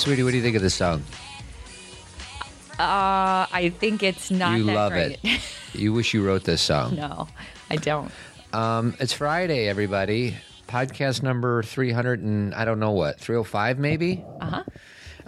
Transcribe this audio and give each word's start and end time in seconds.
Sweetie, 0.00 0.22
what 0.22 0.30
do 0.30 0.38
you 0.38 0.42
think 0.42 0.56
of 0.56 0.62
this 0.62 0.72
song? 0.72 1.02
Uh, 2.78 3.44
I 3.52 3.70
think 3.78 4.02
it's 4.02 4.30
not. 4.30 4.56
you 4.56 4.64
love 4.64 4.92
great. 4.92 5.18
it. 5.22 5.42
you 5.74 5.92
wish 5.92 6.14
you 6.14 6.24
wrote 6.24 6.44
this 6.44 6.62
song. 6.62 6.96
no, 6.96 7.28
I 7.68 7.76
don't. 7.76 8.10
Um, 8.54 8.96
it's 8.98 9.12
Friday, 9.12 9.68
everybody. 9.68 10.38
Podcast 10.66 11.22
number 11.22 11.62
300 11.62 12.22
and 12.22 12.54
I 12.54 12.64
don't 12.64 12.80
know 12.80 12.92
what, 12.92 13.20
305 13.20 13.78
maybe? 13.78 14.24
Uh 14.40 14.46
huh. 14.46 14.64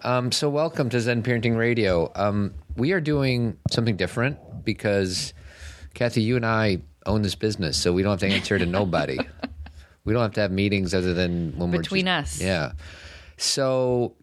Um, 0.04 0.32
so, 0.32 0.48
welcome 0.48 0.88
to 0.88 1.02
Zen 1.02 1.22
Parenting 1.22 1.58
Radio. 1.58 2.10
Um, 2.14 2.54
we 2.74 2.92
are 2.92 3.00
doing 3.02 3.58
something 3.70 3.98
different 3.98 4.38
because, 4.64 5.34
Kathy, 5.92 6.22
you 6.22 6.36
and 6.36 6.46
I 6.46 6.78
own 7.04 7.20
this 7.20 7.34
business, 7.34 7.76
so 7.76 7.92
we 7.92 8.02
don't 8.02 8.12
have 8.12 8.20
to 8.20 8.34
answer 8.34 8.58
to 8.58 8.64
nobody. 8.64 9.18
we 10.06 10.14
don't 10.14 10.22
have 10.22 10.32
to 10.32 10.40
have 10.40 10.50
meetings 10.50 10.94
other 10.94 11.12
than 11.12 11.58
when 11.58 11.72
we're 11.72 11.80
Between 11.80 12.08
us. 12.08 12.40
Yeah. 12.40 12.72
So, 13.36 14.14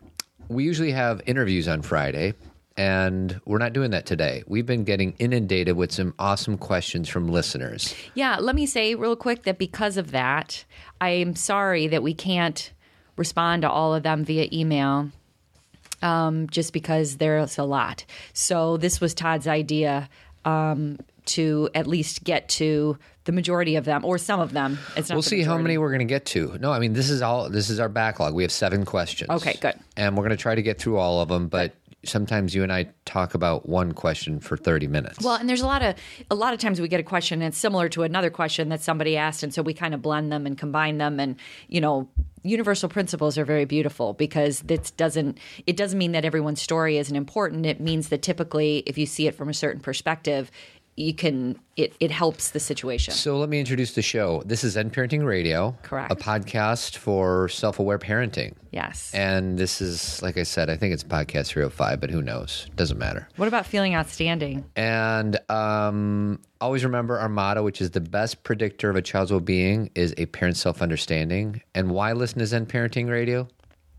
we 0.50 0.64
usually 0.64 0.92
have 0.92 1.22
interviews 1.26 1.68
on 1.68 1.82
Friday, 1.82 2.34
and 2.76 3.40
we're 3.46 3.60
not 3.60 3.72
doing 3.72 3.92
that 3.92 4.06
today. 4.06 4.44
We've 4.48 4.66
been 4.66 4.84
getting 4.84 5.14
inundated 5.20 5.78
with 5.78 5.92
some 5.92 6.14
awesome 6.20 6.58
questions 6.58 7.08
from 7.08 7.28
listeners. 7.28 7.96
Yeah, 8.16 8.38
let 8.40 8.56
me 8.56 8.66
say 8.66 8.96
real 8.96 9.16
quick 9.16 9.44
that 9.44 9.58
because 9.58 9.96
of 9.96 10.12
that, 10.12 10.66
I'm 11.00 11.36
sorry 11.36 11.88
that 11.88 12.04
we 12.04 12.14
can't 12.14 12.74
respond 13.16 13.62
to 13.62 13.70
all 13.70 13.94
of 13.94 14.04
them 14.04 14.26
via 14.26 14.50
email. 14.52 15.12
Um, 16.02 16.48
just 16.48 16.72
because 16.72 17.18
there's 17.18 17.58
a 17.58 17.66
lot. 17.66 18.06
So 18.32 18.78
this 18.78 19.02
was 19.02 19.14
Todd's 19.14 19.48
idea 19.48 20.08
um, 20.46 20.98
to 21.26 21.70
at 21.76 21.88
least 21.88 22.24
get 22.24 22.48
to 22.50 22.98
the 23.30 23.36
majority 23.36 23.76
of 23.76 23.86
them 23.86 24.04
or 24.04 24.18
some 24.18 24.40
of 24.40 24.54
them. 24.54 24.80
It's 24.98 25.08
not 25.08 25.16
We'll 25.16 25.22
see 25.22 25.44
how 25.44 25.56
many 25.56 25.78
we're 25.78 25.92
going 25.92 26.00
to 26.00 26.06
get 26.06 26.26
to. 26.28 26.58
No, 26.60 26.72
I 26.72 26.80
mean 26.80 26.94
this 26.94 27.12
is 27.12 27.22
all. 27.22 27.48
This 27.48 27.70
is 27.70 27.80
our 27.80 27.88
backlog. 27.88 28.34
We 28.34 28.42
have 28.42 28.52
seven 28.52 28.86
questions. 28.86 29.30
Okay, 29.30 29.56
good. 29.62 29.76
And 29.96 30.18
we're 30.18 30.24
going 30.24 30.36
to 30.36 30.42
try 30.42 30.56
to 30.56 30.64
get 30.64 30.80
through 30.80 30.98
all 30.98 31.22
of 31.22 31.30
them. 31.30 31.48
But 31.48 31.76
sometimes 32.04 32.56
you 32.56 32.64
and 32.64 32.74
I 32.74 32.88
talk 33.06 33.36
about 33.36 33.70
one 33.70 33.92
question 33.92 34.40
for 34.40 34.58
thirty 34.58 34.88
minutes. 34.88 35.24
Well, 35.24 35.36
and 35.36 35.48
there's 35.48 35.62
a 35.62 35.68
lot 35.68 35.84
of 35.84 35.94
a 36.32 36.36
lot 36.36 36.56
of 36.56 36.60
times 36.60 36.82
we 36.82 36.88
get 36.88 37.00
a 37.00 37.04
question 37.04 37.44
and 37.44 37.50
it's 37.50 37.58
similar 37.60 37.88
to 37.90 38.02
another 38.02 38.32
question 38.32 38.70
that 38.70 38.82
somebody 38.82 39.16
asked, 39.16 39.44
and 39.44 39.54
so 39.54 39.62
we 39.62 39.76
kind 39.76 39.94
of 39.94 40.02
blend 40.02 40.32
them 40.32 40.48
and 40.48 40.58
combine 40.58 40.98
them, 40.98 41.20
and 41.20 41.36
you 41.68 41.82
know, 41.82 42.10
universal 42.42 42.90
principles 42.90 43.38
are 43.38 43.46
very 43.46 43.66
beautiful 43.66 44.14
because 44.14 44.62
this 44.62 44.90
doesn't 44.90 45.38
it 45.68 45.78
doesn't 45.78 46.00
mean 46.00 46.14
that 46.14 46.26
everyone's 46.26 46.64
story 46.64 46.98
isn't 46.98 47.16
important. 47.16 47.68
It 47.68 47.80
means 47.80 48.10
that 48.10 48.24
typically, 48.24 48.82
if 48.88 48.98
you 48.98 49.06
see 49.06 49.28
it 49.28 49.36
from 49.36 49.50
a 49.50 49.54
certain 49.54 49.82
perspective, 49.82 50.50
you 51.00 51.14
can 51.14 51.58
it 51.78 51.96
it 52.00 52.12
helps 52.12 52.52
the 52.52 52.60
situation. 52.60 53.14
So 53.14 53.38
let 53.38 53.48
me 53.48 53.60
introduce 53.60 53.94
the 53.94 54.02
show. 54.02 54.44
This 54.46 54.64
is 54.64 54.74
Zen 54.74 54.92
Parenting 54.92 55.26
Radio, 55.26 55.78
Correct. 55.82 56.12
A 56.12 56.16
podcast 56.16 56.98
for 56.98 57.48
self-aware 57.48 57.98
parenting. 58.00 58.54
Yes. 58.72 59.12
And 59.14 59.58
this 59.58 59.82
is, 59.82 60.22
like 60.22 60.38
I 60.38 60.44
said, 60.44 60.70
I 60.70 60.76
think 60.76 60.94
it's 60.94 61.04
podcast 61.04 61.48
305, 61.48 62.02
but 62.02 62.10
who 62.12 62.22
knows? 62.22 62.68
Doesn't 62.76 62.98
matter. 62.98 63.28
what 63.38 63.48
about 63.48 63.66
feeling 63.66 63.96
outstanding? 63.96 64.66
And 64.76 65.40
um, 65.50 66.40
always 66.62 66.84
remember 66.84 67.18
our 67.18 67.30
motto, 67.30 67.64
which 67.64 67.82
is 67.82 67.92
the 67.92 68.02
best 68.02 68.44
predictor 68.44 68.90
of 68.90 68.96
a 68.96 69.02
child's 69.02 69.32
well-being 69.32 69.90
is 69.96 70.14
a 70.18 70.26
parent's 70.28 70.60
self-understanding. 70.60 71.62
And 71.74 71.92
why 71.92 72.12
listen 72.12 72.40
to 72.40 72.46
Zen 72.46 72.66
Parenting 72.66 73.10
Radio? 73.10 73.48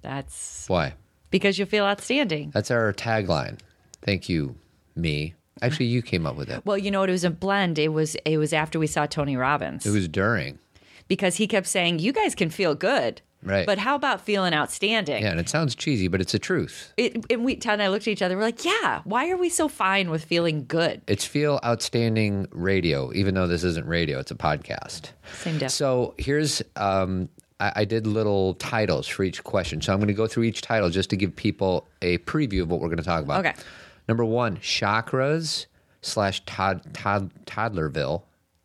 That's 0.02 0.68
Why? 0.68 0.94
because 1.30 1.58
you 1.58 1.64
feel 1.66 1.84
outstanding. 1.84 2.50
That's 2.52 2.70
our 2.70 2.92
tagline. 2.92 3.58
Thank 4.02 4.28
you, 4.28 4.56
me. 4.96 5.34
Actually, 5.62 5.86
you 5.86 6.02
came 6.02 6.26
up 6.26 6.36
with 6.36 6.48
it. 6.50 6.64
Well, 6.64 6.78
you 6.78 6.90
know, 6.90 7.00
what? 7.00 7.08
it 7.08 7.12
was 7.12 7.24
a 7.24 7.30
blend. 7.30 7.78
It 7.78 7.88
was 7.92 8.14
it 8.24 8.38
was 8.38 8.52
after 8.52 8.78
we 8.78 8.86
saw 8.86 9.06
Tony 9.06 9.36
Robbins. 9.36 9.84
It 9.86 9.90
was 9.90 10.08
during. 10.08 10.58
because 11.08 11.36
he 11.36 11.46
kept 11.46 11.66
saying, 11.66 11.98
"You 11.98 12.12
guys 12.12 12.34
can 12.34 12.50
feel 12.50 12.74
good, 12.74 13.20
Right. 13.42 13.64
But 13.64 13.78
how 13.78 13.94
about 13.94 14.20
feeling 14.20 14.52
outstanding?" 14.54 15.22
Yeah, 15.22 15.30
and 15.30 15.40
it 15.40 15.48
sounds 15.48 15.74
cheesy, 15.74 16.08
but 16.08 16.20
it's 16.20 16.32
the 16.32 16.38
truth. 16.38 16.92
It, 16.96 17.24
and 17.30 17.44
we, 17.44 17.56
Todd 17.56 17.74
and 17.74 17.82
I 17.82 17.88
looked 17.88 18.06
at 18.06 18.12
each 18.12 18.22
other. 18.22 18.36
We're 18.36 18.42
like, 18.44 18.64
"Yeah, 18.64 19.00
why 19.04 19.30
are 19.30 19.36
we 19.36 19.48
so 19.48 19.66
fine 19.68 20.10
with 20.10 20.24
feeling 20.24 20.64
good?" 20.66 21.02
It's 21.06 21.24
feel 21.24 21.58
outstanding 21.64 22.48
radio, 22.52 23.12
even 23.14 23.34
though 23.34 23.46
this 23.46 23.64
isn't 23.64 23.86
radio, 23.86 24.18
it's 24.18 24.30
a 24.30 24.34
podcast. 24.34 25.10
Same 25.34 25.54
difference. 25.54 25.74
So 25.74 26.14
here's 26.18 26.62
um, 26.76 27.28
I, 27.58 27.72
I 27.76 27.84
did 27.84 28.06
little 28.06 28.54
titles 28.54 29.06
for 29.06 29.24
each 29.24 29.42
question. 29.44 29.80
So 29.80 29.92
I'm 29.92 29.98
going 29.98 30.08
to 30.08 30.14
go 30.14 30.26
through 30.26 30.44
each 30.44 30.60
title 30.62 30.90
just 30.90 31.10
to 31.10 31.16
give 31.16 31.34
people 31.34 31.88
a 32.02 32.18
preview 32.18 32.62
of 32.62 32.70
what 32.70 32.80
we're 32.80 32.88
going 32.88 32.98
to 32.98 33.02
talk 33.04 33.22
about. 33.24 33.44
Okay. 33.44 33.54
Number 34.10 34.24
one, 34.24 34.56
chakras 34.56 35.66
slash 36.02 36.44
tod, 36.44 36.82
tod, 36.92 37.30
toddlerville. 37.46 38.22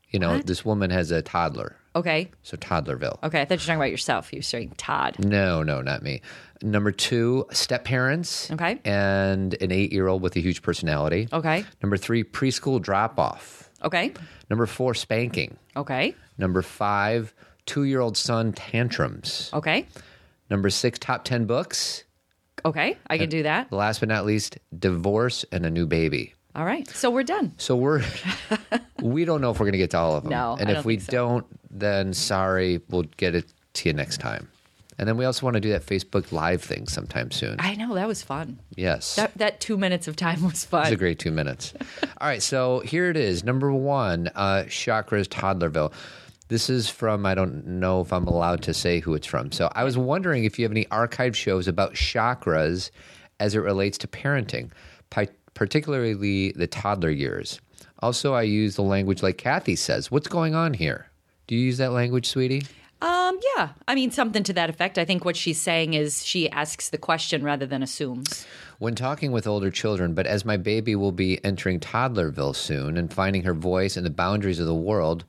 You 0.09 0.17
know, 0.17 0.37
What? 0.37 0.47
this 0.47 0.65
woman 0.65 0.89
has 0.89 1.11
a 1.11 1.21
toddler, 1.21 1.75
Okay, 1.95 2.31
so 2.41 2.57
toddlerville. 2.57 3.21
okay. 3.23 3.41
I 3.41 3.45
thought 3.45 3.51
you 3.53 3.57
were 3.57 3.65
talking 3.67 3.75
about 3.75 3.91
yourself. 3.91 4.33
You 4.33 4.39
were 4.39 4.43
saying 4.43 4.73
Todd. 4.77 5.17
No, 5.23 5.61
no, 5.61 5.81
not 5.81 6.01
me. 6.01 6.21
Number 6.63 6.91
two, 6.91 7.45
step 7.51 7.85
parents. 7.85 8.49
Okay. 8.49 8.79
And 8.85 9.53
an 9.61 9.71
eight 9.71 9.93
year 9.93 10.07
old 10.07 10.23
with 10.23 10.35
a 10.35 10.39
huge 10.39 10.63
personality. 10.63 11.27
Okay, 11.31 11.63
Number 11.83 11.95
three, 11.97 12.23
preschool 12.23 12.81
drop 12.81 13.19
off. 13.19 13.69
okay, 13.83 14.13
Number 14.49 14.65
four, 14.65 14.95
spanking. 14.95 15.57
okay, 15.77 16.15
Number 16.39 16.63
five, 16.63 17.35
two 17.67 17.83
year 17.83 17.99
old 18.01 18.17
son 18.17 18.51
tantrums. 18.51 19.51
okay, 19.53 19.85
Number 20.49 20.71
six, 20.71 20.97
top 20.97 21.23
10 21.23 21.45
books. 21.45 22.03
Okay. 22.65 22.97
I 23.07 23.17
can 23.17 23.29
do 23.29 23.43
that. 23.43 23.71
Last 23.71 23.99
but 23.99 24.09
not 24.09 24.25
least, 24.25 24.57
divorce 24.77 25.45
and 25.51 25.65
a 25.65 25.69
new 25.69 25.85
baby. 25.85 26.33
All 26.55 26.65
right, 26.65 26.87
so 26.89 27.09
we're 27.11 27.23
done. 27.23 27.53
So 27.57 27.75
we're, 27.75 28.01
we 29.01 29.25
don't 29.25 29.41
know 29.41 29.51
if 29.51 29.59
we're 29.59 29.65
going 29.65 29.73
to 29.73 29.77
get 29.77 29.91
to 29.91 29.97
all 29.97 30.15
of 30.15 30.23
them. 30.23 30.31
No, 30.31 30.55
And 30.59 30.69
I 30.69 30.79
if 30.79 30.85
we 30.85 30.99
so. 30.99 31.11
don't, 31.11 31.45
then 31.69 32.13
sorry, 32.13 32.81
we'll 32.89 33.03
get 33.17 33.35
it 33.35 33.51
to 33.73 33.89
you 33.89 33.93
next 33.93 34.19
time. 34.19 34.47
And 34.97 35.05
then 35.09 35.17
we 35.17 35.25
also 35.25 35.45
want 35.45 35.55
to 35.55 35.59
do 35.59 35.71
that 35.71 35.85
Facebook 35.85 36.31
Live 36.31 36.63
thing 36.63 36.87
sometime 36.87 37.29
soon. 37.29 37.57
I 37.59 37.75
know 37.75 37.95
that 37.95 38.07
was 38.07 38.23
fun. 38.23 38.59
yes. 38.77 39.17
That 39.17 39.37
that 39.37 39.59
two 39.59 39.77
minutes 39.77 40.07
of 40.07 40.15
time 40.15 40.41
was 40.45 40.63
fun. 40.63 40.83
It's 40.83 40.91
a 40.91 40.95
great 40.95 41.19
two 41.19 41.31
minutes. 41.31 41.73
All 42.21 42.27
right, 42.29 42.41
so 42.41 42.79
here 42.79 43.09
it 43.09 43.17
is. 43.17 43.43
Number 43.43 43.73
one, 43.73 44.29
uh, 44.35 44.63
Chakras 44.67 45.27
Toddlerville. 45.27 45.91
This 46.47 46.69
is 46.69 46.89
from, 46.89 47.25
I 47.25 47.33
don't 47.33 47.65
know 47.65 48.01
if 48.01 48.13
I'm 48.13 48.27
allowed 48.27 48.61
to 48.63 48.73
say 48.73 48.99
who 48.99 49.15
it's 49.15 49.25
from. 49.25 49.51
So 49.51 49.69
I 49.73 49.83
was 49.83 49.97
wondering 49.97 50.43
if 50.43 50.59
you 50.59 50.65
have 50.65 50.71
any 50.71 50.87
archive 50.89 51.35
shows 51.35 51.67
about 51.67 51.93
chakras 51.93 52.91
as 53.39 53.55
it 53.55 53.59
relates 53.59 53.97
to 53.99 54.07
parenting, 54.07 54.69
pi- 55.09 55.29
particularly 55.55 56.51
the 56.51 56.67
toddler 56.67 57.09
years. 57.09 57.59
Also, 57.99 58.33
I 58.33 58.43
use 58.43 58.75
the 58.75 58.83
language 58.83 59.23
like 59.23 59.37
Kathy 59.37 59.75
says. 59.75 60.11
What's 60.11 60.27
going 60.27 60.53
on 60.53 60.73
here? 60.75 61.07
Do 61.47 61.55
you 61.55 61.61
use 61.61 61.77
that 61.77 61.91
language, 61.91 62.27
sweetie? 62.27 62.63
Um, 63.01 63.39
yeah. 63.55 63.69
I 63.87 63.95
mean, 63.95 64.11
something 64.11 64.43
to 64.43 64.53
that 64.53 64.69
effect. 64.69 64.97
I 64.97 65.05
think 65.05 65.25
what 65.25 65.35
she's 65.35 65.59
saying 65.59 65.95
is 65.95 66.25
she 66.25 66.49
asks 66.49 66.89
the 66.89 66.97
question 66.97 67.43
rather 67.43 67.65
than 67.65 67.83
assumes. 67.83 68.45
When 68.79 68.95
talking 68.95 69.31
with 69.31 69.47
older 69.47 69.71
children, 69.71 70.13
but 70.13 70.27
as 70.27 70.45
my 70.45 70.57
baby 70.57 70.95
will 70.95 71.11
be 71.11 71.43
entering 71.43 71.79
toddlerville 71.79 72.55
soon 72.55 72.97
and 72.97 73.13
finding 73.13 73.43
her 73.43 73.53
voice 73.53 73.97
and 73.97 74.05
the 74.05 74.11
boundaries 74.11 74.59
of 74.59 74.65
the 74.65 74.75
world, 74.75 75.25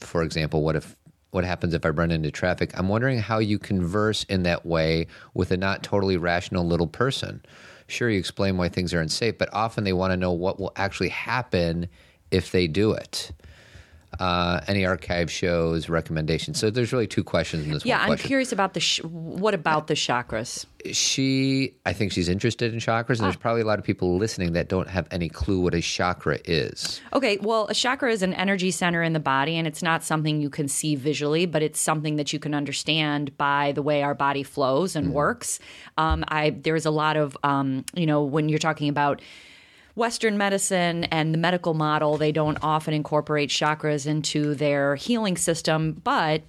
for 0.00 0.22
example, 0.22 0.62
what 0.62 0.76
if 0.76 0.96
what 1.30 1.44
happens 1.44 1.74
if 1.74 1.86
I 1.86 1.90
run 1.90 2.10
into 2.10 2.30
traffic? 2.30 2.76
I'm 2.76 2.88
wondering 2.88 3.18
how 3.18 3.38
you 3.38 3.58
converse 3.58 4.24
in 4.24 4.42
that 4.42 4.66
way 4.66 5.06
with 5.32 5.52
a 5.52 5.56
not 5.56 5.82
totally 5.82 6.16
rational 6.16 6.66
little 6.66 6.88
person. 6.88 7.42
Sure, 7.86 8.10
you 8.10 8.18
explain 8.18 8.56
why 8.56 8.68
things 8.68 8.92
are 8.92 9.00
unsafe, 9.00 9.38
but 9.38 9.52
often 9.52 9.84
they 9.84 9.92
want 9.92 10.12
to 10.12 10.16
know 10.16 10.32
what 10.32 10.58
will 10.58 10.72
actually 10.76 11.08
happen 11.08 11.88
if 12.30 12.50
they 12.50 12.66
do 12.66 12.92
it. 12.92 13.30
Uh, 14.18 14.60
any 14.66 14.84
archive 14.84 15.30
shows, 15.30 15.88
recommendations. 15.88 16.58
So 16.58 16.68
there's 16.68 16.92
really 16.92 17.06
two 17.06 17.22
questions 17.22 17.64
in 17.64 17.70
this 17.72 17.86
Yeah, 17.86 17.94
one 17.96 18.02
I'm 18.02 18.08
question. 18.08 18.26
curious 18.26 18.50
about 18.52 18.74
the 18.74 18.80
sh- 18.80 19.00
what 19.04 19.54
about 19.54 19.86
the 19.86 19.94
chakras? 19.94 20.66
she 20.92 21.74
i 21.84 21.92
think 21.92 22.10
she's 22.10 22.28
interested 22.30 22.72
in 22.72 22.80
chakras 22.80 23.16
and 23.18 23.26
there's 23.26 23.36
probably 23.36 23.60
a 23.60 23.66
lot 23.66 23.78
of 23.78 23.84
people 23.84 24.16
listening 24.16 24.54
that 24.54 24.66
don't 24.66 24.88
have 24.88 25.06
any 25.10 25.28
clue 25.28 25.60
what 25.60 25.74
a 25.74 25.80
chakra 25.82 26.38
is 26.46 27.02
Okay, 27.12 27.36
well, 27.42 27.66
a 27.68 27.74
chakra 27.74 28.10
is 28.10 28.22
an 28.22 28.32
energy 28.32 28.70
center 28.70 29.02
in 29.02 29.12
the 29.12 29.20
body, 29.20 29.56
and 29.58 29.66
it's 29.66 29.82
not 29.82 30.02
something 30.02 30.40
you 30.40 30.48
can 30.48 30.68
see 30.68 30.94
visually, 30.94 31.44
but 31.44 31.62
it's 31.62 31.78
something 31.78 32.16
that 32.16 32.32
you 32.32 32.38
can 32.38 32.54
understand 32.54 33.36
by 33.36 33.72
the 33.72 33.82
way 33.82 34.02
our 34.02 34.14
body 34.14 34.42
flows 34.42 34.96
and 34.96 35.12
works. 35.12 35.58
Um, 35.98 36.24
I 36.28 36.50
there's 36.50 36.86
a 36.86 36.90
lot 36.90 37.16
of 37.18 37.36
um, 37.42 37.84
you 37.94 38.06
know 38.06 38.22
when 38.24 38.48
you're 38.48 38.58
talking 38.58 38.88
about 38.88 39.20
Western 40.00 40.38
medicine 40.38 41.04
and 41.04 41.34
the 41.34 41.38
medical 41.38 41.74
model, 41.74 42.16
they 42.16 42.32
don't 42.32 42.56
often 42.62 42.94
incorporate 42.94 43.50
chakras 43.50 44.06
into 44.06 44.54
their 44.54 44.96
healing 44.96 45.36
system, 45.36 46.00
but 46.02 46.40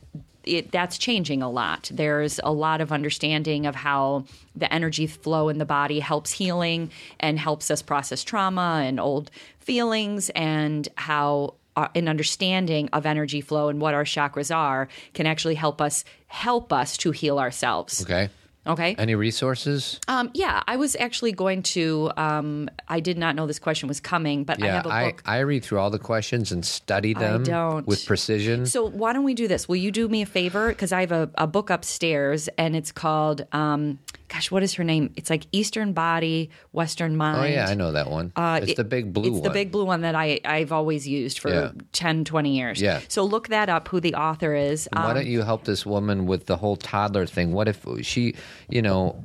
it, 0.46 0.72
that's 0.72 0.98
changing 0.98 1.42
a 1.44 1.50
lot. 1.50 1.92
There's 1.94 2.40
a 2.46 2.54
lot 2.54 2.80
of 2.80 2.94
understanding 2.94 3.66
of 3.66 3.76
how 3.76 4.24
the 4.56 4.74
energy 4.74 5.06
flow 5.06 5.50
in 5.50 5.58
the 5.58 5.66
body 5.66 6.00
helps 6.00 6.32
healing 6.32 6.92
and 7.20 7.38
helps 7.38 7.70
us 7.70 7.82
process 7.82 8.24
trauma 8.24 8.84
and 8.86 9.02
old 9.02 9.30
feelings, 9.60 10.30
and 10.30 10.88
how 10.96 11.56
uh, 11.76 11.90
an 11.94 12.08
understanding 12.08 12.88
of 12.94 13.06
energy 13.06 13.42
flow 13.42 13.68
and 13.68 13.82
what 13.82 13.94
our 13.94 14.06
chakras 14.06 14.56
are 14.56 14.88
can 15.14 15.26
actually 15.26 15.56
help 15.56 15.82
us 15.82 16.06
help 16.28 16.72
us 16.72 16.96
to 16.96 17.12
heal 17.12 17.38
ourselves. 17.38 18.02
okay 18.02 18.30
Okay. 18.68 18.94
Any 19.00 19.16
resources? 19.16 20.00
Um, 20.08 20.30
yeah, 20.36 20.62
I 20.68 20.76
was 20.76 20.96
actually 20.98 21.32
going 21.32 21.64
to. 21.64 22.12
Um, 22.16 22.70
I 22.88 23.00
did 23.00 23.18
not 23.18 23.36
know 23.36 23.48
this 23.48 23.58
question 23.58 23.88
was 23.88 24.00
coming, 24.00 24.44
but 24.44 24.62
I 24.62 24.66
Yeah, 24.68 24.74
have 24.76 24.86
a 24.86 24.90
I, 24.90 25.06
book. 25.06 25.24
I 25.26 25.40
read 25.40 25.64
through 25.64 25.80
all 25.80 25.90
the 25.90 25.98
questions 25.98 26.52
and 26.52 26.64
study 26.64 27.16
them 27.16 27.44
don't. 27.44 27.88
with 27.88 28.06
precision. 28.06 28.68
So 28.68 28.86
why 28.88 29.14
don't 29.14 29.24
we 29.24 29.34
do 29.34 29.48
this? 29.48 29.68
Will 29.68 29.78
you 29.78 29.90
do 29.92 30.08
me 30.08 30.22
a 30.22 30.28
favor? 30.28 30.70
Because 30.70 30.92
I 30.92 31.00
have 31.02 31.12
a, 31.12 31.30
a 31.36 31.48
book 31.48 31.72
upstairs, 31.72 32.50
and 32.58 32.76
it's 32.76 32.92
called. 32.92 33.46
Um, 33.52 33.98
gosh, 34.28 34.52
what 34.52 34.62
is 34.64 34.76
her 34.76 34.84
name? 34.84 35.12
It's 35.16 35.30
like 35.32 35.48
Eastern 35.52 35.92
Body, 35.94 36.52
Western 36.72 37.18
Mind. 37.18 37.40
oh 37.42 37.44
yeah, 37.54 37.66
I 37.68 37.74
know 37.74 37.92
that 37.94 38.10
one. 38.12 38.28
it's 38.28 38.34
Uh, 38.38 38.60
it- 38.68 38.78
the 38.78 38.84
big 38.84 39.12
blue 39.12 39.24
It's 39.32 39.34
one. 39.34 39.44
the 39.44 39.50
big 39.50 39.72
blue 39.72 39.86
one 39.86 40.02
that 40.02 40.16
I, 40.16 40.40
I've 40.46 40.72
always 40.72 41.08
used 41.08 41.40
for 41.40 41.50
Yeah. 41.50 41.72
10, 41.94 42.24
20 42.26 42.56
years. 42.56 42.80
Yeah. 42.82 43.02
So 43.10 43.24
look 43.26 43.50
that 43.50 43.68
up, 43.70 43.88
who 43.90 44.00
the 44.00 44.14
author 44.16 44.54
is. 44.56 44.88
Why 44.94 45.10
Um, 45.10 45.16
don't 45.16 45.26
you 45.28 45.42
help 45.42 45.66
this 45.66 45.86
woman 45.86 46.28
with 46.28 46.46
the 46.46 46.56
whole 46.58 46.78
toddler 46.78 47.26
thing? 47.26 47.52
What 47.52 47.68
if 47.68 47.86
she, 48.04 48.36
you 48.70 48.82
know, 48.82 49.24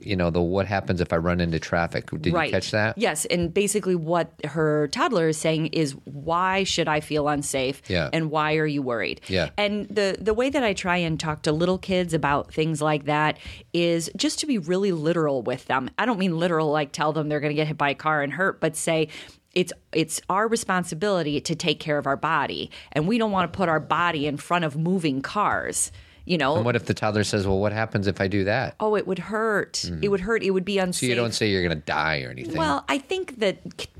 you 0.00 0.16
know 0.16 0.30
the 0.30 0.40
what 0.40 0.66
happens 0.66 1.00
if 1.00 1.12
I 1.12 1.16
run 1.16 1.40
into 1.40 1.58
traffic? 1.58 2.10
Did 2.10 2.32
right. 2.32 2.46
you 2.46 2.52
catch 2.52 2.70
that? 2.70 2.96
Yes. 2.98 3.24
And 3.26 3.52
basically, 3.52 3.94
what 3.94 4.32
her 4.44 4.88
toddler 4.88 5.28
is 5.28 5.36
saying 5.38 5.68
is, 5.68 5.92
why 6.04 6.64
should 6.64 6.88
I 6.88 7.00
feel 7.00 7.28
unsafe? 7.28 7.82
Yeah. 7.88 8.10
And 8.12 8.30
why 8.30 8.56
are 8.56 8.66
you 8.66 8.82
worried? 8.82 9.20
Yeah. 9.28 9.50
And 9.56 9.88
the, 9.88 10.16
the 10.20 10.34
way 10.34 10.50
that 10.50 10.62
I 10.62 10.72
try 10.72 10.96
and 10.98 11.18
talk 11.18 11.42
to 11.42 11.52
little 11.52 11.78
kids 11.78 12.14
about 12.14 12.52
things 12.52 12.80
like 12.80 13.04
that 13.04 13.38
is 13.72 14.10
just 14.16 14.38
to 14.40 14.46
be 14.46 14.58
really 14.58 14.92
literal 14.92 15.42
with 15.42 15.66
them. 15.66 15.90
I 15.98 16.06
don't 16.06 16.18
mean 16.18 16.38
literal, 16.38 16.70
like 16.70 16.92
tell 16.92 17.12
them 17.12 17.28
they're 17.28 17.40
going 17.40 17.50
to 17.50 17.56
get 17.56 17.66
hit 17.66 17.78
by 17.78 17.90
a 17.90 17.94
car 17.94 18.22
and 18.22 18.32
hurt, 18.32 18.60
but 18.60 18.76
say, 18.76 19.08
it's 19.54 19.72
it's 19.92 20.20
our 20.28 20.46
responsibility 20.46 21.40
to 21.40 21.54
take 21.54 21.80
care 21.80 21.98
of 21.98 22.06
our 22.06 22.16
body, 22.16 22.70
and 22.92 23.08
we 23.08 23.18
don't 23.18 23.32
want 23.32 23.50
to 23.50 23.56
put 23.56 23.68
our 23.68 23.80
body 23.80 24.26
in 24.26 24.36
front 24.36 24.64
of 24.64 24.76
moving 24.76 25.22
cars. 25.22 25.90
You 26.28 26.36
know, 26.36 26.56
And 26.56 26.64
what 26.64 26.76
if 26.76 26.84
the 26.84 26.94
toddler 26.94 27.24
says, 27.24 27.46
"Well, 27.46 27.58
what 27.58 27.72
happens 27.72 28.06
if 28.06 28.20
I 28.20 28.28
do 28.28 28.44
that?" 28.44 28.74
oh, 28.80 28.96
it 28.96 29.06
would 29.06 29.18
hurt. 29.18 29.84
It 30.02 30.08
would 30.08 30.20
hurt. 30.20 30.42
It 30.42 30.50
would 30.50 30.64
be 30.64 30.78
unsafe. 30.78 31.06
Mm-hmm. 31.06 31.06
So 31.06 31.08
you 31.08 31.14
don't 31.14 31.32
say 31.32 31.50
you're 31.50 31.62
going 31.62 31.78
to 31.78 31.84
die 31.86 32.22
or 32.22 32.30
anything. 32.30 32.56
Well, 32.56 32.84
I 32.88 32.98
think 32.98 33.38
that 33.38 33.58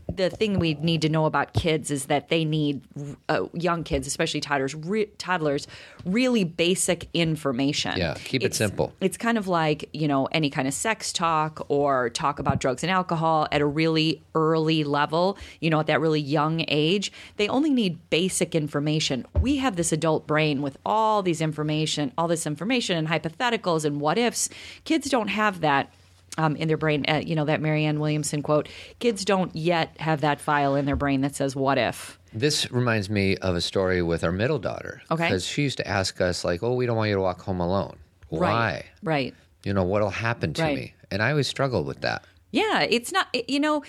the 0.08 0.30
thing 0.30 0.58
we 0.58 0.74
need 0.74 1.02
to 1.02 1.08
know 1.08 1.26
about 1.26 1.52
kids 1.52 1.90
is 1.90 2.06
that 2.06 2.28
they 2.28 2.44
need 2.44 2.82
uh, 3.28 3.46
young 3.52 3.84
kids, 3.84 4.06
especially 4.06 4.40
toddlers, 4.40 4.74
re- 4.74 5.06
toddlers, 5.18 5.66
really 6.04 6.44
basic 6.44 7.08
information. 7.14 7.96
Yeah, 7.96 8.14
keep 8.14 8.42
it 8.42 8.54
simple. 8.54 8.92
It's 9.00 9.16
kind 9.16 9.38
of 9.38 9.48
like 9.48 9.88
you 9.92 10.08
know 10.08 10.26
any 10.26 10.50
kind 10.50 10.66
of 10.66 10.74
sex 10.74 11.12
talk 11.12 11.64
or 11.68 12.10
talk 12.10 12.38
about 12.38 12.58
drugs 12.60 12.82
and 12.82 12.90
alcohol 12.90 13.48
at 13.52 13.60
a 13.60 13.66
really 13.66 14.22
early 14.34 14.84
level. 14.84 15.38
You 15.60 15.70
know, 15.70 15.80
at 15.80 15.86
that 15.86 16.00
really 16.00 16.20
young 16.20 16.64
age, 16.68 17.12
they 17.36 17.48
only 17.48 17.70
need 17.70 17.98
basic 18.10 18.54
information. 18.54 19.26
We 19.40 19.56
have 19.56 19.76
this 19.76 19.92
adult 19.92 20.26
brain 20.26 20.62
with 20.62 20.78
all 20.84 21.22
these 21.22 21.40
information, 21.40 22.12
all 22.16 22.28
this 22.28 22.46
information 22.46 22.96
and 22.96 23.08
hypotheticals 23.08 23.84
and 23.84 24.00
what 24.00 24.18
ifs. 24.18 24.48
Kids 24.84 25.10
don't 25.10 25.28
have 25.28 25.60
that 25.60 25.92
um, 26.38 26.56
in 26.56 26.68
their 26.68 26.76
brain. 26.78 27.04
Uh, 27.08 27.20
you 27.24 27.34
know 27.34 27.44
that 27.44 27.60
Marianne 27.60 28.00
Williamson 28.00 28.42
quote: 28.42 28.68
"Kids 29.00 29.24
don't 29.24 29.54
yet 29.54 29.94
have 30.00 30.22
that 30.22 30.40
file 30.40 30.74
in 30.76 30.86
their 30.86 30.96
brain 30.96 31.20
that 31.20 31.34
says 31.36 31.54
what 31.54 31.76
if." 31.76 32.18
This 32.32 32.70
reminds 32.70 33.10
me 33.10 33.36
of 33.38 33.56
a 33.56 33.60
story 33.60 34.00
with 34.02 34.22
our 34.24 34.32
middle 34.32 34.58
daughter. 34.58 35.02
Okay. 35.10 35.24
Because 35.24 35.44
she 35.46 35.62
used 35.62 35.78
to 35.78 35.86
ask 35.88 36.20
us, 36.20 36.44
like, 36.44 36.62
"Oh, 36.62 36.74
we 36.74 36.86
don't 36.86 36.96
want 36.96 37.08
you 37.10 37.16
to 37.16 37.20
walk 37.20 37.42
home 37.42 37.60
alone. 37.60 37.96
Why? 38.28 38.40
Right. 38.40 38.84
Right. 39.02 39.34
You 39.64 39.74
know, 39.74 39.84
what'll 39.84 40.10
happen 40.10 40.54
to 40.54 40.62
Right. 40.62 40.76
me?" 40.76 40.94
And 41.10 41.22
I 41.22 41.30
always 41.30 41.48
struggled 41.48 41.86
with 41.86 42.00
that. 42.02 42.24
Yeah, 42.50 42.80
it's 42.80 43.12
not. 43.12 43.26
You 43.48 43.60
know, 43.60 43.82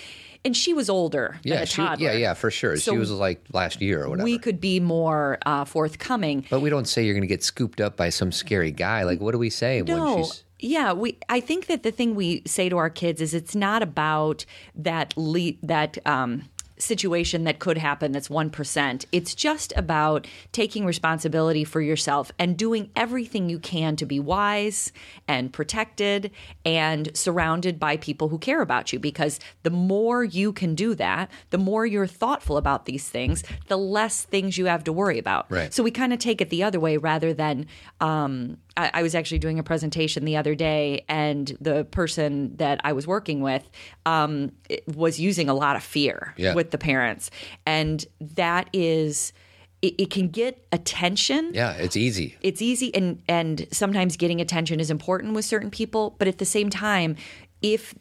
and 0.43 0.55
she 0.55 0.73
was 0.73 0.89
older. 0.89 1.37
than 1.43 1.53
Yeah, 1.53 1.61
a 1.61 1.65
she, 1.65 1.77
toddler. 1.81 2.07
yeah, 2.11 2.13
yeah, 2.13 2.33
for 2.33 2.51
sure. 2.51 2.75
So 2.77 2.91
she 2.93 2.97
was 2.97 3.09
like 3.11 3.41
last 3.53 3.81
year 3.81 4.03
or 4.03 4.09
whatever. 4.09 4.25
We 4.25 4.37
could 4.37 4.59
be 4.59 4.79
more 4.81 5.37
uh, 5.45 5.63
forthcoming. 5.65 6.45
but 6.49 6.59
we 6.61 6.69
don't 6.69 6.85
say 6.87 7.05
you're 7.05 7.13
going 7.13 7.21
to 7.21 7.27
get 7.27 7.43
scooped 7.43 7.79
up 7.79 7.95
by 7.95 8.09
some 8.09 8.31
scary 8.33 8.71
guy. 8.71 9.03
Like, 9.03 9.21
what 9.21 9.31
do 9.31 9.37
we 9.37 9.49
say 9.49 9.81
when 9.81 9.95
No. 9.97 10.29
Yeah, 10.59 10.91
we. 10.91 11.17
I 11.29 11.39
think 11.39 11.67
that 11.67 11.83
the 11.83 11.91
thing 11.91 12.15
we 12.15 12.43
say 12.45 12.67
to 12.69 12.77
our 12.77 12.89
kids 12.89 13.21
is 13.21 13.33
it's 13.33 13.55
not 13.55 13.81
about 13.81 14.45
that 14.75 15.13
le- 15.15 15.53
that 15.63 15.97
um, 16.05 16.49
situation 16.77 17.45
that 17.45 17.59
could 17.59 17.77
happen. 17.77 18.11
That's 18.11 18.29
one 18.29 18.49
percent. 18.49 19.05
It's 19.13 19.33
just 19.35 19.71
about 19.77 20.27
taking 20.51 20.85
responsibility 20.85 21.63
for 21.63 21.79
yourself 21.79 22.33
and 22.37 22.57
doing 22.57 22.89
everything 22.93 23.49
you 23.49 23.57
can 23.57 23.95
to 23.97 24.05
be 24.05 24.19
wise 24.19 24.91
and 25.29 25.53
protected 25.53 26.31
and 26.65 27.15
surrounded 27.15 27.79
by 27.79 27.95
people 27.95 28.27
who 28.27 28.37
care 28.37 28.61
about 28.61 28.91
you. 28.91 28.99
Because 28.99 29.39
the 29.63 29.69
more 29.69 30.25
you 30.25 30.51
can 30.51 30.75
do 30.75 30.93
that, 30.95 31.31
the 31.51 31.57
more 31.57 31.85
you're 31.85 32.07
thoughtful 32.07 32.57
about 32.57 32.85
these 32.85 33.07
things, 33.07 33.43
the 33.67 33.77
less 33.77 34.23
things 34.23 34.57
you 34.57 34.65
have 34.65 34.83
to 34.83 34.91
worry 34.91 35.19
about. 35.19 35.49
Right. 35.49 35.73
So 35.73 35.83
we 35.83 35.91
kind 35.91 36.11
of 36.11 36.19
take 36.19 36.41
it 36.41 36.49
the 36.49 36.63
other 36.63 36.81
way 36.81 36.97
rather 36.97 37.33
than. 37.33 37.67
Um, 38.01 38.57
I, 38.79 38.89
I 38.99 39.01
was 39.03 39.13
actually 39.13 39.39
doing 39.39 39.59
a 39.59 39.63
presentation 39.63 40.25
the 40.25 40.37
other 40.37 40.55
day, 40.55 41.03
and 41.09 41.55
the 41.59 41.83
person 41.85 42.55
that 42.57 42.79
I 42.83 42.93
was 42.93 43.05
working 43.05 43.41
with 43.41 43.69
um, 44.05 44.51
was 44.95 45.19
using 45.19 45.49
a 45.49 45.53
lot 45.53 45.75
of 45.75 45.83
fear 45.83 46.33
Yeah. 46.37 46.53
with 46.55 46.71
the 46.71 46.77
parents, 46.77 47.29
and 47.65 48.05
that 48.21 48.69
is. 48.73 49.33
It, 49.81 49.93
it 49.97 50.09
can 50.09 50.27
get 50.27 50.53
attention 50.73 51.51
Yeah, 51.53 51.71
it's 51.71 51.95
easy. 51.95 52.35
it's 52.41 52.61
easy 52.61 52.93
and 52.93 53.21
and 53.29 53.65
sometimes 53.71 54.17
getting 54.17 54.41
attention 54.41 54.77
is 54.81 54.91
important 54.91 55.35
with 55.35 55.45
certain 55.45 55.71
people 55.71 56.17
but 56.19 56.27
at 56.27 56.37
the 56.37 56.43
same 56.57 56.69
time 56.69 57.15
if 57.61 57.95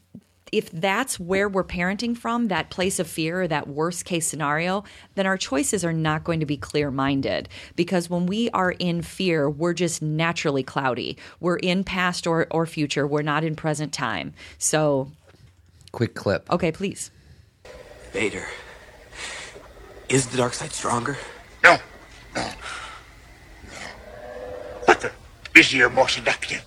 if 0.52 0.70
that's 0.70 1.18
where 1.18 1.48
we're 1.48 1.64
parenting 1.64 2.16
from 2.16 2.48
that 2.48 2.70
place 2.70 2.98
of 2.98 3.06
fear 3.06 3.42
or 3.42 3.48
that 3.48 3.68
worst 3.68 4.04
case 4.04 4.26
scenario 4.26 4.84
then 5.14 5.26
our 5.26 5.36
choices 5.36 5.84
are 5.84 5.92
not 5.92 6.24
going 6.24 6.40
to 6.40 6.46
be 6.46 6.56
clear 6.56 6.90
minded 6.90 7.48
because 7.76 8.08
when 8.10 8.26
we 8.26 8.50
are 8.50 8.72
in 8.72 9.02
fear 9.02 9.48
we're 9.48 9.74
just 9.74 10.02
naturally 10.02 10.62
cloudy 10.62 11.16
we're 11.40 11.56
in 11.56 11.84
past 11.84 12.26
or 12.26 12.46
or 12.50 12.66
future 12.66 13.06
we're 13.06 13.22
not 13.22 13.44
in 13.44 13.54
present 13.56 13.92
time 13.92 14.32
so 14.58 15.10
Quick 15.92 16.14
clip. 16.14 16.50
okay 16.50 16.72
please 16.72 17.10
Vader. 18.12 18.46
Is 20.08 20.26
the 20.28 20.38
dark 20.38 20.54
side 20.54 20.72
stronger? 20.72 21.18
No, 21.62 21.76
no, 22.34 22.42
no. 22.42 23.76
But 24.86 25.00
the 25.02 25.12
busier, 25.52 25.90
more 25.90 26.08
seductive. 26.08 26.64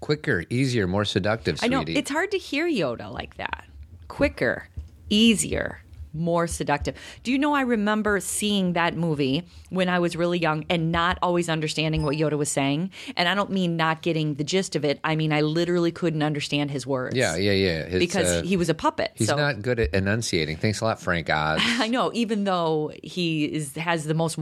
Quicker, 0.00 0.44
easier, 0.50 0.86
more 0.86 1.04
seductive, 1.04 1.58
I 1.62 1.68
know 1.68 1.78
sweetie. 1.82 1.98
it's 1.98 2.10
hard 2.10 2.30
to 2.32 2.38
hear 2.38 2.66
Yoda 2.66 3.12
like 3.12 3.36
that. 3.36 3.64
Quicker, 4.08 4.68
easier, 5.08 5.82
more 6.12 6.46
seductive. 6.46 6.96
Do 7.22 7.32
you 7.32 7.38
know 7.38 7.54
I 7.54 7.62
remember 7.62 8.20
seeing 8.20 8.72
that 8.74 8.96
movie 8.96 9.46
when 9.70 9.88
I 9.88 9.98
was 9.98 10.16
really 10.16 10.38
young 10.38 10.64
and 10.68 10.90
not 10.90 11.18
always 11.22 11.48
understanding 11.48 12.02
what 12.02 12.16
Yoda 12.16 12.36
was 12.38 12.50
saying? 12.50 12.90
And 13.16 13.28
I 13.28 13.34
don't 13.34 13.50
mean 13.50 13.76
not 13.76 14.02
getting 14.02 14.34
the 14.34 14.44
gist 14.44 14.74
of 14.76 14.84
it. 14.84 14.98
I 15.04 15.16
mean 15.16 15.32
I 15.32 15.40
literally 15.42 15.92
couldn't 15.92 16.22
understand 16.22 16.70
his 16.70 16.86
words. 16.86 17.16
yeah, 17.16 17.36
yeah, 17.36 17.52
yeah. 17.52 17.78
It's, 17.82 17.98
Because 17.98 18.26
uh, 18.28 18.42
he 18.42 18.56
was 18.56 18.68
a 18.68 18.74
puppet. 18.74 19.12
he's 19.14 19.28
so 19.28 19.36
not 19.36 19.62
good 19.62 19.78
at 19.80 19.94
enunciating. 19.94 20.56
Thanks 20.56 20.80
a 20.80 20.84
lot, 20.84 21.00
Frank 21.00 21.28
Oz. 21.30 21.60
I 21.62 21.88
know, 21.88 22.10
even 22.14 22.44
though 22.44 22.92
he 23.02 23.44
is 23.44 23.74
has 23.76 24.04
the 24.04 24.14
most 24.14 24.38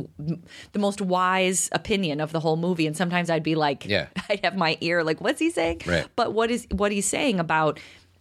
the 0.72 0.78
most 0.78 1.00
wise 1.00 1.68
opinion 1.72 2.20
of 2.20 2.32
the 2.32 2.40
whole 2.40 2.56
movie, 2.56 2.86
and 2.86 2.96
sometimes 2.96 3.30
I'd 3.30 3.42
be 3.42 3.54
like, 3.54 3.84
Yeah. 3.84 4.06
I'd 4.28 4.40
have 4.44 4.56
my 4.56 4.76
ear 4.80 5.04
like, 5.04 5.20
what's 5.20 5.38
he 5.40 5.50
saying? 5.50 5.82
Right. 5.86 6.06
But 6.16 6.32
what 6.32 6.50
is 6.50 6.66
what 6.70 6.92
he's 6.92 7.06
saying 7.06 7.40
about 7.40 7.78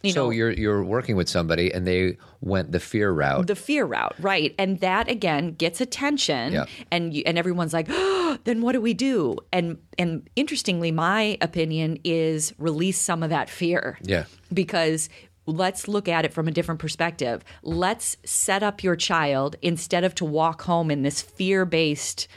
you 0.07 0.13
so 0.13 0.25
know 0.25 0.29
you're 0.31 0.51
you're 0.51 0.83
working 0.83 1.15
with 1.15 1.29
somebody, 1.29 1.71
and 1.73 1.85
they 1.85 2.17
went 2.41 2.71
the 2.71 2.79
fear 2.79 3.11
route. 3.11 3.47
the 3.47 3.55
fear 3.55 3.85
route, 3.85 4.15
right? 4.19 4.53
And 4.57 4.79
that 4.79 5.09
again 5.09 5.53
gets 5.53 5.81
attention, 5.81 6.53
Yeah. 6.53 6.65
and 6.91 7.13
you, 7.13 7.23
and 7.25 7.37
everyone's 7.37 7.73
like, 7.73 7.87
oh, 7.89 8.37
then 8.45 8.61
what 8.61 8.71
do 8.73 8.81
we 8.81 8.93
do? 8.93 9.37
And 9.53 9.77
and 9.97 10.27
interestingly, 10.35 10.91
my 10.91 11.37
opinion 11.41 11.99
is 12.03 12.53
release 12.57 12.99
some 12.99 13.23
of 13.23 13.29
that 13.29 13.49
fear, 13.49 13.97
Yeah. 14.01 14.25
because. 14.53 15.09
Let's 15.49 15.87
look 15.87 16.09
at 16.09 16.25
it 16.25 16.33
from 16.33 16.49
a 16.49 16.51
different 16.51 16.81
perspective. 16.81 17.41
Let's 17.63 18.17
set 18.25 18.63
up 18.63 18.83
your 18.83 18.97
child 18.97 19.55
instead 19.61 20.03
of 20.03 20.13
to 20.15 20.25
walk 20.25 20.63
home 20.63 20.91
in 20.91 21.03
this 21.03 21.21
fear 21.21 21.63
based 21.63 22.27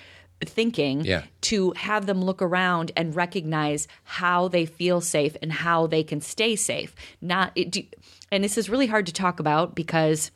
thinking 0.48 1.04
Yeah. 1.04 1.24
to 1.42 1.72
have 1.72 2.06
them 2.06 2.22
look 2.22 2.40
around 2.40 2.92
and 2.96 3.14
recognize 3.14 3.86
how 4.04 4.48
they 4.48 4.66
feel 4.66 5.00
safe 5.00 5.36
and 5.42 5.52
how 5.52 5.86
they 5.86 6.02
can 6.02 6.20
stay 6.20 6.56
safe. 6.56 6.94
Not 7.20 7.52
it, 7.54 7.70
do- 7.70 7.86
and 8.32 8.42
this 8.42 8.56
is 8.56 8.70
really 8.70 8.86
hard 8.86 9.06
to 9.06 9.12
talk 9.12 9.40
about 9.40 9.74
because 9.74 10.30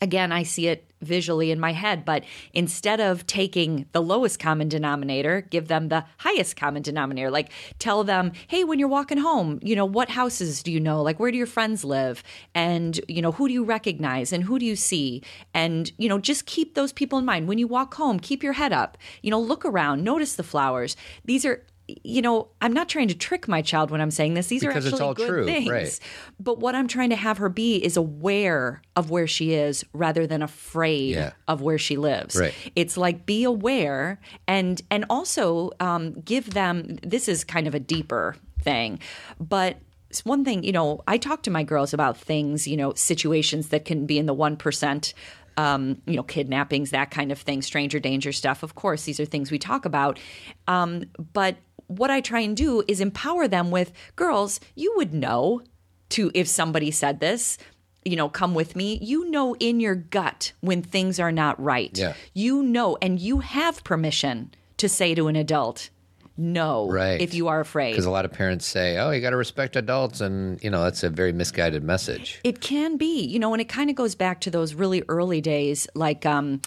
again, 0.00 0.32
I 0.32 0.42
see 0.42 0.68
it 0.68 0.84
visually 1.02 1.50
in 1.50 1.60
my 1.60 1.72
head, 1.72 2.04
but 2.04 2.24
instead 2.52 3.00
of 3.00 3.26
taking 3.26 3.86
the 3.92 4.00
lowest 4.02 4.38
common 4.38 4.68
denominator, 4.68 5.42
give 5.42 5.68
them 5.68 5.88
the 5.88 6.04
highest 6.18 6.56
common 6.56 6.82
denominator. 6.82 7.30
Like 7.30 7.50
tell 7.78 8.04
them, 8.04 8.32
hey, 8.48 8.64
when 8.64 8.78
you're 8.78 8.88
walking 8.88 9.18
home, 9.18 9.58
you 9.62 9.76
know, 9.76 9.84
what 9.84 10.08
houses 10.10 10.62
do 10.62 10.72
you 10.72 10.80
know? 10.80 11.02
Like 11.02 11.20
where 11.20 11.30
do 11.30 11.38
your 11.38 11.46
friends 11.46 11.84
live? 11.84 12.22
And, 12.54 13.00
you 13.08 13.20
know, 13.20 13.32
who 13.32 13.48
do 13.48 13.54
you 13.54 13.64
recognize 13.64 14.32
and 14.32 14.44
who 14.44 14.58
do 14.58 14.64
you 14.64 14.76
see? 14.76 15.22
And, 15.52 15.90
you 15.98 16.08
know, 16.08 16.18
just 16.18 16.46
keep 16.46 16.74
those 16.74 16.92
people 16.92 17.18
in 17.18 17.24
mind. 17.24 17.48
When 17.48 17.58
you 17.58 17.66
walk 17.66 17.94
home, 17.94 18.18
keep 18.20 18.42
your 18.42 18.54
head 18.54 18.72
up. 18.72 18.96
You 19.22 19.30
know, 19.30 19.40
look 19.40 19.64
around, 19.64 20.04
notice 20.04 20.36
the 20.36 20.42
flowers. 20.42 20.96
These 21.24 21.44
are 21.44 21.62
you 22.04 22.22
know, 22.22 22.48
I'm 22.60 22.72
not 22.72 22.88
trying 22.88 23.08
to 23.08 23.14
trick 23.14 23.48
my 23.48 23.62
child 23.62 23.90
when 23.90 24.00
I'm 24.00 24.10
saying 24.10 24.34
this. 24.34 24.46
These 24.48 24.60
Because 24.62 24.84
are 24.84 24.88
actually 24.88 25.00
all 25.02 25.14
good 25.14 25.28
true, 25.28 25.44
things. 25.44 25.70
right. 25.70 26.00
But 26.40 26.58
what 26.58 26.74
I'm 26.74 26.88
trying 26.88 27.10
to 27.10 27.16
have 27.16 27.38
her 27.38 27.48
be 27.48 27.76
is 27.76 27.96
aware 27.96 28.82
of 28.96 29.10
where 29.10 29.26
she 29.26 29.54
is 29.54 29.84
rather 29.92 30.26
than 30.26 30.42
afraid 30.42 31.14
Yeah. 31.14 31.32
of 31.48 31.60
where 31.62 31.78
she 31.78 31.96
lives. 31.96 32.36
Right. 32.36 32.54
It's 32.76 32.96
like 32.96 33.26
be 33.26 33.44
aware 33.44 34.20
and 34.46 34.80
and 34.90 35.04
also 35.10 35.70
um, 35.80 36.12
give 36.20 36.54
them. 36.54 36.98
This 37.02 37.28
is 37.28 37.44
kind 37.44 37.66
of 37.66 37.74
a 37.74 37.80
deeper 37.80 38.36
thing. 38.60 38.98
But 39.40 39.76
one 40.24 40.44
thing, 40.44 40.62
you 40.62 40.72
know, 40.72 41.00
I 41.08 41.16
talk 41.16 41.42
to 41.44 41.50
my 41.50 41.62
girls 41.62 41.94
about 41.94 42.18
things, 42.18 42.68
you 42.68 42.76
know, 42.76 42.92
situations 42.94 43.68
that 43.68 43.84
can 43.86 44.04
be 44.04 44.18
in 44.18 44.26
the 44.26 44.34
1%. 44.34 45.14
Um, 45.58 46.00
you 46.06 46.16
know, 46.16 46.22
kidnappings, 46.22 46.92
that 46.92 47.10
kind 47.10 47.30
of 47.30 47.38
thing, 47.38 47.60
stranger 47.60 48.00
danger 48.00 48.32
stuff. 48.32 48.62
Of 48.62 48.74
course, 48.74 49.04
these 49.04 49.20
are 49.20 49.26
things 49.26 49.50
we 49.50 49.58
talk 49.58 49.84
about. 49.84 50.18
Um, 50.66 51.04
but 51.34 51.56
what 51.98 52.10
I 52.10 52.20
try 52.20 52.40
and 52.40 52.56
do 52.56 52.82
is 52.88 53.00
empower 53.00 53.48
them 53.48 53.70
with 53.70 53.92
girls, 54.16 54.60
you 54.74 54.92
would 54.96 55.14
know 55.14 55.62
to 56.10 56.30
if 56.34 56.46
somebody 56.46 56.90
said 56.90 57.20
this, 57.20 57.58
you 58.04 58.16
know, 58.16 58.28
come 58.28 58.54
with 58.54 58.74
me. 58.76 58.98
You 59.00 59.30
know 59.30 59.54
in 59.56 59.80
your 59.80 59.94
gut 59.94 60.52
when 60.60 60.82
things 60.82 61.20
are 61.20 61.32
not 61.32 61.62
right. 61.62 61.96
Yeah. 61.96 62.14
You 62.34 62.62
know, 62.62 62.98
and 63.00 63.20
you 63.20 63.40
have 63.40 63.84
permission 63.84 64.52
to 64.78 64.88
say 64.88 65.14
to 65.14 65.28
an 65.28 65.36
adult, 65.36 65.90
no, 66.36 66.88
Right. 66.88 67.20
if 67.20 67.34
you 67.34 67.48
are 67.48 67.60
afraid. 67.60 67.90
Because 67.92 68.06
a 68.06 68.10
lot 68.10 68.24
of 68.24 68.32
parents 68.32 68.66
say, 68.66 68.98
"Oh, 68.98 69.10
you 69.10 69.20
got 69.20 69.30
to 69.30 69.36
respect 69.36 69.76
adults," 69.76 70.20
and 70.20 70.62
you 70.62 70.70
know 70.70 70.82
that's 70.84 71.02
a 71.02 71.10
very 71.10 71.32
misguided 71.32 71.82
message. 71.84 72.40
It 72.44 72.60
can 72.60 72.96
be, 72.96 73.22
you 73.24 73.38
know, 73.38 73.52
and 73.52 73.60
it 73.60 73.68
kind 73.68 73.90
of 73.90 73.96
goes 73.96 74.14
back 74.14 74.40
to 74.42 74.50
those 74.50 74.74
really 74.74 75.02
early 75.08 75.40
days. 75.40 75.86
Like, 75.94 76.24
um, 76.24 76.60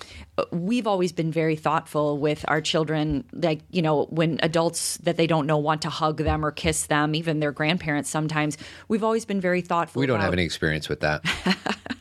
we've 0.51 0.87
always 0.87 1.11
been 1.11 1.31
very 1.31 1.55
thoughtful 1.55 2.17
with 2.17 2.45
our 2.47 2.61
children. 2.61 3.23
Like, 3.33 3.61
you 3.71 3.81
know, 3.81 4.05
when 4.05 4.39
adults 4.43 4.97
that 4.97 5.17
they 5.17 5.27
don't 5.27 5.47
know 5.47 5.57
want 5.57 5.81
to 5.83 5.89
hug 5.89 6.17
them 6.17 6.45
or 6.45 6.51
kiss 6.51 6.85
them, 6.87 7.15
even 7.15 7.39
their 7.39 7.51
grandparents 7.51 8.09
sometimes, 8.09 8.57
we've 8.87 9.03
always 9.03 9.25
been 9.25 9.41
very 9.41 9.61
thoughtful. 9.61 9.99
We 9.99 10.05
don't 10.05 10.21
have 10.21 10.33
any 10.33 10.43
experience 10.43 10.89
with 10.89 10.99
that. 11.01 11.23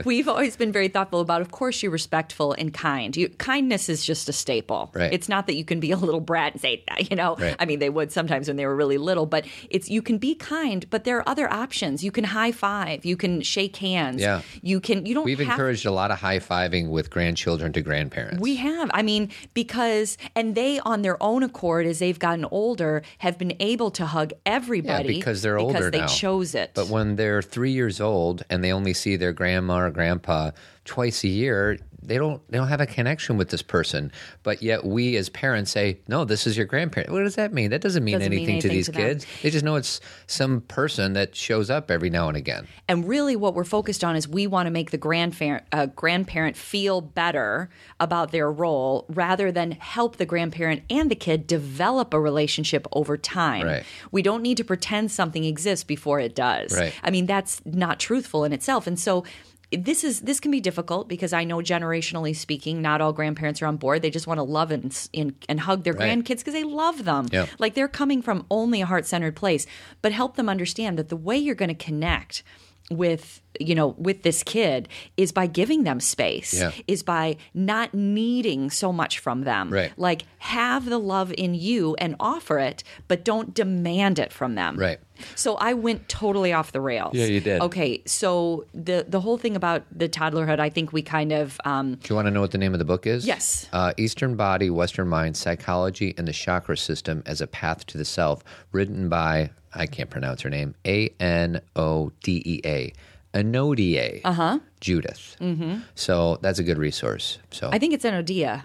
We've 0.04 0.28
always 0.28 0.56
been 0.56 0.72
very 0.72 0.88
thoughtful 0.88 1.20
about, 1.20 1.40
of 1.40 1.50
course, 1.50 1.82
you're 1.82 1.92
respectful 1.92 2.52
and 2.52 2.72
kind. 2.72 3.16
You, 3.16 3.28
kindness 3.28 3.88
is 3.88 4.04
just 4.04 4.28
a 4.28 4.32
staple. 4.32 4.90
Right. 4.94 5.12
It's 5.12 5.28
not 5.28 5.46
that 5.46 5.54
you 5.54 5.64
can 5.64 5.80
be 5.80 5.90
a 5.92 5.96
little 5.96 6.20
brat 6.20 6.52
and 6.52 6.60
say, 6.60 6.84
you 7.10 7.16
know, 7.16 7.36
Right. 7.36 7.56
I 7.58 7.64
mean, 7.66 7.78
they 7.78 7.90
would 7.90 8.12
sometimes 8.12 8.48
when 8.48 8.56
they 8.56 8.66
were 8.66 8.76
really 8.76 8.98
little, 8.98 9.26
but 9.26 9.44
it's 9.70 9.88
you 9.88 10.02
can 10.02 10.18
be 10.18 10.34
kind, 10.34 10.88
but 10.90 11.04
there 11.04 11.18
are 11.18 11.28
other 11.28 11.50
options. 11.52 12.02
You 12.04 12.10
can 12.10 12.24
high 12.24 12.52
five, 12.52 13.04
you 13.04 13.16
can 13.16 13.40
shake 13.42 13.76
hands. 13.76 14.20
Yeah. 14.20 14.42
You 14.62 14.80
can, 14.80 15.06
you 15.06 15.14
don't 15.14 15.24
We've 15.24 15.40
encouraged 15.40 15.86
a 15.86 15.90
lot 15.92 16.10
of 16.10 16.18
high 16.18 16.38
fiving 16.38 16.90
with 16.90 17.10
grandchildren 17.10 17.72
to 17.74 17.82
grandparents. 17.82 18.40
we 18.40 18.56
have. 18.56 18.90
I 18.94 19.02
mean, 19.02 19.30
because, 19.54 20.16
and 20.34 20.54
they, 20.54 20.80
on 20.80 21.02
their 21.02 21.22
own 21.22 21.42
accord, 21.42 21.86
as 21.86 21.98
they've 21.98 22.18
gotten 22.18 22.44
older, 22.46 23.02
have 23.18 23.38
been 23.38 23.54
able 23.60 23.90
to 23.92 24.06
hug 24.06 24.32
everybody. 24.46 25.14
yeah, 25.14 25.18
because 25.18 25.42
they're 25.42 25.56
because 25.56 25.74
older 25.74 25.90
they 25.90 26.00
now. 26.00 26.06
chose 26.06 26.54
it. 26.54 26.72
But 26.74 26.88
when 26.88 27.16
they're 27.16 27.42
three 27.42 27.72
years 27.72 28.00
old 28.00 28.42
and 28.50 28.62
they 28.64 28.72
only 28.72 28.94
see 28.94 29.16
their 29.16 29.32
grandma 29.32 29.89
or 29.90 29.92
grandpa 29.92 30.50
twice 30.84 31.22
a 31.24 31.28
year, 31.28 31.78
they 32.02 32.16
don't 32.16 32.40
they 32.50 32.56
don't 32.56 32.68
have 32.68 32.80
a 32.80 32.86
connection 32.86 33.36
with 33.36 33.50
this 33.50 33.62
person. 33.62 34.10
But 34.42 34.62
yet 34.62 34.84
we 34.84 35.16
as 35.16 35.28
parents 35.28 35.70
say, 35.70 36.00
"No, 36.08 36.24
this 36.24 36.46
is 36.46 36.56
your 36.56 36.66
grandparent." 36.66 37.12
What 37.12 37.22
does 37.22 37.34
that 37.34 37.52
mean? 37.52 37.70
That 37.70 37.82
doesn't 37.82 38.02
mean, 38.02 38.18
Doesn't 38.18 38.30
mean 38.30 38.40
anything, 38.40 38.60
to 38.60 38.68
anything 38.68 38.76
these 38.76 38.86
to 38.86 38.92
kids. 38.92 39.26
They 39.42 39.50
just 39.50 39.64
know 39.64 39.76
it's 39.76 40.00
some 40.26 40.62
person 40.62 41.12
that 41.12 41.36
shows 41.36 41.70
up 41.70 41.90
every 41.90 42.10
now 42.10 42.28
and 42.28 42.36
again. 42.36 42.66
And 42.88 43.06
really, 43.06 43.36
what 43.36 43.54
we're 43.54 43.64
focused 43.64 44.02
on 44.02 44.16
is 44.16 44.26
we 44.26 44.46
want 44.46 44.66
to 44.66 44.70
make 44.70 44.90
the 44.90 44.98
grandparent, 44.98 45.64
uh, 45.72 45.86
grandparent 45.86 46.56
feel 46.56 47.00
better 47.00 47.68
about 47.98 48.32
their 48.32 48.50
role 48.50 49.04
rather 49.10 49.52
than 49.52 49.72
help 49.72 50.16
the 50.16 50.26
grandparent 50.26 50.82
and 50.88 51.10
the 51.10 51.14
kid 51.14 51.46
develop 51.46 52.14
a 52.14 52.20
relationship 52.20 52.86
over 52.92 53.18
time. 53.18 53.66
Right. 53.66 53.84
We 54.10 54.22
don't 54.22 54.42
need 54.42 54.56
to 54.56 54.64
pretend 54.64 55.12
something 55.12 55.44
exists 55.44 55.84
before 55.84 56.18
it 56.18 56.34
does. 56.34 56.76
Right. 56.76 56.94
I 57.02 57.10
mean, 57.10 57.26
that's 57.26 57.60
not 57.66 58.00
truthful 58.00 58.44
in 58.44 58.52
itself. 58.52 58.86
And 58.86 58.98
so, 58.98 59.24
this 59.72 60.02
is 60.04 60.20
this 60.20 60.40
can 60.40 60.50
be 60.50 60.60
difficult 60.60 61.08
because 61.08 61.32
I 61.32 61.44
know 61.44 61.58
generationally 61.58 62.34
speaking, 62.34 62.82
not 62.82 63.00
all 63.00 63.12
grandparents 63.12 63.62
are 63.62 63.66
on 63.66 63.76
board. 63.76 64.02
They 64.02 64.10
just 64.10 64.26
want 64.26 64.38
to 64.38 64.42
love 64.42 64.70
and 64.70 65.08
and, 65.14 65.34
and 65.48 65.60
hug 65.60 65.84
their 65.84 65.92
Right. 65.92 66.10
grandkids 66.18 66.38
because 66.38 66.54
they 66.54 66.64
love 66.64 67.04
them. 67.04 67.28
Yeah. 67.32 67.46
Like 67.58 67.74
they're 67.74 67.86
coming 67.88 68.20
from 68.22 68.46
only 68.50 68.80
a 68.80 68.86
heart 68.86 69.06
centered 69.06 69.36
place. 69.36 69.66
But 70.02 70.12
help 70.12 70.36
them 70.36 70.48
understand 70.48 70.98
that 70.98 71.08
the 71.08 71.16
way 71.16 71.36
you're 71.36 71.54
going 71.54 71.68
to 71.68 71.74
connect 71.84 72.42
with 72.90 73.40
you 73.60 73.72
know 73.76 73.94
with 73.98 74.22
this 74.24 74.42
kid 74.42 74.88
is 75.16 75.30
by 75.30 75.46
giving 75.46 75.84
them 75.84 76.00
space 76.00 76.52
Yeah. 76.54 76.72
is 76.88 77.04
by 77.04 77.36
not 77.54 77.94
needing 77.94 78.68
so 78.68 78.92
much 78.92 79.20
from 79.20 79.42
them 79.42 79.70
Right. 79.72 79.92
like 79.96 80.22
have 80.38 80.86
the 80.86 80.98
love 80.98 81.32
in 81.38 81.54
you 81.54 81.94
and 81.98 82.16
offer 82.18 82.58
it 82.58 82.82
but 83.06 83.24
don't 83.24 83.54
demand 83.54 84.18
it 84.18 84.32
from 84.32 84.56
them 84.56 84.76
Right. 84.76 84.98
So 85.34 85.56
I 85.56 85.74
went 85.74 86.08
totally 86.08 86.52
off 86.52 86.72
the 86.72 86.80
rails. 86.80 87.14
Yeah, 87.14 87.26
you 87.26 87.40
did. 87.40 87.60
Okay, 87.60 88.02
so 88.06 88.64
the 88.74 89.04
the 89.08 89.20
whole 89.20 89.38
thing 89.38 89.56
about 89.56 89.84
the 89.90 90.08
toddlerhood, 90.08 90.60
I 90.60 90.70
think 90.70 90.92
we 90.92 91.02
kind 91.02 91.32
of 91.32 91.60
um, 91.64 91.94
Do 91.94 92.08
you 92.08 92.14
want 92.14 92.26
to 92.26 92.30
know 92.30 92.40
what 92.40 92.50
the 92.50 92.58
name 92.58 92.72
of 92.72 92.78
the 92.78 92.84
book 92.84 93.06
is? 93.06 93.26
Yes. 93.26 93.68
Uh, 93.72 93.92
Eastern 93.96 94.36
Body, 94.36 94.70
Western 94.70 95.08
Mind, 95.08 95.36
Psychology, 95.36 96.14
and 96.16 96.26
the 96.26 96.32
Chakra 96.32 96.76
System 96.76 97.22
as 97.26 97.40
a 97.40 97.46
Path 97.46 97.86
to 97.86 97.98
the 97.98 98.04
Self, 98.04 98.42
written 98.72 99.08
by, 99.08 99.50
I 99.74 99.86
can't 99.86 100.10
pronounce 100.10 100.42
her 100.42 100.50
name, 100.50 100.74
A 100.86 101.10
N 101.20 101.60
O 101.76 102.12
D 102.22 102.42
E 102.44 102.60
A, 102.64 102.92
Anodie 103.34 104.20
uh-huh. 104.24 104.58
Judith. 104.80 105.36
Mm-hmm. 105.40 105.80
So 105.94 106.38
that's 106.42 106.58
a 106.58 106.62
good 106.64 106.78
resource. 106.78 107.38
So 107.50 107.70
I 107.72 107.78
think 107.78 107.94
it's 107.94 108.04
Enodia. 108.04 108.64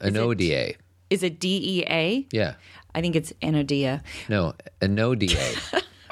Anodie. 0.00 0.76
Is 1.08 1.22
it 1.22 1.38
D 1.38 1.80
E 1.80 1.84
A? 1.88 2.26
Yeah. 2.32 2.54
I 2.96 3.02
think 3.02 3.14
it's 3.14 3.30
Enodia. 3.42 4.00
No, 4.30 4.54
Anodie. 4.80 5.36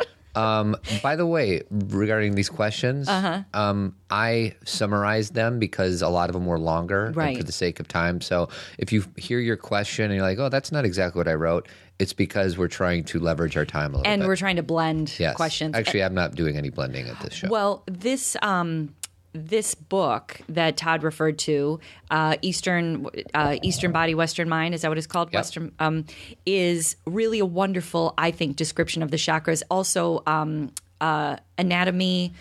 um, 0.35 0.77
by 1.03 1.17
the 1.17 1.25
way, 1.25 1.63
regarding 1.71 2.35
these 2.35 2.51
questions, 2.51 3.09
Uh-huh. 3.09 3.43
um, 3.55 3.97
I 4.11 4.55
summarized 4.67 5.33
them 5.35 5.59
because 5.59 6.03
a 6.03 6.09
lot 6.11 6.29
of 6.29 6.35
them 6.35 6.45
were 6.45 6.59
longer 6.59 7.11
Right. 7.15 7.39
for 7.39 7.43
the 7.43 7.53
sake 7.53 7.81
of 7.81 7.89
time. 7.89 8.21
So 8.21 8.51
if 8.79 8.93
you 8.93 9.03
hear 9.17 9.41
your 9.41 9.57
question 9.57 10.05
and 10.05 10.15
you're 10.15 10.23
like, 10.23 10.39
oh, 10.39 10.51
that's 10.51 10.71
not 10.71 10.85
exactly 10.85 11.19
what 11.21 11.29
I 11.29 11.35
wrote, 11.35 11.69
it's 11.99 12.13
because 12.13 12.59
we're 12.59 12.69
trying 12.69 13.05
to 13.05 13.19
leverage 13.19 13.57
our 13.57 13.65
time 13.65 13.95
a 13.95 13.97
little 13.99 14.07
And 14.07 14.19
bit. 14.21 14.25
And 14.25 14.29
we're 14.29 14.37
trying 14.37 14.57
to 14.57 14.63
blend 14.63 15.15
yes. 15.19 15.35
questions. 15.37 15.75
Actually, 15.75 16.05
I'm 16.05 16.15
not 16.15 16.35
doing 16.35 16.57
any 16.59 16.69
blending 16.69 17.09
at 17.09 17.19
this 17.21 17.33
show. 17.33 17.49
Well, 17.49 17.83
this 17.87 18.37
um, 18.43 18.95
this 19.35 19.75
book 19.75 20.41
that 20.49 20.77
Todd 20.77 21.03
referred 21.03 21.39
to, 21.41 21.81
uh, 22.11 22.37
Eastern 22.41 23.07
uh, 23.35 23.57
Eastern 23.63 23.93
Body, 23.93 24.15
Western 24.15 24.49
Mind, 24.49 24.75
is 24.75 24.83
that 24.83 24.89
what 24.89 24.97
it's 24.97 25.07
called? 25.07 25.29
Yep. 25.33 25.39
Western 25.39 25.73
um, 25.79 26.05
is 26.47 26.97
really 27.07 27.41
a 27.41 27.47
wonderful, 27.47 28.15
I 28.17 28.31
think, 28.31 28.57
description 28.57 29.03
of 29.03 29.11
the 29.11 29.17
chakras. 29.17 29.63
Also, 29.71 30.23
um, 30.27 30.73
uh, 31.01 31.37
anatomy. 31.59 32.33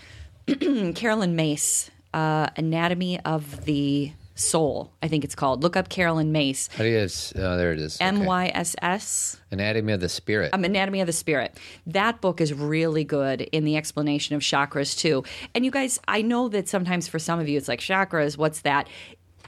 Carolyn 0.95 1.35
Myss, 1.35 1.89
uh, 2.13 2.47
Anatomy 2.57 3.19
of 3.21 3.63
the 3.65 4.12
Soul, 4.35 4.91
I 5.01 5.07
think 5.07 5.23
it's 5.23 5.35
called. 5.35 5.61
Look 5.61 5.77
up 5.77 5.89
Carolyn 5.89 6.31
Myss. 6.31 6.69
How 6.75 6.83
do 6.83 6.89
you, 6.89 6.99
oh, 6.99 7.57
there 7.57 7.71
it 7.71 7.79
is. 7.79 7.97
M 8.01 8.25
Y 8.25 8.51
S 8.53 8.75
S. 8.81 9.37
Anatomy 9.51 9.93
of 9.93 9.99
the 9.99 10.09
Spirit. 10.09 10.53
Um, 10.53 10.63
Anatomy 10.63 11.01
of 11.01 11.07
the 11.07 11.13
Spirit. 11.13 11.57
That 11.85 12.19
book 12.19 12.41
is 12.41 12.53
really 12.53 13.03
good 13.03 13.41
in 13.41 13.63
the 13.63 13.77
explanation 13.77 14.35
of 14.35 14.41
chakras 14.41 14.97
too. 14.97 15.23
And 15.53 15.63
you 15.63 15.71
guys, 15.71 15.99
I 16.07 16.23
know 16.23 16.49
that 16.49 16.67
sometimes 16.67 17.07
for 17.07 17.19
some 17.19 17.39
of 17.39 17.47
you, 17.47 17.57
it's 17.57 17.67
like 17.67 17.79
chakras. 17.79 18.37
What's 18.37 18.61
that? 18.61 18.87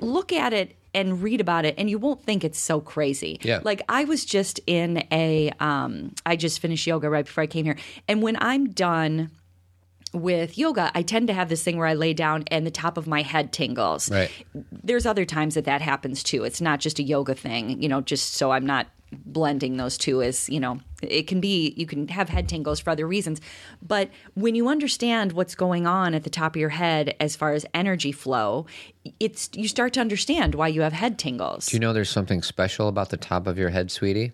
Look 0.02 0.32
at 0.32 0.54
it 0.54 0.76
and 0.94 1.22
read 1.22 1.42
about 1.42 1.66
it, 1.66 1.76
and 1.78 1.90
you 1.90 1.98
won't 1.98 2.24
think 2.24 2.44
it's 2.44 2.60
so 2.60 2.80
crazy. 2.80 3.40
Yeah. 3.42 3.60
Like 3.64 3.82
I 3.90 4.06
was 4.06 4.24
just 4.24 4.60
in 4.66 5.04
a, 5.12 5.52
um, 5.60 6.14
I 6.26 6.36
just 6.36 6.60
finished 6.60 6.88
yoga 6.88 7.10
right 7.10 7.26
before 7.26 7.44
I 7.44 7.48
came 7.48 7.66
here, 7.66 7.78
and 8.08 8.22
when 8.22 8.38
I'm 8.40 8.70
done 8.70 9.32
with 10.14 10.58
yoga, 10.58 10.92
I 10.96 11.02
tend 11.02 11.28
to 11.28 11.34
have 11.34 11.50
this 11.50 11.64
thing 11.64 11.78
where 11.78 11.88
I 11.88 11.94
lay 11.94 12.14
down 12.14 12.46
and 12.48 12.66
the 12.66 12.72
top 12.72 12.98
of 12.98 13.08
my 13.08 13.22
head 13.22 13.52
tingles. 13.52 14.10
Right. 14.10 14.32
There's 14.72 15.06
other 15.06 15.26
times 15.26 15.56
that 15.56 15.66
that 15.66 15.82
happens 15.82 16.24
too. 16.24 16.44
It's 16.44 16.62
not 16.62 16.80
just 16.80 17.00
a 17.00 17.04
yoga 17.04 17.36
thing, 17.36 17.82
you 17.82 17.90
know, 17.90 18.02
just 18.02 18.34
so 18.34 18.52
I'm 18.52 18.66
not 18.66 18.88
blending 19.12 19.78
those 19.78 19.98
two 19.98 20.22
as, 20.22 20.50
you 20.50 20.60
know, 20.60 20.80
it 21.02 21.28
can 21.28 21.40
be, 21.40 21.74
you 21.78 21.86
can 21.86 22.08
have 22.08 22.30
head 22.30 22.50
tingles 22.50 22.80
for 22.80 22.90
other 22.90 23.08
reasons. 23.08 23.40
But 23.82 24.10
when 24.34 24.56
you 24.56 24.68
understand 24.68 25.34
what's 25.34 25.56
going 25.56 25.86
on 25.86 26.14
at 26.14 26.24
the 26.24 26.30
top 26.30 26.56
of 26.56 26.60
your 26.60 26.70
head 26.70 27.16
as 27.20 27.36
far 27.36 27.54
as 27.54 27.66
energy 27.74 28.12
flow, 28.12 28.66
it's, 29.20 29.50
you 29.54 29.68
start 29.68 29.94
to 29.94 30.02
understand 30.02 30.56
why 30.56 30.68
you 30.68 30.82
have 30.82 30.94
head 30.94 31.20
tingles. 31.20 31.68
do 31.68 31.76
you 31.76 31.80
know 31.80 31.94
there's 31.94 32.10
something 32.10 32.42
special 32.42 32.88
about 32.88 33.10
the 33.10 33.18
top 33.18 33.48
of 33.48 33.58
your 33.58 33.70
head, 33.70 33.92
sweetie? 33.92 34.32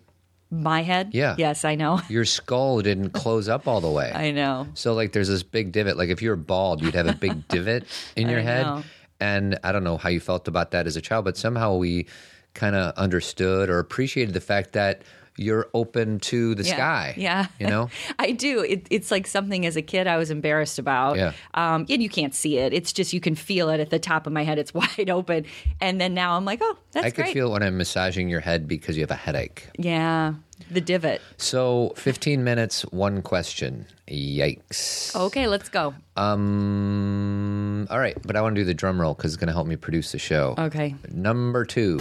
My 0.52 0.82
head? 0.82 1.10
Yeah. 1.12 1.34
Yes, 1.38 1.64
I 1.64 1.74
know. 1.74 2.00
Your 2.08 2.24
skull 2.24 2.82
didn't 2.82 3.10
close 3.10 3.48
up 3.48 3.66
all 3.66 3.80
the 3.80 3.90
way. 3.90 4.12
I 4.14 4.30
know. 4.30 4.68
So 4.74 4.92
like 4.94 5.12
there's 5.12 5.28
this 5.28 5.42
big 5.42 5.72
divot. 5.72 5.96
Like 5.96 6.10
if 6.10 6.20
you 6.20 6.30
were 6.30 6.36
bald, 6.36 6.82
you'd 6.82 6.94
have 6.94 7.06
a 7.08 7.14
big 7.14 7.48
divot 7.48 7.84
in 8.16 8.28
your 8.28 8.40
head. 8.40 8.66
know. 8.66 8.82
And 9.18 9.58
I 9.64 9.72
don't 9.72 9.84
know 9.84 9.96
how 9.96 10.08
you 10.08 10.20
felt 10.20 10.48
about 10.48 10.72
that 10.72 10.86
as 10.86 10.96
a 10.96 11.00
child, 11.00 11.24
but 11.24 11.36
somehow 11.36 11.76
we 11.76 12.06
kind 12.54 12.76
of 12.76 12.94
understood 12.96 13.70
or 13.70 13.78
appreciated 13.78 14.34
the 14.34 14.40
fact 14.40 14.72
that 14.72 15.02
you're 15.36 15.68
open 15.74 16.18
to 16.20 16.54
the 16.54 16.62
Yeah. 16.62 16.74
sky. 16.74 17.14
Yeah. 17.16 17.46
You 17.58 17.66
know? 17.74 17.90
I 18.18 18.32
do. 18.32 18.60
It, 18.60 18.86
it's 18.90 19.10
like 19.10 19.26
something 19.26 19.64
as 19.66 19.76
a 19.76 19.82
kid 19.82 20.06
I 20.06 20.16
was 20.18 20.30
embarrassed 20.30 20.78
about. 20.78 21.16
Yeah. 21.16 21.32
Um, 21.54 21.86
and 21.88 22.02
you 22.02 22.08
can't 22.08 22.34
see 22.34 22.58
it. 22.58 22.72
It's 22.72 22.92
just 22.92 23.12
you 23.12 23.20
can 23.20 23.34
feel 23.34 23.68
it 23.70 23.80
at 23.80 23.90
the 23.90 23.98
top 23.98 24.26
of 24.26 24.32
my 24.32 24.44
head. 24.44 24.58
It's 24.58 24.74
wide 24.74 25.08
open. 25.10 25.46
And 25.80 26.00
then 26.00 26.14
now 26.14 26.36
I'm 26.36 26.44
like, 26.44 26.60
oh, 26.62 26.76
that's 26.92 27.06
I 27.06 27.10
could 27.10 27.28
feel 27.28 27.48
it 27.48 27.52
when 27.52 27.62
I'm 27.62 27.76
massaging 27.78 28.28
your 28.28 28.40
head 28.40 28.68
because 28.68 28.96
you 28.96 29.02
have 29.02 29.10
a 29.10 29.14
headache. 29.14 29.68
yeah. 29.78 30.34
The 30.70 30.80
divot. 30.80 31.20
So 31.38 31.92
15 31.96 32.44
minutes, 32.44 32.82
one 32.92 33.20
question. 33.20 33.84
Yikes. 34.08 35.14
Okay, 35.16 35.48
let's 35.48 35.68
go. 35.68 35.92
Um. 36.16 37.88
All 37.90 37.98
right, 37.98 38.16
but 38.24 38.36
I 38.36 38.42
want 38.42 38.54
to 38.54 38.60
do 38.60 38.64
the 38.64 38.72
drum 38.72 39.00
roll 39.00 39.14
because 39.14 39.32
it's 39.34 39.40
going 39.40 39.48
to 39.48 39.52
help 39.52 39.66
me 39.66 39.74
produce 39.76 40.12
the 40.12 40.18
show. 40.20 40.54
Okay. 40.56 40.94
Number 41.10 41.64
two. 41.64 41.98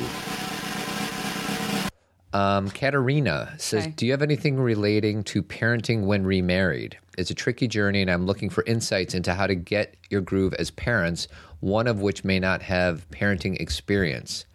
Um, 2.33 2.69
Katerina 2.69 3.53
says, 3.57 3.83
Okay. 3.83 3.93
"Do 3.97 4.05
you 4.05 4.11
have 4.13 4.21
anything 4.21 4.57
relating 4.57 5.23
to 5.25 5.43
parenting 5.43 6.03
when 6.05 6.23
remarried? 6.23 6.97
It's 7.17 7.29
a 7.29 7.33
tricky 7.35 7.67
journey, 7.67 8.01
and 8.01 8.09
I'm 8.09 8.25
looking 8.25 8.49
for 8.49 8.63
insights 8.65 9.13
into 9.13 9.33
how 9.33 9.47
to 9.47 9.55
get 9.55 9.95
your 10.09 10.21
groove 10.21 10.53
as 10.53 10.71
parents. 10.71 11.27
One 11.59 11.87
of 11.87 11.99
which 12.01 12.23
may 12.23 12.39
not 12.39 12.61
have 12.63 13.09
parenting 13.11 13.59
experience. 13.59 14.45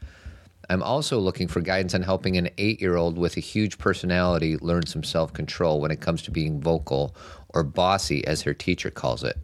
I'm 0.69 0.83
also 0.83 1.21
looking 1.21 1.47
for 1.47 1.61
guidance 1.61 1.95
on 1.95 2.03
helping 2.03 2.37
an 2.37 2.49
eight-year-old 2.59 3.17
with 3.19 3.37
a 3.37 3.41
huge 3.41 3.79
personality 3.79 4.57
learn 4.57 4.87
some 4.87 5.05
self-control 5.05 5.81
when 5.81 5.93
it 5.93 6.01
comes 6.01 6.23
to 6.23 6.33
being 6.33 6.61
vocal 6.61 7.15
or 7.51 7.63
bossy, 7.63 8.27
as 8.27 8.43
her 8.43 8.55
teacher 8.55 8.91
calls 8.91 9.23
it. 9.23 9.37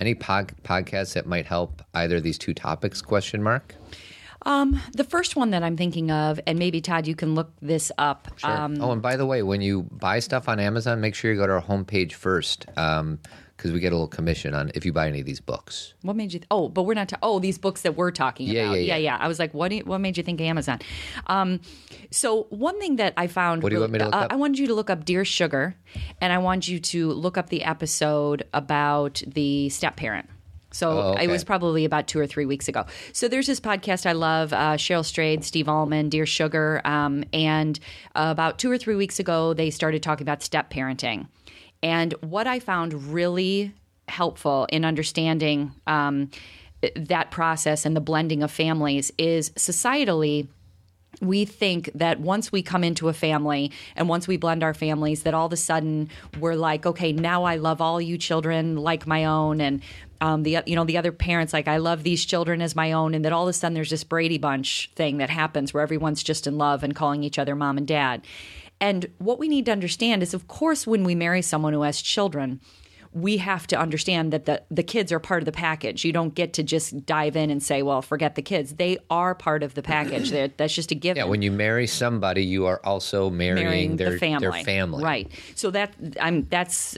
Any 0.00 0.14
pod- 0.14 0.54
podcasts 0.64 1.12
that 1.12 1.26
might 1.26 1.44
help 1.46 1.82
either 1.92 2.16
of 2.16 2.22
these 2.22 2.38
two 2.38 2.54
topics? 2.54 3.02
Question 3.02 3.42
mark." 3.42 3.74
The 4.44 5.06
first 5.08 5.36
one 5.36 5.50
that 5.50 5.62
I'm 5.62 5.76
thinking 5.76 6.10
of, 6.10 6.40
and 6.46 6.58
maybe 6.58 6.80
Todd, 6.80 7.06
you 7.06 7.14
can 7.14 7.34
look 7.34 7.52
this 7.60 7.90
up. 7.98 8.28
Sure. 8.36 8.50
Um, 8.50 8.76
oh, 8.80 8.92
and 8.92 9.02
by 9.02 9.16
the 9.16 9.26
way, 9.26 9.42
when 9.42 9.60
you 9.60 9.82
buy 9.84 10.18
stuff 10.18 10.48
on 10.48 10.58
Amazon, 10.60 11.00
make 11.00 11.14
sure 11.14 11.32
you 11.32 11.38
go 11.38 11.46
to 11.46 11.52
our 11.54 11.62
homepage 11.62 12.12
first 12.12 12.66
because 12.66 13.70
we 13.72 13.78
get 13.78 13.92
a 13.92 13.94
little 13.94 14.08
commission 14.08 14.54
on 14.54 14.72
if 14.74 14.84
you 14.84 14.92
buy 14.92 15.06
any 15.06 15.20
of 15.20 15.26
these 15.26 15.40
books. 15.40 15.94
What 16.02 16.16
made 16.16 16.32
you? 16.32 16.40
Th- 16.40 16.46
oh, 16.50 16.68
but 16.68 16.82
we're 16.82 16.94
not. 16.94 17.08
Ta- 17.10 17.18
oh, 17.22 17.38
these 17.38 17.58
books 17.58 17.82
that 17.82 17.94
we're 17.96 18.10
talking 18.10 18.48
Yeah, 18.48 18.62
about. 18.64 18.72
yeah, 18.78 18.96
yeah. 18.96 18.96
yeah. 18.96 19.16
I 19.20 19.28
was 19.28 19.38
like, 19.38 19.54
what? 19.54 19.68
do 19.68 19.76
you- 19.76 19.84
what 19.84 19.98
made 19.98 20.16
you 20.16 20.22
think 20.24 20.40
Amazon? 20.40 20.80
Um, 21.28 21.60
so 22.10 22.44
one 22.50 22.78
thing 22.80 22.96
that 22.96 23.14
I 23.16 23.28
found. 23.28 23.62
What 23.62 23.68
do 23.70 23.76
you 23.76 23.80
want 23.80 23.92
me 23.92 23.98
to 24.00 24.06
look 24.06 24.14
uh, 24.14 24.18
up? 24.18 24.32
I 24.32 24.36
wanted 24.36 24.58
you 24.58 24.66
to 24.68 24.74
look 24.74 24.90
up 24.90 25.04
Dear 25.04 25.24
Sugar, 25.24 25.76
and 26.20 26.32
I 26.32 26.38
want 26.38 26.66
you 26.66 26.80
to 26.80 27.12
look 27.12 27.38
up 27.38 27.50
the 27.50 27.62
episode 27.62 28.42
about 28.52 29.22
the 29.26 29.68
step 29.68 29.94
parent. 29.96 30.28
So 30.72 30.90
Oh, 30.90 31.00
okay. 31.12 31.24
it 31.24 31.28
was 31.30 31.44
probably 31.44 31.84
about 31.84 32.06
two 32.08 32.18
or 32.18 32.26
three 32.26 32.46
weeks 32.46 32.68
ago. 32.68 32.86
So 33.12 33.28
there's 33.28 33.46
this 33.46 33.60
podcast 33.60 34.06
I 34.06 34.12
love, 34.12 34.52
uh, 34.52 34.76
Cheryl 34.76 35.04
Strayed, 35.04 35.44
Steve 35.44 35.68
Almond, 35.68 36.10
Dear 36.10 36.26
Sugar, 36.26 36.80
um, 36.84 37.24
and 37.32 37.78
about 38.14 38.58
two 38.58 38.70
or 38.70 38.78
three 38.78 38.94
weeks 38.96 39.18
ago 39.20 39.54
they 39.54 39.70
started 39.70 40.02
talking 40.02 40.24
about 40.24 40.42
step 40.42 40.70
parenting, 40.70 41.28
and 41.82 42.12
what 42.20 42.46
I 42.46 42.58
found 42.60 43.12
really 43.12 43.72
helpful 44.08 44.66
in 44.70 44.84
understanding 44.84 45.72
um, 45.86 46.30
that 46.96 47.30
process 47.30 47.86
and 47.86 47.94
the 47.96 48.00
blending 48.00 48.42
of 48.42 48.50
families 48.50 49.12
is 49.18 49.50
societally 49.50 50.48
we 51.20 51.44
think 51.44 51.90
that 51.94 52.18
once 52.20 52.50
we 52.50 52.62
come 52.62 52.82
into 52.82 53.08
a 53.08 53.12
family 53.12 53.70
and 53.94 54.08
once 54.08 54.26
we 54.26 54.36
blend 54.38 54.62
our 54.62 54.72
families 54.74 55.22
that 55.24 55.34
all 55.34 55.46
of 55.46 55.52
a 55.52 55.56
sudden 55.56 56.08
we're 56.40 56.54
like 56.54 56.86
okay 56.86 57.12
now 57.12 57.44
i 57.44 57.56
love 57.56 57.80
all 57.82 58.00
you 58.00 58.16
children 58.16 58.76
like 58.76 59.06
my 59.06 59.24
own 59.26 59.60
and 59.60 59.82
um, 60.22 60.44
the 60.44 60.58
you 60.66 60.76
know 60.76 60.84
the 60.84 60.96
other 60.96 61.12
parents 61.12 61.52
like 61.52 61.68
i 61.68 61.76
love 61.76 62.04
these 62.04 62.24
children 62.24 62.62
as 62.62 62.76
my 62.76 62.92
own 62.92 63.12
and 63.12 63.24
that 63.24 63.32
all 63.32 63.42
of 63.42 63.48
a 63.48 63.52
sudden 63.52 63.74
there's 63.74 63.90
this 63.90 64.04
brady 64.04 64.38
bunch 64.38 64.90
thing 64.94 65.18
that 65.18 65.28
happens 65.28 65.74
where 65.74 65.82
everyone's 65.82 66.22
just 66.22 66.46
in 66.46 66.56
love 66.56 66.84
and 66.84 66.94
calling 66.94 67.24
each 67.24 67.38
other 67.38 67.56
mom 67.56 67.76
and 67.76 67.88
dad 67.88 68.24
and 68.80 69.10
what 69.18 69.38
we 69.38 69.48
need 69.48 69.66
to 69.66 69.72
understand 69.72 70.22
is 70.22 70.32
of 70.32 70.46
course 70.46 70.86
when 70.86 71.02
we 71.02 71.14
marry 71.14 71.42
someone 71.42 71.72
who 71.72 71.82
has 71.82 72.00
children 72.00 72.60
we 73.14 73.36
have 73.36 73.66
to 73.66 73.78
understand 73.78 74.32
that 74.32 74.46
the, 74.46 74.62
the 74.70 74.82
kids 74.82 75.12
are 75.12 75.20
part 75.20 75.42
of 75.42 75.44
the 75.44 75.52
package. 75.52 76.02
You 76.02 76.14
don't 76.14 76.34
get 76.34 76.54
to 76.54 76.62
just 76.62 77.04
dive 77.04 77.36
in 77.36 77.50
and 77.50 77.62
say, 77.62 77.82
well, 77.82 78.00
forget 78.00 78.36
the 78.36 78.42
kids. 78.42 78.76
They 78.76 78.96
are 79.10 79.34
part 79.34 79.62
of 79.62 79.74
the 79.74 79.82
package. 79.82 80.30
They're, 80.30 80.48
that's 80.56 80.74
just 80.74 80.92
a 80.92 80.94
given. 80.94 81.18
Yeah, 81.18 81.28
when 81.28 81.42
you 81.42 81.52
marry 81.52 81.86
somebody, 81.86 82.42
you 82.42 82.64
are 82.64 82.80
also 82.84 83.28
marrying, 83.28 83.66
marrying 83.66 83.96
their 83.96 84.12
the 84.12 84.18
family. 84.18 84.48
Their 84.48 84.64
family. 84.64 85.04
Right. 85.04 85.30
So 85.56 85.70
that 85.72 85.92
I'm 86.22 86.44
that's 86.44 86.96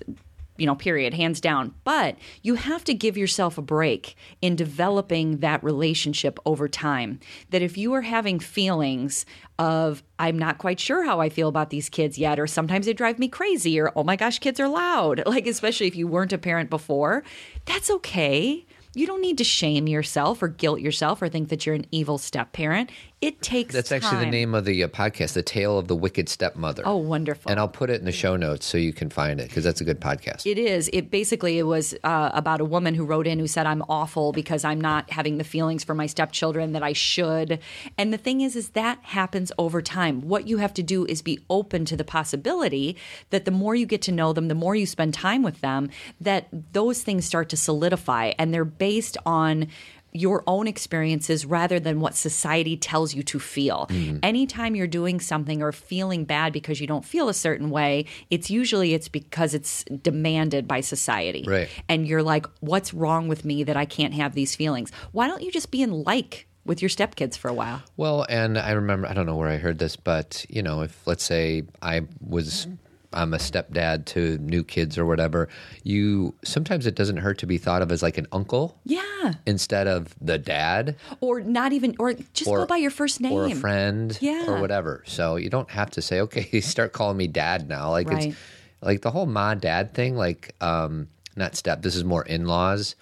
you 0.56 0.66
know, 0.66 0.74
period, 0.74 1.14
hands 1.14 1.40
down. 1.40 1.74
But 1.84 2.16
you 2.42 2.54
have 2.54 2.84
to 2.84 2.94
give 2.94 3.16
yourself 3.16 3.58
a 3.58 3.62
break 3.62 4.16
in 4.40 4.56
developing 4.56 5.38
that 5.38 5.62
relationship 5.64 6.38
over 6.46 6.68
time. 6.68 7.20
That 7.50 7.62
if 7.62 7.76
you 7.76 7.92
are 7.94 8.02
having 8.02 8.38
feelings 8.38 9.26
of, 9.58 10.02
I'm 10.18 10.38
not 10.38 10.58
quite 10.58 10.80
sure 10.80 11.04
how 11.04 11.20
I 11.20 11.28
feel 11.28 11.48
about 11.48 11.70
these 11.70 11.88
kids 11.88 12.18
yet, 12.18 12.38
or 12.38 12.46
sometimes 12.46 12.86
they 12.86 12.92
drive 12.92 13.18
me 13.18 13.28
crazy, 13.28 13.78
or 13.80 13.92
oh 13.96 14.04
my 14.04 14.16
gosh, 14.16 14.38
kids 14.38 14.60
are 14.60 14.68
loud, 14.68 15.22
like 15.26 15.46
especially 15.46 15.86
if 15.86 15.96
you 15.96 16.06
weren't 16.06 16.32
a 16.32 16.38
parent 16.38 16.70
before, 16.70 17.24
that's 17.64 17.90
okay. 17.90 18.64
You 18.96 19.08
don't 19.08 19.20
need 19.20 19.38
to 19.38 19.44
shame 19.44 19.88
yourself 19.88 20.40
or 20.40 20.46
guilt 20.46 20.80
yourself 20.80 21.20
or 21.20 21.28
think 21.28 21.48
that 21.48 21.66
you're 21.66 21.74
an 21.74 21.86
evil 21.90 22.16
step 22.16 22.52
parent. 22.52 22.90
It 23.24 23.40
takes 23.40 23.74
That's 23.74 23.90
actually 23.90 24.22
the 24.22 24.30
name 24.30 24.54
of 24.54 24.66
the 24.66 24.84
uh, 24.84 24.88
podcast, 24.88 25.32
The 25.32 25.42
Tale 25.42 25.78
of 25.78 25.88
the 25.88 25.96
Wicked 25.96 26.28
Stepmother. 26.28 26.82
Oh, 26.84 26.98
wonderful. 26.98 27.50
And 27.50 27.58
I'll 27.58 27.68
put 27.68 27.88
it 27.88 27.98
in 27.98 28.04
the 28.04 28.12
show 28.12 28.36
notes 28.36 28.66
so 28.66 28.76
you 28.76 28.92
can 28.92 29.08
find 29.08 29.40
it 29.40 29.48
because 29.48 29.64
that's 29.64 29.80
a 29.80 29.84
good 29.84 29.98
podcast. 29.98 30.44
It 30.44 30.58
is. 30.58 30.90
It 30.92 31.10
basically 31.10 31.58
it 31.58 31.62
was 31.62 31.94
uh, 32.04 32.32
about 32.34 32.60
a 32.60 32.66
woman 32.66 32.94
who 32.94 33.06
wrote 33.06 33.26
in 33.26 33.38
who 33.38 33.46
said, 33.46 33.64
"I'm 33.64 33.82
awful 33.88 34.32
because 34.32 34.62
I'm 34.62 34.78
not 34.78 35.10
having 35.10 35.38
the 35.38 35.44
feelings 35.44 35.84
for 35.84 35.94
my 35.94 36.04
stepchildren 36.04 36.72
that 36.72 36.82
I 36.82 36.92
should." 36.92 37.60
And 37.96 38.12
the 38.12 38.18
thing 38.18 38.42
is, 38.42 38.56
is 38.56 38.70
that 38.70 38.98
happens 39.00 39.50
over 39.56 39.80
time. 39.80 40.20
What 40.20 40.46
you 40.46 40.58
have 40.58 40.74
to 40.74 40.82
do 40.82 41.06
is 41.06 41.22
be 41.22 41.40
open 41.48 41.86
to 41.86 41.96
the 41.96 42.04
possibility 42.04 42.94
that 43.30 43.46
the 43.46 43.50
more 43.50 43.74
you 43.74 43.86
get 43.86 44.02
to 44.02 44.12
know 44.12 44.34
them, 44.34 44.48
the 44.48 44.54
more 44.54 44.76
you 44.76 44.84
spend 44.84 45.14
time 45.14 45.42
with 45.42 45.62
them, 45.62 45.88
that 46.20 46.48
those 46.74 47.02
things 47.02 47.24
start 47.24 47.48
to 47.48 47.56
solidify, 47.56 48.34
and 48.38 48.52
they're 48.52 48.66
based 48.66 49.16
on 49.24 49.68
your 50.16 50.44
own 50.46 50.68
experiences 50.68 51.44
rather 51.44 51.80
than 51.80 52.00
what 52.00 52.14
society 52.14 52.76
tells 52.76 53.14
you 53.14 53.22
to 53.24 53.40
feel. 53.40 53.88
Mm-hmm. 53.90 54.18
Anytime 54.22 54.76
you're 54.76 54.86
doing 54.86 55.18
something 55.18 55.60
or 55.60 55.72
feeling 55.72 56.24
bad 56.24 56.52
because 56.52 56.80
you 56.80 56.86
don't 56.86 57.04
feel 57.04 57.28
a 57.28 57.34
certain 57.34 57.68
way, 57.68 58.06
it's 58.30 58.48
usually 58.48 58.94
it's 58.94 59.08
because 59.08 59.54
it's 59.54 59.82
demanded 59.84 60.68
by 60.68 60.80
society. 60.80 61.44
Right. 61.46 61.68
And 61.88 62.06
you're 62.06 62.22
like, 62.22 62.46
what's 62.60 62.94
wrong 62.94 63.26
with 63.26 63.44
me 63.44 63.64
that 63.64 63.76
I 63.76 63.86
can't 63.86 64.14
have 64.14 64.34
these 64.34 64.54
feelings? 64.54 64.92
Why 65.10 65.26
don't 65.26 65.42
you 65.42 65.50
just 65.50 65.72
be 65.72 65.82
in 65.82 66.04
like 66.04 66.46
with 66.64 66.80
your 66.80 66.88
stepkids 66.88 67.36
for 67.36 67.48
a 67.48 67.54
while? 67.54 67.82
Well, 67.96 68.24
and 68.28 68.56
I 68.56 68.70
remember, 68.70 69.08
I 69.08 69.14
don't 69.14 69.26
know 69.26 69.36
where 69.36 69.50
I 69.50 69.56
heard 69.56 69.80
this, 69.80 69.96
but, 69.96 70.46
you 70.48 70.62
know, 70.62 70.82
if 70.82 71.06
let's 71.06 71.24
say 71.24 71.64
I 71.82 72.02
was. 72.20 72.68
I'm 73.14 73.32
a 73.32 73.38
stepdad 73.38 74.04
to 74.06 74.38
new 74.38 74.64
kids 74.64 74.98
or 74.98 75.06
whatever. 75.06 75.48
You 75.82 76.34
sometimes 76.44 76.86
it 76.86 76.94
doesn't 76.94 77.18
hurt 77.18 77.38
to 77.38 77.46
be 77.46 77.58
thought 77.58 77.80
of 77.82 77.90
as 77.92 78.02
like 78.02 78.18
an 78.18 78.26
uncle 78.32 78.78
Yeah. 78.84 79.34
instead 79.46 79.86
of 79.86 80.14
the 80.20 80.36
dad 80.38 80.96
Or 81.20 81.40
not 81.40 81.72
even 81.72 81.94
or 81.98 82.14
just 82.34 82.48
Or- 82.48 82.58
go 82.58 82.66
by 82.66 82.76
your 82.76 82.90
first 82.90 83.20
name. 83.20 83.32
or 83.32 83.46
a 83.46 83.54
friend 83.54 84.16
Yeah. 84.20 84.46
or 84.48 84.60
whatever. 84.60 85.02
So 85.06 85.36
you 85.36 85.48
don't 85.50 85.70
have 85.70 85.90
to 85.92 86.02
say, 86.02 86.20
okay, 86.22 86.60
start 86.60 86.92
calling 86.92 87.16
me 87.16 87.26
dad 87.28 87.68
now. 87.68 87.90
Like 87.90 88.08
Right. 88.10 88.26
it's 88.28 88.36
like 88.82 89.00
the 89.02 89.10
whole 89.10 89.26
ma 89.26 89.54
dad 89.54 89.94
thing, 89.94 90.16
like 90.16 90.54
um 90.60 91.08
not 91.36 91.56
step, 91.56 91.82
this 91.82 91.96
is 91.96 92.04
more 92.04 92.24
in 92.24 92.46
laws. 92.46 92.94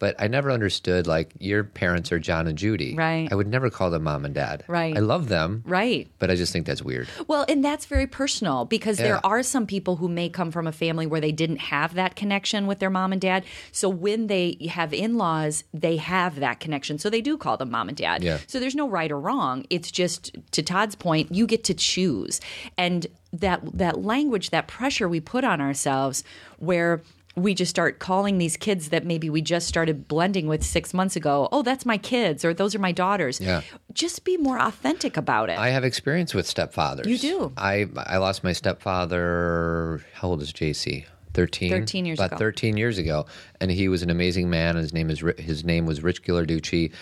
But 0.00 0.16
I 0.18 0.26
never 0.26 0.50
understood 0.50 1.06
like 1.06 1.32
your 1.38 1.62
parents 1.62 2.10
are 2.10 2.18
John 2.18 2.48
and 2.48 2.58
Judy. 2.58 2.96
Right. 2.96 3.28
I 3.30 3.34
would 3.36 3.46
never 3.46 3.70
call 3.70 3.90
them 3.90 4.02
mom 4.02 4.24
and 4.24 4.34
dad. 4.34 4.64
Right. 4.66 4.96
I 4.96 5.00
love 5.00 5.28
them. 5.28 5.62
Right. 5.64 6.08
But 6.18 6.30
I 6.30 6.34
just 6.34 6.52
think 6.52 6.66
that's 6.66 6.82
weird. 6.82 7.06
Well, 7.28 7.44
and 7.48 7.62
that's 7.64 7.84
very 7.86 8.06
personal 8.08 8.64
because 8.64 8.98
Yeah. 8.98 9.04
there 9.06 9.26
are 9.26 9.42
some 9.44 9.66
people 9.66 9.96
who 9.96 10.08
may 10.08 10.28
come 10.28 10.50
from 10.50 10.66
a 10.66 10.72
family 10.72 11.06
where 11.06 11.20
they 11.20 11.32
didn't 11.32 11.58
have 11.60 11.94
that 11.94 12.16
connection 12.16 12.66
with 12.66 12.78
their 12.80 12.90
mom 12.90 13.12
and 13.12 13.20
dad. 13.20 13.44
So 13.72 13.88
when 13.88 14.26
they 14.26 14.56
have 14.70 14.92
in 14.94 15.18
laws, 15.18 15.64
they 15.74 15.98
have 15.98 16.40
that 16.40 16.60
connection. 16.60 16.98
So 16.98 17.10
they 17.10 17.20
do 17.20 17.36
call 17.36 17.58
them 17.58 17.70
mom 17.70 17.88
and 17.88 17.96
dad. 17.96 18.24
Yeah. 18.24 18.38
So 18.46 18.58
there's 18.58 18.74
no 18.74 18.88
right 18.88 19.12
or 19.12 19.20
wrong. 19.20 19.66
It's 19.70 19.90
just, 19.90 20.34
to 20.52 20.62
Todd's 20.62 20.94
point, 20.94 21.32
you 21.34 21.46
get 21.46 21.62
to 21.64 21.74
choose. 21.74 22.40
And 22.78 23.06
that, 23.34 23.60
that 23.76 24.02
language, 24.02 24.48
that 24.50 24.66
pressure 24.66 25.08
we 25.10 25.20
put 25.20 25.44
on 25.44 25.60
ourselves 25.60 26.24
where 26.58 27.02
we 27.36 27.54
just 27.54 27.70
start 27.70 27.98
calling 27.98 28.38
these 28.38 28.56
kids 28.56 28.88
that 28.88 29.06
maybe 29.06 29.30
we 29.30 29.40
just 29.40 29.68
started 29.68 30.08
blending 30.08 30.46
with 30.48 30.64
six 30.64 30.92
months 30.92 31.14
ago, 31.16 31.48
oh, 31.52 31.62
that's 31.62 31.86
my 31.86 31.96
kids, 31.96 32.44
or 32.44 32.52
those 32.52 32.74
are 32.74 32.78
my 32.80 32.92
daughters. 32.92 33.40
Yeah. 33.40 33.62
Just 33.92 34.24
be 34.24 34.36
more 34.36 34.58
authentic 34.60 35.16
about 35.16 35.48
it. 35.48 35.58
I 35.58 35.68
have 35.68 35.84
experience 35.84 36.34
with 36.34 36.46
stepfathers. 36.52 37.06
You 37.06 37.18
do? 37.18 37.52
I 37.56 37.86
I 37.96 38.16
lost 38.18 38.42
my 38.42 38.52
stepfather. 38.52 40.02
How 40.14 40.28
old 40.28 40.42
is 40.42 40.52
JC? 40.52 41.06
Thirteen. 41.32 41.70
13 41.70 42.06
years 42.06 42.18
About 42.18 42.32
ago. 42.32 42.38
thirteen 42.38 42.76
years 42.76 42.98
ago, 42.98 43.26
and 43.60 43.70
he 43.70 43.88
was 43.88 44.02
an 44.02 44.10
amazing 44.10 44.50
man. 44.50 44.74
His 44.76 44.92
name 44.92 45.10
is 45.10 45.22
his 45.38 45.64
name 45.64 45.86
was 45.86 46.02
Rich 46.02 46.24
Ghilarducci, 46.24 46.92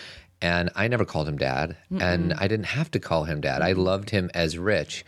and 0.41 0.69
I 0.75 0.87
never 0.87 1.03
called 1.05 1.27
him 1.27 1.37
dad, 1.37 1.75
and 1.99 2.33
I 2.33 2.47
didn't 2.47 2.67
have 2.67 2.91
to 2.91 2.99
call 2.99 3.23
him 3.23 3.41
dad. 3.41 3.63
I 3.63 3.71
loved 3.71 4.11
him 4.11 4.29
as 4.35 4.57
Rich. 4.57 5.03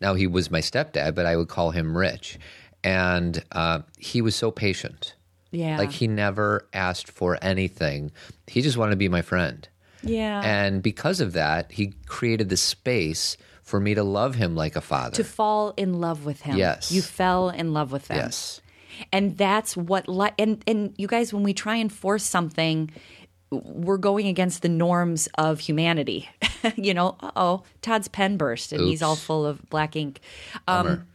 Now 0.00 0.12
he 0.14 0.26
was 0.26 0.50
my 0.50 0.60
stepdad, 0.60 1.14
but 1.14 1.24
I 1.24 1.36
would 1.36 1.48
call 1.48 1.70
him 1.70 1.96
Rich, 1.96 2.38
and 2.84 3.42
uh, 3.52 3.80
he 3.98 4.22
was 4.22 4.36
so 4.36 4.50
patient. 4.50 5.14
yeah. 5.50 5.78
Like 5.78 5.90
he 5.92 6.06
never 6.06 6.66
asked 6.72 7.10
for 7.10 7.38
anything. 7.42 8.12
He 8.46 8.62
just 8.62 8.76
wanted 8.76 8.90
to 8.92 8.96
be 8.96 9.08
my 9.08 9.22
friend. 9.22 9.68
yeah. 10.02 10.40
And 10.44 10.82
because 10.82 11.20
of 11.20 11.32
that, 11.32 11.72
he 11.72 11.94
created 12.06 12.48
the 12.48 12.56
space 12.56 13.36
for 13.62 13.80
me 13.80 13.94
to 13.94 14.04
love 14.04 14.36
him 14.36 14.54
like 14.54 14.76
a 14.76 14.80
father. 14.80 15.16
to 15.16 15.24
fall 15.24 15.74
in 15.76 16.00
love 16.00 16.24
with 16.24 16.42
him. 16.42 16.56
Yes. 16.56 16.92
You 16.92 17.02
fell 17.02 17.48
in 17.50 17.72
love 17.72 17.90
with 17.90 18.08
him. 18.08 18.18
yes. 18.18 18.60
And 19.12 19.36
that's 19.36 19.76
what 19.76 20.08
li- 20.08 20.30
and 20.38 20.62
and 20.66 20.94
you 20.96 21.06
guys 21.06 21.32
when 21.34 21.42
we 21.42 21.52
try 21.52 21.76
and 21.76 21.92
force 21.92 22.24
something 22.24 22.90
we're 23.50 23.96
going 23.98 24.26
against 24.26 24.62
the 24.62 24.68
norms 24.68 25.28
of 25.38 25.60
humanity. 25.60 26.28
you 26.76 26.92
know, 26.94 27.16
uh-oh, 27.20 27.62
Todd's 27.82 28.08
pen 28.08 28.36
burst 28.36 28.72
and 28.72 28.82
he's 28.86 29.02
all 29.02 29.14
full 29.16 29.44
of 29.46 29.68
black 29.70 29.96
ink. 29.96 30.20
Um 30.66 31.06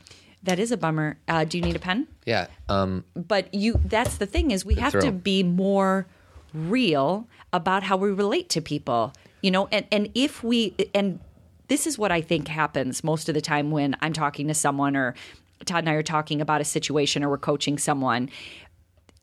that 0.43 0.59
is 0.59 0.71
a 0.71 0.77
bummer. 0.77 1.17
Uh, 1.27 1.43
do 1.43 1.57
you 1.57 1.63
need 1.63 1.75
a 1.75 1.79
pen? 1.79 2.07
Yeah. 2.25 2.47
Um, 2.69 3.03
But 3.15 3.53
you 3.53 3.79
that's 3.85 4.17
the 4.17 4.25
thing 4.25 4.51
is 4.51 4.65
we 4.65 4.75
have 4.75 4.91
throw. 4.91 5.01
to 5.01 5.11
be 5.11 5.43
more 5.43 6.07
real 6.53 7.27
about 7.53 7.83
how 7.83 7.97
we 7.97 8.11
relate 8.11 8.49
to 8.49 8.61
people. 8.61 9.13
You 9.41 9.51
know, 9.51 9.67
and 9.71 9.85
and 9.91 10.09
if 10.15 10.43
we 10.43 10.75
and 10.93 11.19
this 11.67 11.87
is 11.87 11.97
what 11.97 12.11
I 12.11 12.21
think 12.21 12.47
happens 12.47 13.03
most 13.03 13.29
of 13.29 13.35
the 13.35 13.41
time 13.41 13.71
when 13.71 13.95
I'm 14.01 14.13
talking 14.13 14.47
to 14.47 14.53
someone 14.53 14.95
or 14.95 15.15
Todd 15.65 15.79
and 15.79 15.89
I 15.89 15.93
are 15.93 16.03
talking 16.03 16.41
about 16.41 16.59
a 16.61 16.65
situation 16.65 17.23
or 17.23 17.29
we're 17.29 17.37
coaching 17.37 17.77
someone 17.77 18.29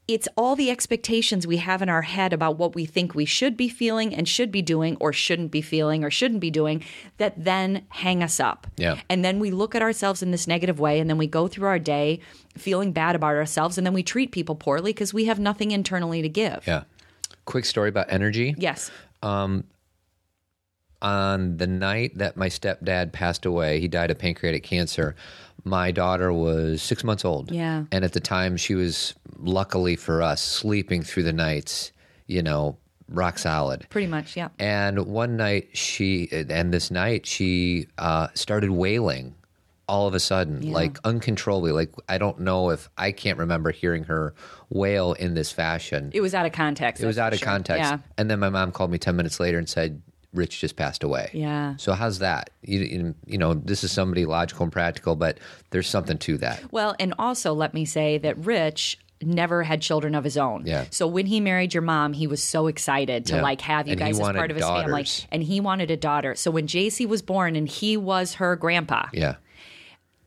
it's 0.08 0.26
all 0.38 0.56
the 0.56 0.70
expectations 0.70 1.46
we 1.46 1.58
have 1.58 1.82
in 1.82 1.90
our 1.90 2.00
head 2.00 2.32
about 2.32 2.56
what 2.56 2.74
we 2.74 2.86
think 2.86 3.14
we 3.14 3.26
should 3.26 3.58
be 3.58 3.68
feeling 3.68 4.14
and 4.14 4.26
should 4.26 4.50
be 4.50 4.62
doing 4.62 4.96
or 5.00 5.12
shouldn't 5.12 5.50
be 5.50 5.60
feeling 5.60 6.02
or 6.02 6.10
shouldn't 6.10 6.40
be 6.40 6.50
doing 6.50 6.82
that 7.18 7.34
then 7.44 7.84
hang 7.90 8.22
us 8.22 8.40
up. 8.40 8.66
Yeah. 8.78 8.98
And 9.10 9.22
then 9.22 9.38
we 9.38 9.50
look 9.50 9.74
at 9.74 9.82
ourselves 9.82 10.22
in 10.22 10.30
this 10.30 10.46
negative 10.46 10.80
way 10.80 10.98
and 10.98 11.10
then 11.10 11.18
we 11.18 11.26
go 11.26 11.46
through 11.46 11.68
our 11.68 11.78
day 11.78 12.20
feeling 12.56 12.92
bad 12.92 13.16
about 13.16 13.34
ourselves 13.34 13.76
and 13.76 13.86
then 13.86 13.92
we 13.92 14.02
treat 14.02 14.32
people 14.32 14.54
poorly 14.54 14.94
because 14.94 15.12
we 15.12 15.26
have 15.26 15.38
nothing 15.38 15.72
internally 15.72 16.22
to 16.22 16.28
give. 16.28 16.66
Yeah. 16.66 16.84
Quick 17.44 17.66
story 17.66 17.90
about 17.90 18.06
energy. 18.08 18.54
Yes. 18.56 18.90
Um, 19.22 19.64
on 21.02 21.58
the 21.58 21.66
night 21.66 22.16
that 22.16 22.36
my 22.36 22.48
stepdad 22.48 23.12
passed 23.12 23.44
away, 23.44 23.78
he 23.78 23.88
died 23.88 24.10
of 24.10 24.18
pancreatic 24.18 24.62
cancer. 24.62 25.14
My 25.68 25.90
daughter 25.90 26.32
was 26.32 26.82
six 26.82 27.04
months 27.04 27.24
old. 27.24 27.50
Yeah. 27.50 27.84
And 27.92 28.04
at 28.04 28.12
the 28.12 28.20
time, 28.20 28.56
she 28.56 28.74
was, 28.74 29.14
luckily 29.38 29.96
for 29.96 30.22
us, 30.22 30.42
sleeping 30.42 31.02
through 31.02 31.24
the 31.24 31.32
nights, 31.32 31.92
you 32.26 32.42
know, 32.42 32.76
rock 33.08 33.38
solid. 33.38 33.86
Pretty 33.90 34.06
much, 34.06 34.36
yeah. 34.36 34.48
And 34.58 35.06
one 35.06 35.36
night, 35.36 35.76
she, 35.76 36.28
and 36.32 36.72
this 36.72 36.90
night, 36.90 37.26
she 37.26 37.86
uh, 37.98 38.28
started 38.34 38.70
wailing 38.70 39.34
all 39.88 40.06
of 40.06 40.14
a 40.14 40.20
sudden, 40.20 40.70
like 40.70 40.98
uncontrollably. 41.04 41.72
Like, 41.72 41.90
I 42.08 42.18
don't 42.18 42.40
know 42.40 42.70
if 42.70 42.90
I 42.98 43.10
can't 43.10 43.38
remember 43.38 43.70
hearing 43.70 44.04
her 44.04 44.34
wail 44.68 45.14
in 45.14 45.32
this 45.32 45.50
fashion. 45.50 46.10
It 46.12 46.20
was 46.20 46.34
out 46.34 46.44
of 46.44 46.52
context. 46.52 47.02
It 47.02 47.06
was 47.06 47.18
out 47.18 47.32
of 47.32 47.38
sure. 47.38 47.46
context. 47.46 47.90
Yeah. 47.90 47.98
And 48.18 48.30
then 48.30 48.38
my 48.38 48.50
mom 48.50 48.70
called 48.70 48.90
me 48.90 48.98
10 48.98 49.16
minutes 49.16 49.40
later 49.40 49.56
and 49.58 49.68
said, 49.68 50.02
Rich 50.34 50.60
just 50.60 50.76
passed 50.76 51.02
away. 51.02 51.30
Yeah. 51.32 51.76
So 51.76 51.92
how's 51.92 52.18
that? 52.18 52.50
You, 52.62 53.14
you, 53.26 53.38
know, 53.38 53.54
this 53.54 53.82
is 53.82 53.90
somebody 53.92 54.26
logical 54.26 54.64
and 54.64 54.72
practical, 54.72 55.16
but 55.16 55.38
there's 55.70 55.88
something 55.88 56.18
to 56.18 56.38
that. 56.38 56.70
Well, 56.70 56.94
and 57.00 57.14
also 57.18 57.54
let 57.54 57.72
me 57.74 57.84
say 57.84 58.18
that 58.18 58.36
Rich 58.38 58.98
never 59.22 59.62
had 59.62 59.82
children 59.82 60.14
of 60.14 60.22
his 60.24 60.36
own. 60.36 60.64
Yeah. 60.64 60.84
So 60.90 61.06
when 61.06 61.26
he 61.26 61.40
married 61.40 61.74
your 61.74 61.82
mom, 61.82 62.12
he 62.12 62.26
was 62.26 62.42
so 62.42 62.66
excited 62.68 63.26
to 63.26 63.36
Yeah. 63.36 63.42
like 63.42 63.60
have 63.62 63.86
you 63.88 63.92
And 63.92 64.00
guys 64.00 64.20
as 64.20 64.28
part 64.28 64.50
of 64.50 64.56
his 64.56 64.64
family. 64.64 65.06
And 65.32 65.42
he 65.42 65.60
wanted 65.60 65.90
a 65.90 65.96
daughter. 65.96 66.34
So 66.36 66.50
when 66.50 66.66
JC 66.66 67.06
was 67.06 67.22
born 67.22 67.56
and 67.56 67.68
he 67.68 67.96
was 67.96 68.34
her 68.34 68.54
grandpa, 68.54 69.06
Yeah. 69.12 69.36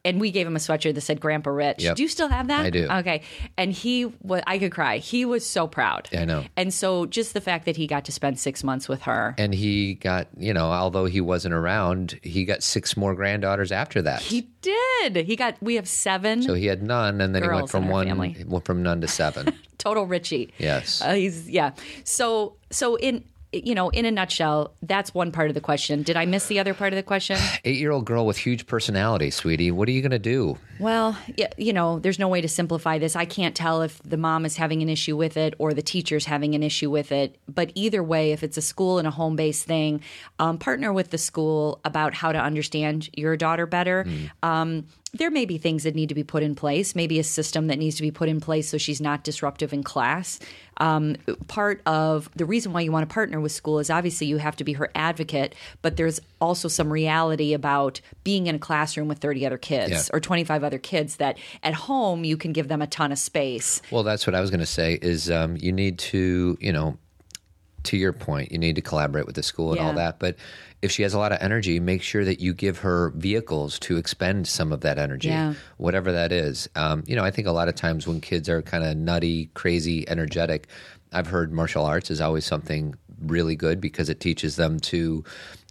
And 0.03 0.19
we 0.19 0.31
gave 0.31 0.47
him 0.47 0.55
a 0.55 0.59
sweatshirt 0.59 0.95
that 0.95 1.01
said 1.01 1.19
Grandpa 1.19 1.51
Rich. 1.51 1.83
Yep. 1.83 1.95
Do 1.95 2.03
you 2.03 2.09
still 2.09 2.27
have 2.27 2.47
that? 2.47 2.65
I 2.65 2.69
do. 2.69 2.87
Okay. 2.89 3.21
And 3.57 3.71
he 3.71 4.05
was, 4.21 4.41
I 4.47 4.59
could 4.59 4.71
cry. 4.71 4.97
He 4.97 5.25
was 5.25 5.45
so 5.45 5.67
proud. 5.67 6.09
I 6.13 6.25
know. 6.25 6.45
And 6.55 6.73
so 6.73 7.05
just 7.05 7.33
the 7.33 7.41
fact 7.41 7.65
that 7.65 7.77
he 7.77 7.87
got 7.87 8.05
to 8.05 8.11
spend 8.11 8.39
six 8.39 8.63
months 8.63 8.89
with 8.89 9.03
her. 9.03 9.35
And 9.37 9.53
he 9.53 9.95
got, 9.95 10.27
you 10.37 10.53
know, 10.53 10.71
although 10.71 11.05
he 11.05 11.21
wasn't 11.21 11.53
around, 11.53 12.19
he 12.23 12.45
got 12.45 12.63
six 12.63 12.97
more 12.97 13.15
granddaughters 13.15 13.71
after 13.71 14.01
that. 14.01 14.21
He 14.21 14.49
did. 14.61 15.15
He 15.15 15.35
got, 15.35 15.55
we 15.61 15.75
have 15.75 15.87
seven 15.87 16.41
so 16.41 16.53
he 16.53 16.65
had 16.65 16.83
none, 16.83 17.21
and 17.21 17.33
then 17.33 17.43
he 17.43 17.49
went 17.49 17.69
from 17.69 17.87
one, 17.87 18.07
family. 18.07 18.43
went 18.47 18.65
from 18.65 18.83
none 18.83 19.01
to 19.01 19.07
seven. 19.07 19.53
total 19.77 20.05
Richie. 20.05 20.53
yes. 20.57 21.01
Uh, 21.01 21.13
he's 21.13 21.49
yeah. 21.49 21.71
So 22.03 22.55
so 22.69 22.95
in 22.95 23.23
you 23.51 23.75
know 23.75 23.89
in 23.89 24.05
a 24.05 24.11
nutshell, 24.11 24.73
that's 24.81 25.13
one 25.13 25.31
part 25.31 25.49
of 25.49 25.53
the 25.53 25.61
question. 25.61 26.03
Did 26.03 26.17
I 26.17 26.25
miss 26.25 26.47
the 26.47 26.59
other 26.59 26.73
part 26.73 26.93
of 26.93 26.97
the 26.97 27.03
question? 27.03 27.37
Eight 27.65 27.77
year 27.77 27.91
old 27.91 28.05
girl 28.05 28.25
with 28.25 28.37
huge 28.37 28.67
personality, 28.67 29.31
sweetie. 29.31 29.71
What 29.71 29.87
are 29.87 29.91
you 29.91 30.01
going 30.01 30.11
to 30.11 30.19
do? 30.19 30.57
Well, 30.79 31.17
you 31.57 31.73
know, 31.73 31.99
there's 31.99 32.17
no 32.17 32.27
way 32.27 32.41
to 32.41 32.47
simplify 32.47 32.97
this. 32.97 33.15
I 33.15 33.25
can't 33.25 33.55
tell 33.55 33.81
if 33.81 34.01
the 34.03 34.17
mom 34.17 34.45
is 34.45 34.57
having 34.57 34.81
an 34.81 34.89
issue 34.89 35.15
with 35.15 35.37
it 35.37 35.53
or 35.59 35.73
the 35.73 35.81
teacher's 35.81 36.25
having 36.25 36.55
an 36.55 36.63
issue 36.63 36.89
with 36.89 37.11
it. 37.11 37.37
But 37.47 37.71
either 37.75 38.03
way, 38.03 38.31
if 38.31 38.43
it's 38.43 38.57
a 38.57 38.61
school 38.61 38.97
and 38.97 39.07
a 39.07 39.11
home 39.11 39.35
based 39.35 39.65
thing, 39.65 40.01
um, 40.39 40.57
partner 40.57 40.91
with 40.91 41.11
the 41.11 41.17
school 41.17 41.79
about 41.85 42.13
how 42.13 42.31
to 42.31 42.39
understand 42.39 43.09
your 43.15 43.37
daughter 43.37 43.65
better. 43.65 44.05
Um, 44.41 44.85
there 45.13 45.29
may 45.29 45.45
be 45.45 45.57
things 45.57 45.83
that 45.83 45.93
need 45.93 46.09
to 46.09 46.15
be 46.15 46.23
put 46.23 46.41
in 46.41 46.55
place, 46.55 46.95
maybe 46.95 47.19
a 47.19 47.23
system 47.23 47.67
that 47.67 47.77
needs 47.77 47.97
to 47.97 48.01
be 48.01 48.11
put 48.11 48.29
in 48.29 48.39
place 48.39 48.69
so 48.69 48.77
she's 48.77 49.01
not 49.01 49.23
disruptive 49.23 49.73
in 49.73 49.83
class. 49.83 50.39
Um, 50.77 51.17
part 51.47 51.81
of 51.85 52.29
the 52.35 52.45
reason 52.45 52.71
why 52.73 52.81
you 52.81 52.91
want 52.91 53.07
to 53.07 53.13
partner 53.13 53.39
with 53.39 53.51
school 53.51 53.79
is 53.79 53.89
obviously 53.89 54.25
you 54.27 54.37
have 54.37 54.55
to 54.55 54.63
be 54.63 54.73
her 54.73 54.89
advocate, 54.95 55.53
but 55.81 55.97
there's 55.97 56.19
also 56.39 56.67
some 56.69 56.91
reality 56.91 57.53
about 57.53 57.99
being 58.23 58.47
in 58.47 58.55
a 58.55 58.59
classroom 58.59 59.07
with 59.09 59.19
30 59.19 59.45
other 59.45 59.57
kids 59.57 59.91
Yeah. 59.91 60.01
or 60.13 60.19
25 60.19 60.63
other 60.63 60.79
kids 60.79 61.17
that 61.17 61.37
at 61.61 61.73
home 61.73 62.23
you 62.23 62.37
can 62.37 62.53
give 62.53 62.67
them 62.69 62.81
a 62.81 62.87
ton 62.87 63.11
of 63.11 63.19
space. 63.19 63.81
Well, 63.91 64.03
that's 64.03 64.25
what 64.25 64.33
I 64.33 64.39
was 64.41 64.49
going 64.49 64.61
to 64.61 64.65
say. 64.65 64.97
Is 65.01 65.29
um, 65.29 65.57
you 65.57 65.71
need 65.73 65.99
to, 65.99 66.57
you 66.61 66.71
know, 66.71 66.97
to 67.83 67.97
your 67.97 68.13
point, 68.13 68.51
you 68.51 68.57
need 68.57 68.75
to 68.75 68.81
collaborate 68.81 69.25
with 69.25 69.35
the 69.35 69.43
school 69.43 69.71
and 69.71 69.79
all 69.81 69.93
that. 69.93 70.19
But 70.19 70.35
if 70.81 70.91
she 70.91 71.03
has 71.03 71.13
a 71.13 71.19
lot 71.19 71.31
of 71.31 71.39
energy, 71.41 71.79
make 71.79 72.01
sure 72.01 72.25
that 72.25 72.39
you 72.39 72.53
give 72.53 72.79
her 72.79 73.11
vehicles 73.15 73.77
to 73.79 73.97
expend 73.97 74.47
some 74.47 74.71
of 74.71 74.81
that 74.81 74.97
energy, 74.97 75.29
Yeah. 75.29 75.53
whatever 75.77 76.11
that 76.11 76.31
is. 76.31 76.69
Um, 76.75 77.03
you 77.07 77.15
know, 77.15 77.23
I 77.23 77.31
think 77.31 77.47
a 77.47 77.51
lot 77.51 77.67
of 77.67 77.75
times 77.75 78.07
when 78.07 78.21
kids 78.21 78.49
are 78.49 78.61
kind 78.61 78.83
of 78.83 78.97
nutty, 78.97 79.49
crazy, 79.53 80.07
energetic, 80.09 80.67
I've 81.13 81.27
heard 81.27 81.51
martial 81.51 81.85
arts 81.85 82.09
is 82.09 82.21
always 82.21 82.45
something 82.45 82.95
really 83.25 83.55
good 83.55 83.79
because 83.81 84.09
it 84.09 84.19
teaches 84.19 84.55
them 84.55 84.79
to, 84.79 85.23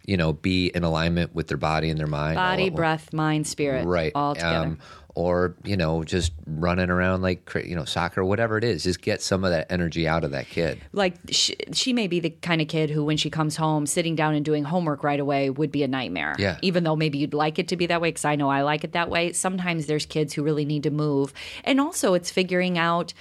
you 0.05 0.15
know, 0.17 0.33
be 0.33 0.67
in 0.67 0.83
alignment 0.83 1.33
with 1.35 1.47
their 1.47 1.57
body 1.57 1.89
and 1.89 1.99
their 1.99 2.07
mind. 2.07 2.35
Body, 2.35 2.69
breath, 2.69 3.11
mind, 3.11 3.47
spirit, 3.47 3.85
right 3.85 4.11
all 4.15 4.35
together. 4.35 4.67
Um, 4.67 4.79
or 5.15 5.55
you 5.63 5.75
know 5.75 6.03
just 6.03 6.31
running 6.45 6.89
around 6.89 7.21
like 7.21 7.49
you 7.65 7.75
know 7.75 7.85
soccer 7.85 8.23
whatever 8.23 8.57
it 8.57 8.63
is 8.63 8.83
just 8.83 9.01
get 9.01 9.21
some 9.21 9.43
of 9.43 9.51
that 9.51 9.71
energy 9.71 10.07
out 10.07 10.23
of 10.23 10.31
that 10.31 10.47
kid. 10.47 10.79
Like 10.93 11.15
she, 11.29 11.55
she 11.73 11.93
may 11.93 12.07
be 12.07 12.19
the 12.19 12.29
kind 12.29 12.61
of 12.61 12.67
kid 12.67 12.89
who 12.89 13.03
when 13.03 13.17
she 13.17 13.29
comes 13.29 13.55
home 13.55 13.85
sitting 13.85 14.15
down 14.15 14.35
and 14.35 14.45
doing 14.45 14.63
homework 14.63 15.03
right 15.03 15.19
away 15.19 15.49
would 15.49 15.71
be 15.71 15.83
a 15.83 15.87
nightmare. 15.87 16.35
Yeah. 16.37 16.57
even 16.61 16.83
though 16.83 16.95
maybe 16.95 17.17
you'd 17.17 17.33
like 17.33 17.59
it 17.59 17.67
to 17.69 17.77
be 17.77 17.85
that 17.87 18.01
way 18.01 18.09
because 18.09 18.25
i 18.25 18.35
know 18.35 18.49
i 18.49 18.61
like 18.61 18.83
it 18.83 18.93
that 18.93 19.09
way. 19.09 19.33
Sometimes 19.33 19.85
there's 19.85 20.05
kids 20.05 20.33
who 20.33 20.43
really 20.43 20.65
need 20.65 20.83
to 20.83 20.91
move. 20.91 21.33
And 21.63 21.79
also 21.79 22.13
it's 22.13 22.31
figuring 22.31 22.77
out 22.77 23.13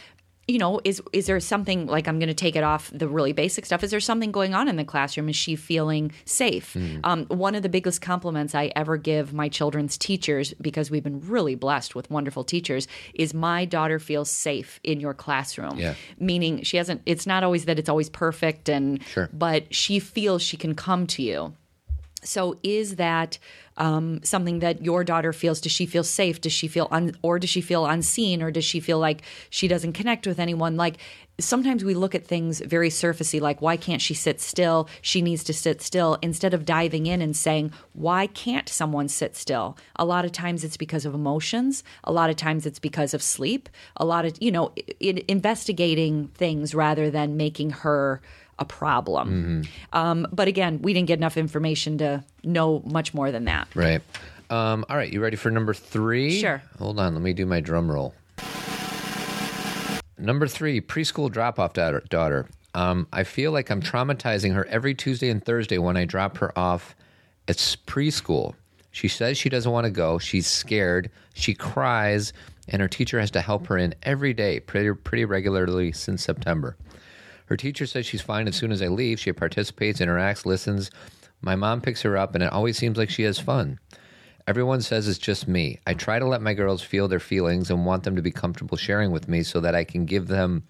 you 0.50 0.58
know 0.58 0.80
is 0.84 1.00
is 1.12 1.26
there 1.26 1.38
something 1.40 1.86
like 1.86 2.08
i'm 2.08 2.18
going 2.18 2.28
to 2.28 2.34
take 2.34 2.56
it 2.56 2.64
off 2.64 2.90
the 2.92 3.06
really 3.08 3.32
basic 3.32 3.64
stuff 3.64 3.82
is 3.84 3.90
there 3.90 4.00
something 4.00 4.32
going 4.32 4.52
on 4.54 4.68
in 4.68 4.76
the 4.76 4.84
classroom? 4.84 5.28
Is 5.28 5.36
she 5.36 5.54
feeling 5.56 6.10
safe? 6.24 6.76
Um, 7.04 7.26
one 7.26 7.54
of 7.54 7.62
the 7.62 7.68
biggest 7.68 8.00
compliments 8.02 8.54
i 8.54 8.72
ever 8.74 8.96
give 8.96 9.32
my 9.32 9.48
children's 9.48 9.96
teachers 9.96 10.52
because 10.60 10.90
we've 10.90 11.04
been 11.04 11.20
really 11.20 11.54
blessed 11.54 11.94
with 11.94 12.10
wonderful 12.10 12.44
teachers 12.44 12.88
is 13.14 13.32
my 13.32 13.64
daughter 13.64 13.98
feels 13.98 14.30
safe 14.30 14.80
in 14.82 15.00
your 15.00 15.14
classroom. 15.14 15.76
Yeah. 15.78 15.94
meaning 16.18 16.62
she 16.64 16.76
hasn't 16.76 17.02
it's 17.06 17.26
not 17.26 17.44
always 17.44 17.64
that 17.66 17.78
it's 17.78 17.88
always 17.88 18.10
perfect 18.10 18.68
and 18.68 19.02
Sure. 19.04 19.28
but 19.32 19.72
she 19.74 19.98
feels 20.00 20.42
she 20.42 20.56
can 20.56 20.74
come 20.74 21.06
to 21.08 21.22
you 21.22 21.54
so 22.22 22.58
is 22.62 22.96
that 22.96 23.38
um, 23.76 24.22
something 24.22 24.58
that 24.58 24.84
your 24.84 25.04
daughter 25.04 25.32
feels? 25.32 25.60
Does 25.60 25.72
she 25.72 25.86
feel 25.86 26.04
safe? 26.04 26.40
Does 26.40 26.52
she 26.52 26.68
feel 26.68 26.86
un- 26.90 27.16
or 27.22 27.38
does 27.38 27.50
she 27.50 27.60
feel 27.60 27.86
unseen? 27.86 28.42
Or 28.42 28.50
does 28.50 28.64
she 28.64 28.78
feel 28.78 28.98
like 28.98 29.22
she 29.48 29.68
doesn't 29.68 29.94
connect 29.94 30.26
with 30.26 30.38
anyone? 30.38 30.76
Like 30.76 30.98
sometimes 31.38 31.82
we 31.82 31.94
look 31.94 32.14
at 32.14 32.26
things 32.26 32.60
very 32.60 32.90
surfacey 32.90 33.40
like 33.40 33.62
why 33.62 33.76
can't 33.76 34.02
she 34.02 34.12
sit 34.12 34.40
still? 34.40 34.88
She 35.00 35.22
needs 35.22 35.42
to 35.44 35.54
sit 35.54 35.80
still 35.80 36.18
instead 36.20 36.52
of 36.52 36.66
diving 36.66 37.06
in 37.06 37.22
and 37.22 37.34
saying 37.34 37.72
why 37.94 38.26
can't 38.26 38.68
someone 38.68 39.08
sit 39.08 39.34
still? 39.34 39.78
A 39.96 40.04
lot 40.04 40.26
of 40.26 40.32
times 40.32 40.62
it's 40.62 40.76
because 40.76 41.06
of 41.06 41.14
emotions. 41.14 41.82
A 42.04 42.12
lot 42.12 42.28
of 42.28 42.36
times 42.36 42.66
it's 42.66 42.78
because 42.78 43.14
of 43.14 43.22
sleep. 43.22 43.70
A 43.96 44.04
lot 44.04 44.26
of 44.26 44.36
you 44.40 44.52
know 44.52 44.74
investigating 45.00 46.28
things 46.28 46.74
rather 46.74 47.10
than 47.10 47.38
making 47.38 47.70
her 47.70 48.20
a 48.60 48.64
problem. 48.64 49.62
Um, 49.92 50.26
but 50.30 50.46
again, 50.46 50.80
we 50.82 50.92
didn't 50.92 51.08
get 51.08 51.18
enough 51.18 51.36
information 51.36 51.98
to 51.98 52.22
know 52.44 52.82
much 52.84 53.14
more 53.14 53.32
than 53.32 53.46
that. 53.46 53.66
right 53.74 54.02
um, 54.50 54.84
all 54.88 54.96
right 54.96 55.12
you 55.12 55.20
ready 55.20 55.36
for 55.36 55.50
number 55.50 55.72
three 55.74 56.40
Sure. 56.40 56.60
hold 56.78 56.98
on 56.98 57.14
let 57.14 57.22
me 57.22 57.32
do 57.32 57.46
my 57.46 57.60
drum 57.60 57.90
roll 57.90 58.14
number 60.18 60.46
three 60.46 60.80
preschool 60.80 61.30
drop-off 61.30 61.72
daughter, 61.72 62.02
daughter. 62.08 62.46
Um, 62.74 63.06
i 63.12 63.22
feel 63.24 63.50
like 63.52 63.70
i'm 63.70 63.80
traumatizing 63.82 64.54
her 64.54 64.64
every 64.66 64.94
tuesday 64.94 65.28
and 65.30 65.44
thursday 65.44 65.78
when 65.78 65.96
i 65.96 66.04
drop 66.04 66.36
her 66.38 66.56
off 66.58 66.94
at 67.48 67.56
preschool 67.86 68.54
she 68.92 69.08
says 69.08 69.36
she 69.38 69.48
doesn't 69.48 69.70
want 69.72 69.84
to 69.86 69.90
go 69.90 70.18
she's 70.18 70.46
scared 70.46 71.10
she 71.34 71.52
cries 71.54 72.32
and 72.68 72.80
her 72.80 72.88
teacher 72.88 73.18
has 73.18 73.30
to 73.32 73.40
help 73.40 73.66
her 73.66 73.76
in 73.76 73.92
every 74.04 74.32
day 74.32 74.60
pretty, 74.60 74.92
pretty 74.92 75.24
regularly 75.24 75.90
since 75.92 76.22
september 76.22 76.76
Her 77.50 77.56
teacher 77.56 77.84
says 77.84 78.06
she's 78.06 78.22
fine 78.22 78.46
as 78.46 78.54
soon 78.54 78.70
as 78.70 78.80
I 78.80 78.86
leave. 78.86 79.18
She 79.18 79.32
participates, 79.32 79.98
interacts, 79.98 80.46
listens. 80.46 80.88
My 81.40 81.56
mom 81.56 81.80
picks 81.80 82.02
her 82.02 82.16
up, 82.16 82.36
and 82.36 82.44
it 82.44 82.52
always 82.52 82.78
seems 82.78 82.96
like 82.96 83.10
she 83.10 83.24
has 83.24 83.40
fun. 83.40 83.80
Everyone 84.46 84.80
says 84.80 85.08
it's 85.08 85.18
just 85.18 85.48
me. 85.48 85.80
I 85.84 85.94
try 85.94 86.20
to 86.20 86.26
let 86.26 86.42
my 86.42 86.54
girls 86.54 86.80
feel 86.80 87.08
their 87.08 87.18
feelings 87.18 87.68
and 87.68 87.84
want 87.84 88.04
them 88.04 88.14
to 88.14 88.22
be 88.22 88.30
comfortable 88.30 88.76
sharing 88.76 89.10
with 89.10 89.28
me 89.28 89.42
so 89.42 89.58
that 89.60 89.74
I 89.74 89.82
can 89.82 90.06
give 90.06 90.28
them 90.28 90.62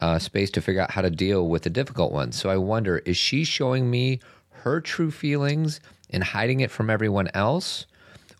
uh, 0.00 0.18
space 0.18 0.50
to 0.50 0.60
figure 0.60 0.82
out 0.82 0.90
how 0.90 1.02
to 1.02 1.10
deal 1.10 1.48
with 1.48 1.62
the 1.62 1.70
difficult 1.70 2.12
ones. 2.12 2.34
So 2.34 2.50
I 2.50 2.56
wonder 2.56 2.98
is 2.98 3.16
she 3.16 3.44
showing 3.44 3.88
me 3.88 4.18
her 4.50 4.80
true 4.80 5.12
feelings 5.12 5.80
and 6.10 6.24
hiding 6.24 6.58
it 6.58 6.72
from 6.72 6.90
everyone 6.90 7.30
else? 7.34 7.86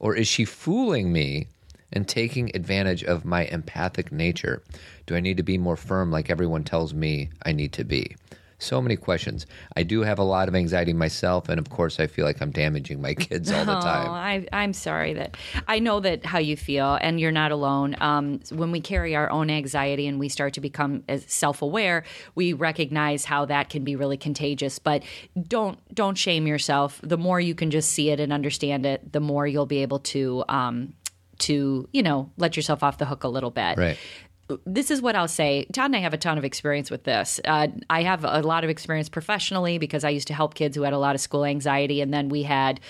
Or 0.01 0.17
is 0.17 0.27
she 0.27 0.45
fooling 0.45 1.13
me 1.13 1.47
and 1.93 2.07
taking 2.09 2.55
advantage 2.55 3.05
of 3.05 3.25
my 3.25 3.45
empathic 3.47 4.13
nature? 4.13 4.63
Do 5.07 5.15
I 5.17 5.21
need 5.21 5.37
to 5.39 5.43
be 5.43 5.59
more 5.59 5.77
firm 5.77 6.11
like 6.11 6.31
everyone 6.31 6.65
tells 6.65 6.95
me 6.95 7.31
I 7.45 7.53
need 7.53 7.73
to 7.75 7.85
be? 7.85 8.17
So 8.63 8.83
many 8.83 8.97
questions. 8.97 9.47
I 9.75 9.85
do 9.85 10.03
have 10.03 10.19
a 10.19 10.23
lot 10.23 10.47
of 10.47 10.55
anxiety 10.55 10.93
myself, 10.93 11.49
and 11.49 11.59
of 11.59 11.71
course, 11.71 11.99
I 11.99 12.07
feel 12.07 12.27
like 12.27 12.43
I'm 12.43 12.51
damaging 12.51 13.01
my 13.01 13.15
kids 13.27 13.51
all 13.51 13.65
the 13.65 13.77
Oh, 13.79 13.81
time. 13.81 14.11
I, 14.11 14.47
I'm 14.53 14.75
sorry 14.75 15.15
that 15.15 15.39
I 15.67 15.79
know 15.79 16.01
that 16.01 16.27
how 16.27 16.41
you 16.41 16.59
feel, 16.59 16.99
and 17.01 17.19
you're 17.19 17.33
not 17.33 17.53
alone. 17.53 17.97
Um, 18.01 18.41
when 18.51 18.71
we 18.71 18.83
carry 18.83 19.17
our 19.17 19.31
own 19.31 19.49
anxiety 19.49 20.07
and 20.07 20.21
we 20.21 20.29
start 20.29 20.53
to 20.55 20.61
become 20.61 21.05
self 21.27 21.63
aware, 21.63 22.05
we 22.35 22.53
recognize 22.53 23.25
how 23.25 23.47
that 23.47 23.71
can 23.71 23.83
be 23.83 23.97
really 23.97 24.19
contagious. 24.19 24.79
But 24.79 25.05
don't 25.49 25.79
don't 25.95 26.19
shame 26.19 26.47
yourself. 26.47 27.01
The 27.03 27.17
more 27.17 27.41
you 27.41 27.55
can 27.55 27.71
just 27.71 27.91
see 27.91 28.11
it 28.11 28.21
and 28.21 28.31
understand 28.31 28.85
it, 28.85 29.11
the 29.11 29.21
more 29.21 29.47
you'll 29.47 29.65
be 29.65 29.81
able 29.81 30.01
to 30.01 30.45
um, 30.51 30.93
to 31.41 31.89
you 31.93 32.03
know 32.03 32.31
let 32.37 32.57
yourself 32.57 32.83
off 32.83 32.99
the 32.99 33.05
hook 33.07 33.25
a 33.25 33.29
little 33.29 33.51
bit 33.51 33.77
Right. 33.79 33.99
this 34.65 34.91
is 34.91 35.01
what 35.01 35.15
I'll 35.15 35.29
say. 35.29 35.65
Todd 35.73 35.87
and 35.87 35.97
I 35.97 36.01
have 36.01 36.13
a 36.15 36.17
ton 36.19 36.37
of 36.39 36.45
experience 36.45 36.91
with 36.91 37.05
this. 37.05 37.41
Uh, 37.45 37.69
I 37.89 38.03
have 38.03 38.25
a 38.25 38.41
lot 38.43 38.65
of 38.65 38.71
experience 38.71 39.09
professionally 39.09 39.79
because 39.79 40.03
I 40.05 40.11
used 40.11 40.27
to 40.29 40.35
help 40.35 40.55
kids 40.55 40.77
who 40.77 40.83
had 40.83 40.93
a 40.93 40.99
lot 40.99 41.15
of 41.15 41.21
school 41.21 41.45
anxiety, 41.45 42.01
and 42.01 42.13
then 42.13 42.29
we 42.29 42.43
had 42.43 42.81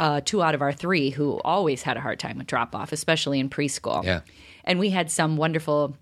uh, 0.00 0.20
two 0.24 0.42
out 0.42 0.56
of 0.56 0.60
our 0.62 0.72
three 0.72 1.10
who 1.10 1.40
always 1.44 1.82
had 1.82 1.96
a 1.96 2.00
hard 2.00 2.18
time 2.18 2.38
with 2.38 2.48
drop 2.48 2.74
off, 2.74 2.90
especially 2.92 3.38
in 3.38 3.48
preschool. 3.48 4.02
Yeah. 4.02 4.20
and 4.64 4.80
we 4.80 4.90
had 4.90 5.08
some 5.10 5.36
wonderful 5.36 5.96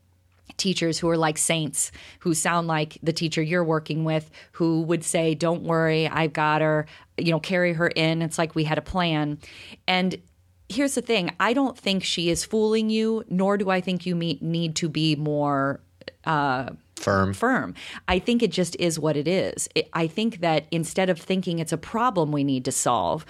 teachers 0.56 0.98
who 0.98 1.08
are 1.08 1.16
like 1.16 1.36
saints 1.38 1.92
who 2.20 2.34
sound 2.34 2.66
like 2.68 2.98
the 3.02 3.12
teacher 3.12 3.42
you're 3.42 3.64
working 3.64 4.04
with 4.04 4.30
who 4.52 4.82
would 4.82 5.02
say 5.02 5.34
don't 5.34 5.62
worry 5.62 6.06
i've 6.08 6.32
got 6.34 6.60
her 6.60 6.84
you 7.16 7.30
know 7.30 7.40
carry 7.40 7.72
her 7.72 7.88
in 7.88 8.20
it's 8.20 8.36
like 8.38 8.54
we 8.54 8.64
had 8.64 8.76
a 8.76 8.82
plan 8.82 9.38
and 9.88 10.16
here's 10.72 10.94
the 10.94 11.02
thing 11.02 11.30
i 11.38 11.52
don't 11.52 11.78
think 11.78 12.02
she 12.02 12.30
is 12.30 12.44
fooling 12.44 12.90
you 12.90 13.24
nor 13.28 13.56
do 13.56 13.70
i 13.70 13.80
think 13.80 14.06
you 14.06 14.14
meet, 14.14 14.42
need 14.42 14.74
to 14.76 14.88
be 14.88 15.16
more 15.16 15.80
uh, 16.24 16.70
Firm. 16.96 17.34
firm. 17.34 17.74
I 18.06 18.20
think 18.20 18.44
it 18.44 18.52
just 18.52 18.76
is 18.78 18.96
what 18.96 19.16
it 19.16 19.26
is. 19.26 19.68
It, 19.74 19.88
I 19.92 20.06
think 20.06 20.40
that 20.40 20.66
instead 20.70 21.10
of 21.10 21.18
thinking 21.18 21.58
it's 21.58 21.72
a 21.72 21.76
problem 21.76 22.30
we 22.30 22.44
need 22.44 22.64
to 22.66 22.70
solve, 22.70 23.26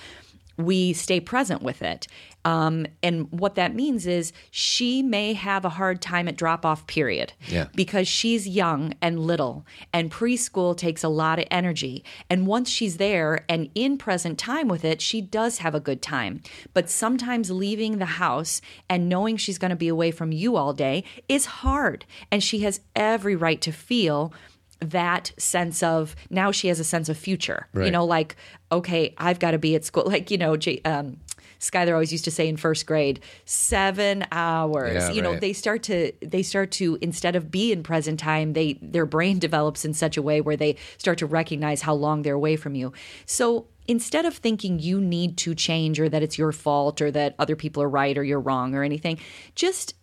we 0.65 0.93
stay 0.93 1.21
present 1.21 1.63
with 1.63 1.83
it. 1.83 2.07
Um, 2.45 2.87
and 3.03 3.31
what 3.31 3.55
that 3.55 3.75
means 3.75 4.07
is 4.07 4.33
she 4.51 5.03
may 5.03 5.33
have 5.33 5.65
a 5.65 5.71
hard 5.71 6.03
time 6.03 6.27
at 6.29 6.37
drop 6.37 6.67
off, 6.67 6.87
period. 6.87 7.33
Yeah. 7.47 7.69
Because 7.75 8.09
she's 8.09 8.49
young 8.49 8.95
and 9.01 9.21
little, 9.21 9.65
and 9.93 10.11
preschool 10.11 10.77
takes 10.77 11.05
a 11.05 11.09
lot 11.09 11.39
of 11.39 11.47
energy. 11.51 12.05
And 12.29 12.47
once 12.47 12.69
she's 12.69 12.97
there 12.97 13.45
and 13.49 13.71
in 13.75 13.97
present 13.97 14.39
time 14.39 14.69
with 14.69 14.85
it, 14.85 15.01
she 15.01 15.21
does 15.21 15.59
have 15.59 15.75
a 15.75 15.81
good 15.81 16.03
time. 16.03 16.43
But 16.75 16.91
sometimes 16.91 17.51
leaving 17.51 17.99
the 17.99 18.07
house 18.07 18.61
and 18.89 19.09
knowing 19.09 19.37
she's 19.37 19.59
going 19.59 19.71
to 19.71 19.77
be 19.77 19.89
away 19.89 20.11
from 20.11 20.33
you 20.33 20.57
all 20.57 20.73
day 20.73 21.05
is 21.29 21.47
hard. 21.47 22.05
And 22.31 22.43
she 22.43 22.61
has 22.61 22.81
every 22.97 23.37
right 23.37 23.61
to 23.61 23.73
feel 23.73 24.33
that 24.83 25.33
sense 25.39 25.83
of 25.83 26.15
now 26.31 26.51
she 26.51 26.69
has 26.69 26.81
a 26.81 26.85
sense 26.85 27.09
of 27.09 27.17
future. 27.17 27.69
You 27.75 27.91
know, 27.91 28.05
like, 28.05 28.37
okay, 28.71 29.15
I've 29.19 29.39
got 29.39 29.53
to 29.53 29.59
be 29.59 29.75
at 29.75 29.85
school. 29.85 30.03
Like, 30.13 30.31
you 30.31 30.37
know, 30.37 30.59
um, 30.85 31.21
Skylar 31.63 31.93
always 31.93 32.11
used 32.11 32.25
to 32.25 32.31
say 32.31 32.49
in 32.49 32.57
first 32.57 32.87
grade, 32.87 33.21
seven 33.45 34.27
hours. 34.33 34.95
Yeah, 34.95 35.11
you 35.13 35.23
know, 35.23 35.33
right. 35.33 35.41
they 35.41 35.53
start 35.53 35.85
to 35.85 36.13
they 36.21 36.43
start 36.43 36.73
to 36.73 36.99
instead 37.01 37.37
of 37.37 37.51
be 37.51 37.73
in 37.73 37.83
present 37.85 38.19
time, 38.19 38.53
they 38.53 38.79
their 38.83 39.07
brain 39.07 39.39
develops 39.39 39.85
in 39.85 39.95
such 39.95 40.17
a 40.17 40.23
way 40.23 40.41
where 40.41 40.57
they 40.57 40.77
start 40.99 41.19
to 41.19 41.27
recognize 41.27 41.81
how 41.81 41.95
long 41.95 42.23
they're 42.23 42.35
away 42.35 42.57
from 42.57 42.75
you. 42.75 42.93
So 43.27 43.69
instead 43.87 44.25
of 44.25 44.35
thinking 44.37 44.81
you 44.81 45.01
need 45.01 45.37
to 45.39 45.55
change 45.55 46.01
or 46.01 46.09
that 46.09 46.23
it's 46.23 46.37
your 46.37 46.53
fault 46.53 47.01
or 47.01 47.11
that 47.13 47.37
other 47.39 47.57
people 47.57 47.83
are 47.83 47.89
right 47.89 48.19
or 48.19 48.25
you're 48.25 48.41
wrong 48.41 48.75
or 48.75 48.83
anything, 48.83 49.19
just 49.55 49.95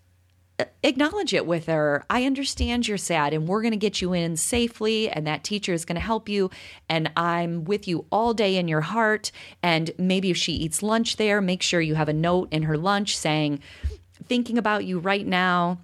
acknowledge 0.83 1.33
it 1.33 1.45
with 1.45 1.65
her. 1.67 2.05
I 2.09 2.25
understand 2.25 2.87
you're 2.87 2.97
sad 2.97 3.33
and 3.33 3.47
we're 3.47 3.61
going 3.61 3.71
to 3.71 3.77
get 3.77 4.01
you 4.01 4.13
in 4.13 4.37
safely 4.37 5.09
and 5.09 5.25
that 5.27 5.43
teacher 5.43 5.73
is 5.73 5.85
going 5.85 5.95
to 5.95 6.01
help 6.01 6.29
you 6.29 6.49
and 6.87 7.11
I'm 7.15 7.63
with 7.63 7.87
you 7.87 8.05
all 8.11 8.33
day 8.33 8.57
in 8.57 8.67
your 8.67 8.81
heart 8.81 9.31
and 9.61 9.91
maybe 9.97 10.29
if 10.31 10.37
she 10.37 10.53
eats 10.53 10.81
lunch 10.81 11.17
there, 11.17 11.41
make 11.41 11.61
sure 11.61 11.81
you 11.81 11.95
have 11.95 12.09
a 12.09 12.13
note 12.13 12.49
in 12.51 12.63
her 12.63 12.77
lunch 12.77 13.17
saying 13.17 13.61
thinking 14.25 14.57
about 14.57 14.85
you 14.85 14.99
right 14.99 15.25
now. 15.25 15.79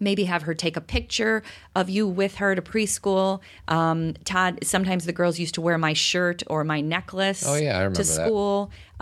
Maybe 0.00 0.24
have 0.24 0.42
her 0.42 0.54
take 0.54 0.76
a 0.76 0.80
picture 0.80 1.44
of 1.76 1.88
you 1.88 2.08
with 2.08 2.34
her 2.36 2.56
to 2.56 2.62
preschool. 2.62 3.40
Um, 3.68 4.14
Todd, 4.24 4.58
sometimes 4.64 5.04
the 5.04 5.12
girls 5.12 5.38
used 5.38 5.54
to 5.54 5.60
wear 5.60 5.78
my 5.78 5.92
shirt 5.92 6.42
or 6.48 6.64
my 6.64 6.80
necklace 6.80 7.44
Oh, 7.46 7.54
yeah, 7.54 7.76
I 7.76 7.82
remember 7.82 8.02
to 8.02 8.02
that. 8.02 8.28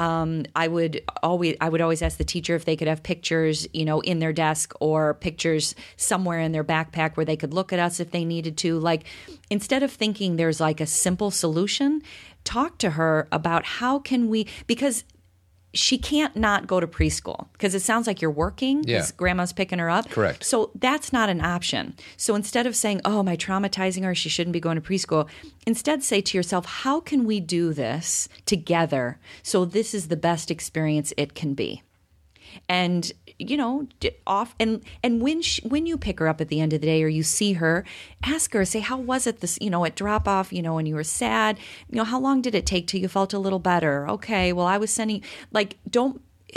Um, 0.00 0.46
I 0.56 0.66
would 0.66 1.02
always 1.22 1.56
I 1.60 1.68
would 1.68 1.82
always 1.82 2.00
ask 2.00 2.16
the 2.16 2.24
teacher 2.24 2.54
if 2.54 2.64
they 2.64 2.74
could 2.74 2.88
have 2.88 3.02
pictures, 3.02 3.68
you 3.74 3.84
know, 3.84 4.00
in 4.00 4.18
their 4.18 4.32
desk 4.32 4.72
or 4.80 5.12
pictures 5.12 5.74
somewhere 5.98 6.40
in 6.40 6.52
their 6.52 6.64
backpack 6.64 7.18
where 7.18 7.26
they 7.26 7.36
could 7.36 7.52
look 7.52 7.70
at 7.70 7.78
us 7.78 8.00
if 8.00 8.10
they 8.10 8.24
needed 8.24 8.56
to. 8.58 8.78
Like 8.78 9.04
instead 9.50 9.82
of 9.82 9.92
thinking 9.92 10.36
there's 10.36 10.58
like 10.58 10.80
a 10.80 10.86
simple 10.86 11.30
solution, 11.30 12.00
talk 12.44 12.78
to 12.78 12.90
her 12.92 13.28
about 13.30 13.66
how 13.66 13.98
can 13.98 14.30
we 14.30 14.46
because 14.66 15.04
she 15.72 15.96
can't 15.98 16.34
not 16.36 16.66
go 16.66 16.80
to 16.80 16.86
preschool 16.86 17.46
because 17.52 17.74
it 17.74 17.80
sounds 17.82 18.06
like 18.06 18.20
you're 18.20 18.30
working 18.30 18.82
Yeah. 18.84 19.06
grandma's 19.16 19.52
picking 19.52 19.78
her 19.78 19.88
up. 19.88 20.10
Correct. 20.10 20.44
So 20.44 20.70
that's 20.74 21.12
not 21.12 21.28
an 21.28 21.40
option. 21.40 21.94
So 22.16 22.34
instead 22.34 22.66
of 22.66 22.74
saying, 22.74 23.00
oh, 23.04 23.20
am 23.20 23.28
I 23.28 23.36
traumatizing 23.36 24.02
her? 24.04 24.14
She 24.14 24.28
shouldn't 24.28 24.52
be 24.52 24.60
going 24.60 24.80
to 24.80 24.80
preschool. 24.80 25.28
Instead, 25.66 26.02
say 26.02 26.20
to 26.22 26.36
yourself, 26.36 26.66
how 26.66 26.98
can 27.00 27.24
we 27.24 27.38
do 27.38 27.72
this 27.72 28.28
together 28.46 29.18
so 29.42 29.64
this 29.64 29.94
is 29.94 30.08
the 30.08 30.16
best 30.16 30.50
experience 30.50 31.12
it 31.16 31.34
can 31.34 31.54
be? 31.54 31.82
and 32.68 33.12
you 33.40 33.56
know 33.56 33.86
off 34.26 34.54
and 34.60 34.82
and 35.02 35.22
when 35.22 35.40
she, 35.40 35.66
when 35.66 35.86
you 35.86 35.96
pick 35.96 36.18
her 36.18 36.28
up 36.28 36.40
at 36.40 36.48
the 36.48 36.60
end 36.60 36.72
of 36.72 36.80
the 36.80 36.86
day 36.86 37.02
or 37.02 37.08
you 37.08 37.22
see 37.22 37.54
her 37.54 37.84
ask 38.22 38.52
her 38.52 38.64
say 38.64 38.80
how 38.80 38.98
was 38.98 39.26
it 39.26 39.40
this 39.40 39.58
you 39.60 39.70
know 39.70 39.84
at 39.84 39.96
drop 39.96 40.28
off 40.28 40.52
you 40.52 40.62
know 40.62 40.74
when 40.74 40.86
you 40.86 40.94
were 40.94 41.04
sad? 41.04 41.58
You 41.88 41.96
know 41.96 42.04
how 42.04 42.20
long 42.20 42.42
did 42.42 42.54
it 42.54 42.66
take 42.66 42.86
till 42.86 43.00
you 43.00 43.08
felt 43.08 43.32
a 43.32 43.38
little 43.38 43.58
better? 43.58 44.08
Okay 44.08 44.52
well 44.52 44.66
i 44.66 44.78
was 44.78 44.92
sending 44.92 45.22
like 45.52 45.78
don't 45.88 46.20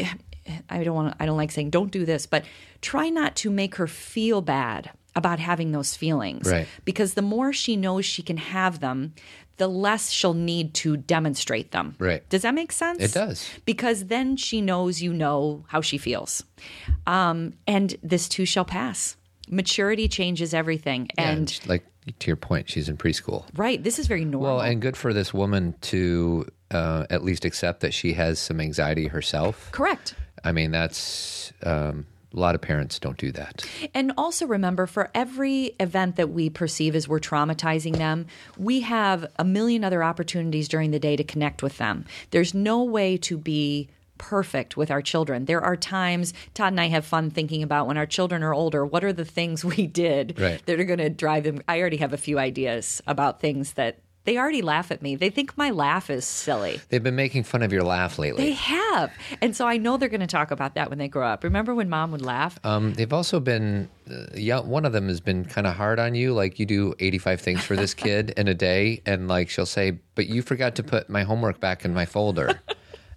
i 0.69 0.83
don't 0.83 0.95
want 0.95 1.15
i 1.19 1.25
don't 1.25 1.37
like 1.37 1.51
saying 1.51 1.69
don't 1.69 1.91
do 1.91 2.05
this 2.05 2.25
but 2.25 2.43
try 2.81 3.09
not 3.09 3.35
to 3.37 3.49
make 3.49 3.75
her 3.75 3.87
feel 3.87 4.41
bad 4.41 4.91
about 5.15 5.39
having 5.39 5.71
those 5.71 5.95
feelings. 5.95 6.51
Right. 6.51 6.67
because 6.85 7.13
the 7.13 7.21
more 7.21 7.53
she 7.53 7.75
knows 7.75 8.05
she 8.05 8.23
can 8.23 8.37
have 8.37 8.79
them 8.79 9.13
the 9.57 9.67
less 9.67 10.09
she'll 10.09 10.33
need 10.33 10.73
to 10.73 10.97
demonstrate 10.97 11.71
them 11.71 11.95
Right. 11.99 12.27
does 12.29 12.41
that 12.41 12.53
make 12.55 12.71
sense 12.71 13.01
It 13.01 13.13
does. 13.13 13.49
because 13.65 14.05
then 14.05 14.35
she 14.37 14.61
knows 14.61 15.01
you 15.01 15.13
know 15.13 15.63
how 15.67 15.81
she 15.81 15.97
feels. 15.97 16.43
Um, 17.07 17.53
and 17.67 17.95
this 18.03 18.27
too 18.29 18.45
shall 18.45 18.65
pass. 18.65 19.15
Maturity 19.49 20.07
changes 20.07 20.53
everything. 20.53 21.09
and 21.17 21.39
And 21.39 21.59
like 21.67 21.85
to 22.19 22.27
your 22.27 22.35
point, 22.37 22.69
she's 22.69 22.89
in 22.89 22.97
preschool. 22.97 23.45
right, 23.55 23.81
this 23.83 23.99
is 23.99 24.07
very 24.07 24.25
normal. 24.25 24.57
Well, 24.57 24.61
and 24.61 24.81
good 24.81 24.97
for 24.97 25.13
this 25.13 25.33
woman 25.33 25.73
to 25.81 26.47
uh, 26.71 27.05
at 27.09 27.23
least 27.23 27.45
accept 27.45 27.81
that 27.81 27.93
she 27.93 28.13
has 28.13 28.39
some 28.39 28.59
anxiety 28.59 29.07
herself. 29.07 29.69
Correct. 29.71 30.15
I 30.43 30.51
mean, 30.51 30.71
that's 30.71 31.53
um, 31.63 32.05
a 32.33 32.39
lot 32.39 32.55
of 32.55 32.61
parents 32.61 32.99
don't 32.99 33.17
do 33.17 33.31
that. 33.33 33.63
And 33.93 34.11
also 34.17 34.47
remember 34.47 34.87
for 34.87 35.09
every 35.13 35.75
event 35.79 36.15
that 36.15 36.29
we 36.29 36.49
perceive 36.49 36.95
as 36.95 37.07
we're 37.07 37.19
traumatizing 37.19 37.97
them, 37.97 38.25
we 38.57 38.81
have 38.81 39.25
a 39.37 39.43
million 39.43 39.83
other 39.83 40.03
opportunities 40.03 40.67
during 40.67 40.91
the 40.91 40.99
day 40.99 41.15
to 41.15 41.23
connect 41.23 41.61
with 41.61 41.77
them. 41.77 42.05
There's 42.31 42.53
no 42.53 42.83
way 42.83 43.17
to 43.17 43.37
be 43.37 43.89
perfect 44.17 44.77
with 44.77 44.89
our 44.89 45.01
children. 45.01 45.45
There 45.45 45.61
are 45.61 45.75
times 45.75 46.33
Todd 46.53 46.73
and 46.73 46.79
I 46.79 46.87
have 46.87 47.05
fun 47.05 47.29
thinking 47.29 47.61
about 47.61 47.87
when 47.87 47.97
our 47.97 48.05
children 48.05 48.41
are 48.43 48.53
older, 48.53 48.85
what 48.85 49.03
are 49.03 49.11
the 49.13 49.25
things 49.25 49.65
we 49.75 49.85
did 49.87 50.39
Right. 50.39 50.65
that 50.65 50.79
are 50.79 50.83
going 50.85 50.99
to 50.99 51.09
drive 51.09 51.43
them 51.43 51.61
I 51.67 51.79
already 51.79 51.97
have 51.97 52.13
a 52.13 52.17
few 52.17 52.39
ideas 52.39 53.01
about 53.05 53.41
things 53.41 53.73
that 53.73 53.99
they 54.25 54.37
already 54.37 54.61
laugh 54.61 54.91
at 54.91 55.01
me. 55.01 55.15
They 55.15 55.29
think 55.29 55.57
my 55.57 55.69
laugh 55.69 56.09
is 56.09 56.25
silly. 56.25 56.79
They've 56.89 57.03
been 57.03 57.15
making 57.15 57.43
fun 57.43 57.61
of 57.61 57.73
your 57.73 57.83
laugh 57.83 58.17
lately. 58.17 58.45
They 58.45 58.53
have. 58.53 59.11
And 59.41 59.55
so 59.55 59.67
I 59.67 59.77
know 59.77 59.97
they're 59.97 60.09
going 60.09 60.21
to 60.21 60.27
talk 60.27 60.51
about 60.51 60.75
that 60.75 60.89
when 60.89 60.97
they 60.97 61.07
grow 61.07 61.27
up. 61.27 61.43
Remember 61.43 61.75
when 61.75 61.89
mom 61.89 62.11
would 62.11 62.21
laugh? 62.21 62.57
Um, 62.63 62.93
they've 62.93 63.11
also 63.11 63.39
been, 63.39 63.89
uh, 64.09 64.27
yeah, 64.35 64.59
one 64.59 64.85
of 64.85 64.93
them 64.93 65.09
has 65.09 65.19
been 65.19 65.43
kind 65.45 65.67
of 65.67 65.75
hard 65.75 65.99
on 65.99 66.15
you. 66.15 66.33
Like 66.33 66.57
you 66.57 66.65
do 66.65 66.93
85 66.99 67.41
things 67.41 67.63
for 67.63 67.75
this 67.75 67.93
kid 67.93 68.33
in 68.37 68.47
a 68.47 68.53
day. 68.53 69.01
And 69.05 69.27
like 69.27 69.49
she'll 69.49 69.65
say, 69.65 69.99
but 70.15 70.27
you 70.27 70.41
forgot 70.41 70.75
to 70.75 70.83
put 70.83 71.09
my 71.09 71.23
homework 71.23 71.59
back 71.59 71.83
in 71.83 71.93
my 71.93 72.05
folder. 72.05 72.61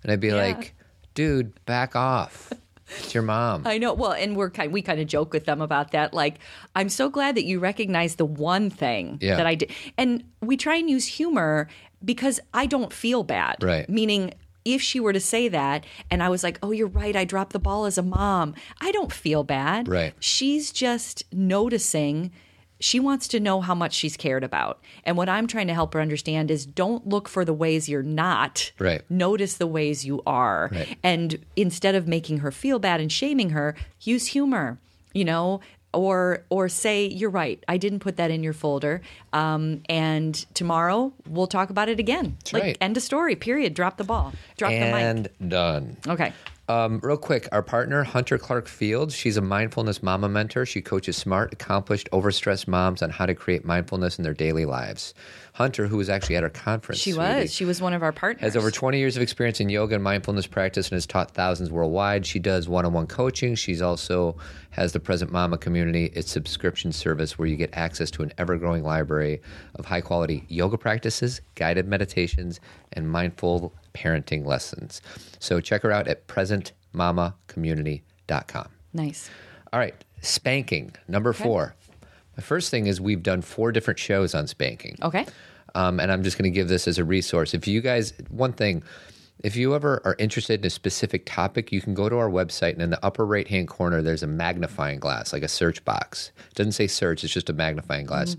And 0.02 0.12
I'd 0.12 0.20
be 0.20 0.32
like, 0.32 0.74
dude, 1.14 1.64
back 1.66 1.94
off. 1.94 2.52
It's 2.98 3.14
your 3.14 3.22
mom. 3.22 3.62
I 3.66 3.78
know. 3.78 3.92
Well, 3.94 4.12
and 4.12 4.36
we're 4.36 4.50
kind 4.50 4.72
we 4.72 4.80
kind 4.82 5.00
of 5.00 5.06
joke 5.06 5.32
with 5.32 5.44
them 5.44 5.60
about 5.60 5.90
that. 5.92 6.14
Like, 6.14 6.38
I'm 6.74 6.88
so 6.88 7.08
glad 7.08 7.34
that 7.36 7.44
you 7.44 7.58
recognize 7.58 8.14
the 8.16 8.24
one 8.24 8.70
thing 8.70 9.18
Yeah. 9.20 9.36
that 9.36 9.46
I 9.46 9.54
did, 9.56 9.70
and 9.98 10.22
we 10.40 10.56
try 10.56 10.76
and 10.76 10.88
use 10.88 11.06
humor 11.06 11.68
because 12.04 12.38
I 12.54 12.66
don't 12.66 12.92
feel 12.92 13.22
bad. 13.24 13.56
Right. 13.62 13.88
Meaning. 13.88 14.34
If 14.68 14.82
she 14.82 14.98
were 14.98 15.12
to 15.12 15.20
say 15.20 15.46
that, 15.46 15.86
and 16.10 16.24
I 16.24 16.28
was 16.28 16.42
like, 16.42 16.58
"Oh, 16.60 16.72
you're 16.72 16.88
right. 16.88 17.14
I 17.14 17.24
dropped 17.24 17.52
the 17.52 17.60
ball 17.60 17.84
as 17.86 17.98
a 17.98 18.02
mom. 18.02 18.52
I 18.80 18.90
don't 18.90 19.12
feel 19.12 19.44
bad. 19.44 19.86
Right. 19.86 20.12
She's 20.18 20.72
just 20.72 21.22
noticing. 21.32 22.32
She 22.78 23.00
wants 23.00 23.28
to 23.28 23.40
know 23.40 23.60
how 23.60 23.74
much 23.74 23.94
she's 23.94 24.16
cared 24.16 24.44
about, 24.44 24.80
and 25.04 25.16
what 25.16 25.28
I'm 25.28 25.46
trying 25.46 25.66
to 25.68 25.74
help 25.74 25.94
her 25.94 26.00
understand 26.00 26.50
is, 26.50 26.66
don't 26.66 27.06
look 27.06 27.28
for 27.28 27.44
the 27.44 27.54
ways 27.54 27.88
you're 27.88 28.02
not. 28.02 28.72
Right. 28.78 29.02
Notice 29.10 29.56
the 29.56 29.66
ways 29.66 30.04
you 30.04 30.22
are. 30.26 30.70
Right. 30.72 30.98
And 31.02 31.44
instead 31.56 31.94
of 31.94 32.06
making 32.06 32.38
her 32.38 32.50
feel 32.50 32.78
bad 32.78 33.00
and 33.00 33.10
shaming 33.10 33.50
her, 33.50 33.74
use 34.00 34.26
humor. 34.26 34.78
You 35.14 35.24
know, 35.24 35.62
or 35.96 36.44
or 36.50 36.68
say 36.68 37.06
you're 37.06 37.30
right. 37.30 37.62
I 37.66 37.78
didn't 37.78 38.00
put 38.00 38.18
that 38.18 38.30
in 38.30 38.42
your 38.42 38.52
folder. 38.52 39.00
Um, 39.32 39.82
and 39.88 40.34
tomorrow 40.54 41.12
we'll 41.28 41.46
talk 41.46 41.70
about 41.70 41.88
it 41.88 41.98
again. 41.98 42.36
like 42.52 42.62
right. 42.62 42.78
end 42.80 42.96
of 42.96 43.02
story. 43.02 43.34
Period. 43.34 43.74
Drop 43.74 43.96
the 43.96 44.04
ball. 44.04 44.32
Drop 44.56 44.72
and 44.72 44.82
the 44.82 44.96
mic. 44.96 45.30
And 45.38 45.50
done. 45.50 45.96
Okay. 46.06 46.32
Um, 46.68 46.98
real 47.00 47.16
quick, 47.16 47.48
our 47.52 47.62
partner, 47.62 48.02
Hunter 48.02 48.38
Clark 48.38 48.66
Fields, 48.66 49.14
she's 49.14 49.36
a 49.36 49.40
mindfulness 49.40 50.02
mama 50.02 50.28
mentor. 50.28 50.66
She 50.66 50.82
coaches 50.82 51.16
smart, 51.16 51.52
accomplished, 51.52 52.08
overstressed 52.10 52.66
moms 52.66 53.02
on 53.02 53.10
how 53.10 53.26
to 53.26 53.36
create 53.36 53.64
mindfulness 53.64 54.18
in 54.18 54.24
their 54.24 54.34
daily 54.34 54.64
lives. 54.64 55.14
Hunter, 55.56 55.86
who 55.86 55.96
was 55.96 56.10
actually 56.10 56.36
at 56.36 56.42
our 56.42 56.50
conference, 56.50 57.00
She 57.00 57.14
was. 57.14 57.50
She 57.50 57.64
was 57.64 57.80
one 57.80 57.94
of 57.94 58.02
our 58.02 58.12
partners. 58.12 58.42
has 58.42 58.58
over 58.58 58.70
20 58.70 58.98
years 58.98 59.16
of 59.16 59.22
experience 59.22 59.58
in 59.58 59.70
yoga 59.70 59.94
and 59.94 60.04
mindfulness 60.04 60.46
practice 60.46 60.90
and 60.90 60.96
has 60.96 61.06
taught 61.06 61.30
thousands 61.30 61.70
worldwide. 61.70 62.26
She 62.26 62.38
does 62.38 62.68
one-on-one 62.68 63.06
coaching. 63.06 63.54
She's 63.54 63.80
also 63.80 64.36
has 64.72 64.92
the 64.92 65.00
Present 65.00 65.32
Mama 65.32 65.56
community, 65.56 66.10
its 66.12 66.30
subscription 66.30 66.92
service 66.92 67.38
where 67.38 67.48
you 67.48 67.56
get 67.56 67.70
access 67.72 68.10
to 68.10 68.22
an 68.22 68.34
ever-growing 68.36 68.82
library 68.82 69.40
of 69.76 69.86
high-quality 69.86 70.44
yoga 70.48 70.76
practices, 70.76 71.40
guided 71.54 71.88
meditations, 71.88 72.60
and 72.92 73.10
mindful 73.10 73.72
parenting 73.94 74.44
lessons. 74.44 75.00
So 75.38 75.62
check 75.62 75.80
her 75.84 75.90
out 75.90 76.06
at 76.06 76.26
presentmamacommunity.com. 76.26 78.68
nice. 78.92 79.30
All 79.72 79.80
right, 79.80 79.94
spanking, 80.20 80.92
number 81.08 81.32
4. 81.32 81.74
The 82.36 82.42
first 82.42 82.70
thing 82.70 82.86
is 82.86 83.00
we've 83.00 83.22
done 83.22 83.42
four 83.42 83.72
different 83.72 83.98
shows 83.98 84.34
on 84.34 84.46
spanking. 84.46 84.96
Okay. 85.02 85.26
Um, 85.74 86.00
and 86.00 86.12
I'm 86.12 86.22
just 86.22 86.38
going 86.38 86.50
to 86.50 86.54
give 86.54 86.68
this 86.68 86.86
as 86.86 86.98
a 86.98 87.04
resource. 87.04 87.52
If 87.52 87.66
you 87.66 87.80
guys, 87.80 88.12
one 88.30 88.52
thing, 88.52 88.82
if 89.42 89.56
you 89.56 89.74
ever 89.74 90.00
are 90.04 90.16
interested 90.18 90.60
in 90.60 90.66
a 90.66 90.70
specific 90.70 91.26
topic, 91.26 91.70
you 91.70 91.82
can 91.82 91.92
go 91.92 92.08
to 92.08 92.16
our 92.16 92.30
website, 92.30 92.72
and 92.72 92.82
in 92.82 92.90
the 92.90 93.04
upper 93.04 93.26
right 93.26 93.46
hand 93.46 93.68
corner, 93.68 94.00
there's 94.00 94.22
a 94.22 94.26
magnifying 94.26 94.98
glass, 94.98 95.32
like 95.32 95.42
a 95.42 95.48
search 95.48 95.84
box. 95.84 96.32
It 96.50 96.54
doesn't 96.54 96.72
say 96.72 96.86
search, 96.86 97.22
it's 97.24 97.32
just 97.32 97.50
a 97.50 97.52
magnifying 97.52 98.06
glass. 98.06 98.36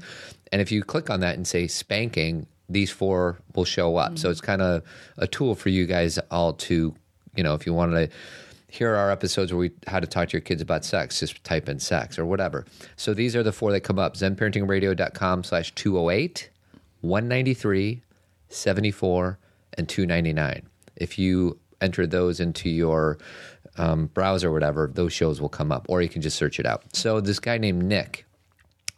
And 0.52 0.62
if 0.62 0.72
you 0.72 0.84
click 0.84 1.10
on 1.10 1.20
that 1.20 1.36
and 1.36 1.46
say 1.46 1.68
spanking, 1.68 2.48
these 2.68 2.90
four 2.90 3.40
will 3.56 3.66
show 3.66 3.98
up. 3.98 4.18
So 4.18 4.30
it's 4.30 4.42
kind 4.42 4.62
of 4.62 4.82
a 5.18 5.28
tool 5.28 5.54
for 5.54 5.70
you 5.70 5.86
guys 5.86 6.18
all 6.32 6.54
to, 6.54 6.96
you 7.36 7.44
know, 7.44 7.54
if 7.54 7.66
you 7.66 7.74
wanted 7.74 8.10
to 8.10 8.18
here 8.68 8.96
are 8.96 9.10
episodes 9.10 9.52
where 9.52 9.60
we 9.60 9.72
how 9.88 10.00
to 10.00 10.08
talk 10.08 10.30
to 10.30 10.34
your 10.34 10.42
kids 10.42 10.62
about 10.62 10.84
sex 10.84 11.20
just 11.20 11.44
type 11.44 11.70
in 11.70 11.80
sex 11.80 12.20
or 12.20 12.26
whatever. 12.26 12.66
So 12.96 13.14
these 13.14 13.36
are 13.36 13.44
the 13.44 13.54
four 13.54 13.72
that 13.72 13.82
come 13.82 14.00
up 14.00 14.16
zenparentingradio.com 14.16 15.44
slash 15.44 15.74
208 15.76 16.50
193 17.02 18.02
74 18.50 19.40
and 19.78 19.88
299 19.88 20.68
if 20.96 21.20
you 21.20 21.60
enter 21.80 22.08
those 22.08 22.40
into 22.40 22.70
your 22.70 23.18
um, 23.78 24.08
browser 24.08 24.50
or 24.50 24.54
whatever 24.54 24.90
those 24.94 25.14
shows 25.14 25.40
will 25.40 25.50
come 25.50 25.72
up 25.72 25.86
or 25.90 26.02
you 26.02 26.10
can 26.10 26.22
just 26.22 26.38
search 26.38 26.60
it 26.60 26.66
out. 26.66 26.84
So 26.96 27.22
this 27.22 27.40
guy 27.40 27.58
named 27.58 27.84
nick 27.84 28.26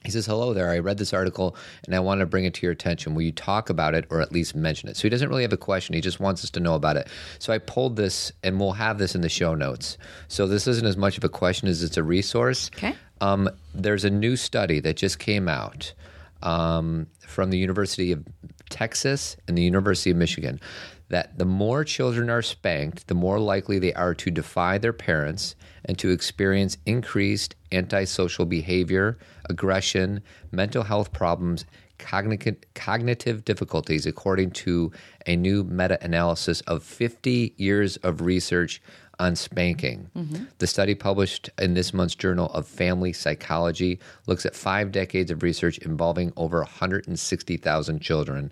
he 0.05 0.11
says, 0.11 0.25
Hello 0.25 0.53
there. 0.53 0.69
I 0.69 0.79
read 0.79 0.97
this 0.97 1.13
article 1.13 1.55
and 1.85 1.93
I 1.93 1.99
want 1.99 2.19
to 2.19 2.25
bring 2.25 2.45
it 2.45 2.53
to 2.55 2.65
your 2.65 2.71
attention. 2.71 3.15
Will 3.15 3.23
you 3.23 3.31
talk 3.31 3.69
about 3.69 3.95
it 3.95 4.05
or 4.09 4.21
at 4.21 4.31
least 4.31 4.55
mention 4.55 4.87
it? 4.87 4.95
So 4.95 5.03
he 5.03 5.09
doesn't 5.09 5.27
really 5.27 5.41
have 5.41 5.53
a 5.53 5.57
question. 5.57 5.93
He 5.93 6.01
just 6.01 6.19
wants 6.19 6.43
us 6.43 6.49
to 6.51 6.59
know 6.59 6.75
about 6.75 6.95
it. 6.95 7.09
So 7.39 7.51
I 7.51 7.57
pulled 7.57 7.97
this 7.97 8.31
and 8.43 8.59
we'll 8.59 8.71
have 8.73 8.97
this 8.97 9.13
in 9.13 9.21
the 9.21 9.29
show 9.29 9.55
notes. 9.55 9.97
So 10.29 10.47
this 10.47 10.67
isn't 10.67 10.85
as 10.85 10.95
much 10.95 11.17
of 11.17 11.23
a 11.23 11.29
question 11.29 11.67
as 11.67 11.83
it's 11.83 11.97
a 11.97 12.03
resource. 12.03 12.71
Okay. 12.77 12.95
Um, 13.19 13.49
there's 13.75 14.05
a 14.05 14.09
new 14.09 14.37
study 14.37 14.79
that 14.79 14.95
just 14.95 15.19
came 15.19 15.49
out 15.49 15.93
um, 16.41 17.07
from 17.19 17.49
the 17.49 17.57
University 17.57 18.13
of 18.13 18.25
Texas 18.69 19.35
and 19.47 19.57
the 19.57 19.63
University 19.63 20.11
of 20.11 20.17
Michigan 20.17 20.61
that 21.09 21.37
the 21.37 21.45
more 21.45 21.83
children 21.83 22.29
are 22.29 22.41
spanked, 22.41 23.07
the 23.07 23.15
more 23.15 23.39
likely 23.39 23.79
they 23.79 23.93
are 23.93 24.13
to 24.13 24.31
defy 24.31 24.77
their 24.77 24.93
parents 24.93 25.55
and 25.85 25.97
to 25.97 26.11
experience 26.11 26.77
increased 26.85 27.55
antisocial 27.71 28.45
behavior, 28.45 29.17
aggression, 29.49 30.21
mental 30.51 30.83
health 30.83 31.11
problems, 31.11 31.65
cognitive, 31.97 32.57
cognitive 32.73 33.45
difficulties, 33.45 34.05
according 34.05 34.51
to 34.51 34.91
a 35.27 35.35
new 35.35 35.63
meta 35.63 35.97
analysis 36.01 36.61
of 36.61 36.83
50 36.83 37.53
years 37.57 37.97
of 37.97 38.21
research 38.21 38.81
on 39.19 39.35
spanking. 39.35 40.09
Mm-hmm. 40.15 40.45
The 40.59 40.67
study 40.67 40.95
published 40.95 41.49
in 41.59 41.73
this 41.73 41.93
month's 41.93 42.15
Journal 42.15 42.47
of 42.53 42.65
Family 42.65 43.11
Psychology 43.11 43.99
looks 44.27 44.45
at 44.45 44.55
five 44.55 44.91
decades 44.91 45.29
of 45.29 45.43
research 45.43 45.77
involving 45.79 46.31
over 46.37 46.59
160,000 46.59 47.99
children. 47.99 48.51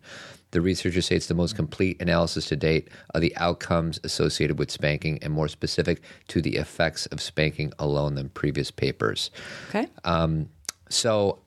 The 0.52 0.62
researchers 0.62 1.06
say 1.06 1.16
it's 1.16 1.28
the 1.28 1.34
most 1.34 1.56
complete 1.56 2.02
analysis 2.02 2.46
to 2.48 2.56
date 2.56 2.90
of 3.14 3.22
the 3.22 3.36
outcomes 3.38 4.00
associated 4.04 4.60
with 4.60 4.72
spanking 4.72 5.20
and 5.22 5.34
more 5.34 5.48
specific 5.48 6.02
to 6.30 6.42
the 6.42 6.56
effects 6.56 7.06
of 7.08 7.22
spanking 7.22 7.74
alone 7.80 8.16
than 8.16 8.30
previous 8.30 8.72
papers. 8.72 9.30
Okay. 9.70 9.88
Um, 10.04 10.50
so 10.90 11.40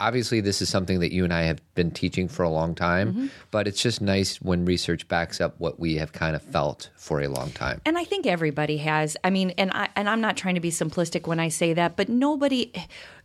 obviously 0.00 0.40
this 0.40 0.60
is 0.60 0.68
something 0.68 1.00
that 1.00 1.12
you 1.12 1.24
and 1.24 1.32
I 1.32 1.42
have 1.42 1.60
been 1.74 1.90
teaching 1.90 2.28
for 2.28 2.42
a 2.42 2.48
long 2.48 2.74
time, 2.74 3.12
mm-hmm. 3.12 3.26
but 3.50 3.68
it's 3.68 3.80
just 3.80 4.00
nice 4.00 4.40
when 4.40 4.64
research 4.64 5.06
backs 5.08 5.40
up 5.40 5.54
what 5.58 5.78
we 5.78 5.96
have 5.96 6.12
kind 6.12 6.34
of 6.34 6.42
felt 6.42 6.90
for 6.96 7.20
a 7.20 7.28
long 7.28 7.50
time. 7.50 7.80
And 7.84 7.96
I 7.96 8.04
think 8.04 8.26
everybody 8.26 8.78
has. 8.78 9.16
I 9.24 9.30
mean, 9.30 9.50
and 9.58 9.70
I 9.72 9.88
and 9.96 10.08
I'm 10.08 10.20
not 10.20 10.36
trying 10.36 10.54
to 10.54 10.60
be 10.60 10.70
simplistic 10.70 11.26
when 11.26 11.40
I 11.40 11.48
say 11.48 11.72
that, 11.74 11.96
but 11.96 12.08
nobody 12.08 12.72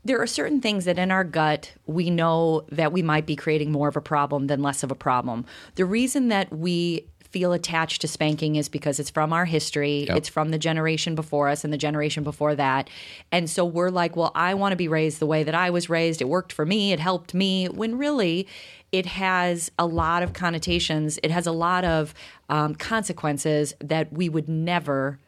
there 0.06 0.22
are 0.22 0.28
certain 0.28 0.62
things 0.62 0.86
that 0.86 0.98
in 0.98 1.12
our 1.12 1.24
gut 1.24 1.74
we 1.86 2.10
know 2.10 2.66
that 2.72 2.92
we 2.92 3.02
might 3.02 3.26
be 3.26 3.36
creating 3.36 3.72
more 3.72 3.88
of 3.88 3.98
a 3.98 4.02
problem 4.02 4.48
than 4.48 4.62
less 4.62 4.84
of 4.84 4.92
a 4.92 4.96
problem. 4.96 5.46
The 5.76 5.86
reason 5.86 6.30
that 6.30 6.52
we 6.52 7.08
feel 7.32 7.54
attached 7.54 8.02
to 8.02 8.08
spanking 8.08 8.56
is 8.56 8.70
because 8.70 9.00
it's 9.00 9.10
from 9.10 9.32
our 9.34 9.46
history, 9.46 10.06
Yep. 10.08 10.18
it's 10.18 10.30
from 10.30 10.50
the 10.50 10.58
generation 10.58 11.16
before 11.16 11.48
us 11.50 11.64
and 11.64 11.72
the 11.72 11.78
generation 11.78 12.24
before 12.24 12.56
that. 12.56 12.90
And 13.32 13.50
so 13.50 13.66
we're 13.66 13.90
like, 13.90 14.16
well, 14.16 14.32
I 14.36 14.54
want 14.56 14.72
to 14.72 14.76
be 14.76 14.88
raised 14.88 15.20
the 15.20 15.26
way 15.28 15.44
that 15.44 15.56
I 15.56 15.70
was 15.70 15.90
raised. 15.90 16.22
It 16.22 16.28
worked 16.28 16.52
for 16.52 16.66
me, 16.66 16.92
it 16.92 17.00
helped 17.00 17.34
me. 17.34 17.68
When 17.68 17.98
really, 17.98 18.48
it 18.92 19.06
has 19.06 19.72
a 19.78 19.86
lot 19.86 20.24
of 20.24 20.34
connotations, 20.34 21.20
it 21.22 21.30
has 21.32 21.46
a 21.46 21.52
lot 21.52 21.86
of 21.86 22.14
um, 22.50 22.74
consequences 22.76 23.76
that 23.80 24.12
we 24.12 24.30
would 24.30 24.50
never 24.50 25.20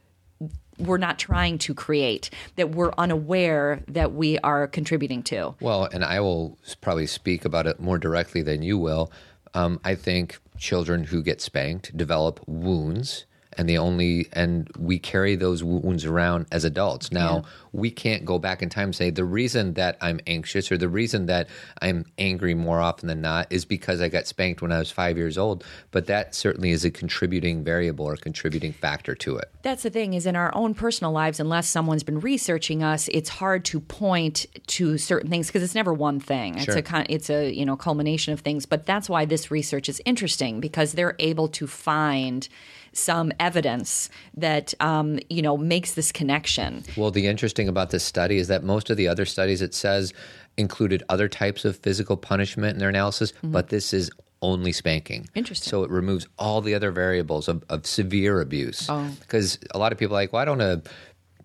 we're 0.79 0.97
not 0.97 1.19
trying 1.19 1.59
to 1.59 1.75
create 1.75 2.31
that 2.55 2.71
we're 2.71 2.91
unaware 2.97 3.83
that 3.87 4.13
we 4.13 4.39
are 4.39 4.67
contributing 4.67 5.21
to 5.21 5.53
Well, 5.61 5.87
and 5.93 6.03
I 6.03 6.19
will 6.21 6.57
probably 6.79 7.05
speak 7.05 7.45
about 7.45 7.67
it 7.67 7.79
more 7.79 7.99
directly 7.99 8.41
than 8.41 8.63
you 8.63 8.79
will. 8.79 9.11
Um, 9.53 9.79
I 9.83 9.93
think 9.93 10.39
children 10.61 11.05
who 11.05 11.23
get 11.23 11.41
spanked 11.41 11.97
develop 11.97 12.39
wounds, 12.47 13.25
and 13.57 13.67
they 13.67 13.77
only 13.77 14.27
and 14.33 14.69
we 14.77 14.99
carry 14.99 15.35
those 15.35 15.63
wounds 15.63 16.05
around 16.05 16.45
as 16.51 16.63
adults. 16.63 17.11
Now 17.11 17.43
we 17.73 17.89
can't 17.89 18.25
go 18.25 18.37
back 18.39 18.61
in 18.61 18.69
time 18.69 18.85
and 18.85 18.95
say 18.95 19.09
the 19.09 19.23
reason 19.23 19.73
that 19.75 19.97
I'm 20.01 20.19
anxious 20.27 20.71
or 20.71 20.77
the 20.77 20.89
reason 20.89 21.27
that 21.27 21.47
I'm 21.81 22.05
angry 22.17 22.53
more 22.53 22.79
often 22.79 23.07
than 23.07 23.21
not 23.21 23.47
is 23.49 23.63
because 23.65 24.01
I 24.01 24.09
got 24.09 24.27
spanked 24.27 24.61
when 24.61 24.71
I 24.71 24.79
was 24.79 24.91
five 24.91 25.17
years 25.17 25.37
old. 25.37 25.63
But 25.91 26.07
that 26.07 26.35
certainly 26.35 26.71
is 26.71 26.83
a 26.85 26.91
contributing 26.91 27.63
variable 27.63 28.05
or 28.05 28.15
contributing 28.17 28.73
factor 28.73 29.15
to 29.15 29.37
it. 29.37 29.49
That's 29.63 29.83
the 29.83 29.89
thing 29.89 30.13
is 30.13 30.25
in 30.25 30.35
our 30.35 30.53
own 30.55 30.73
personal 30.73 31.11
lives, 31.11 31.39
unless 31.39 31.67
someone's 31.67 32.03
been 32.03 32.19
researching 32.19 32.83
us, 32.83 33.07
it's 33.09 33.29
hard 33.29 33.63
to 33.65 33.79
point 33.79 34.45
to 34.67 34.97
certain 34.97 35.29
things 35.29 35.47
because 35.47 35.63
it's 35.63 35.75
never 35.75 35.93
one 35.93 36.19
thing. 36.19 36.55
It's 36.55 36.65
Sure. 36.65 36.77
a 36.77 36.81
con- 36.81 37.05
it's 37.09 37.29
a 37.29 37.51
you 37.53 37.65
know 37.65 37.75
culmination 37.77 38.33
of 38.33 38.41
things. 38.41 38.65
But 38.65 38.85
that's 38.85 39.09
why 39.09 39.25
this 39.25 39.51
research 39.51 39.87
is 39.89 40.01
interesting 40.05 40.59
because 40.59 40.93
they're 40.93 41.15
able 41.19 41.47
to 41.49 41.67
find 41.67 42.47
some 42.93 43.31
evidence 43.39 44.09
that 44.35 44.73
um, 44.79 45.19
you 45.29 45.41
know 45.41 45.57
makes 45.57 45.93
this 45.93 46.11
connection. 46.11 46.83
Well, 46.97 47.11
the 47.11 47.27
interesting 47.27 47.67
about 47.67 47.89
this 47.91 48.03
study 48.03 48.37
is 48.37 48.47
that 48.47 48.63
most 48.63 48.89
of 48.89 48.97
the 48.97 49.07
other 49.07 49.25
studies 49.25 49.61
it 49.61 49.73
says 49.73 50.13
included 50.57 51.03
other 51.09 51.29
types 51.29 51.65
of 51.65 51.77
physical 51.77 52.17
punishment 52.17 52.73
in 52.73 52.79
their 52.79 52.89
analysis, 52.89 53.33
but 53.43 53.69
this 53.69 53.93
is 53.93 54.11
only 54.41 54.71
spanking. 54.71 55.29
Interesting. 55.35 55.69
So 55.69 55.83
it 55.83 55.91
removes 55.91 56.27
all 56.39 56.61
the 56.61 56.73
other 56.73 56.91
variables 56.91 57.47
of, 57.47 57.63
of 57.69 57.85
severe 57.85 58.41
abuse. 58.41 58.87
Because 59.19 59.59
a 59.71 59.77
lot 59.77 59.91
of 59.91 59.97
people 59.97 60.15
are 60.15 60.21
like, 60.21 60.33
well, 60.33 60.41
I 60.41 60.45
don't 60.45 60.61
uh, 60.61 60.77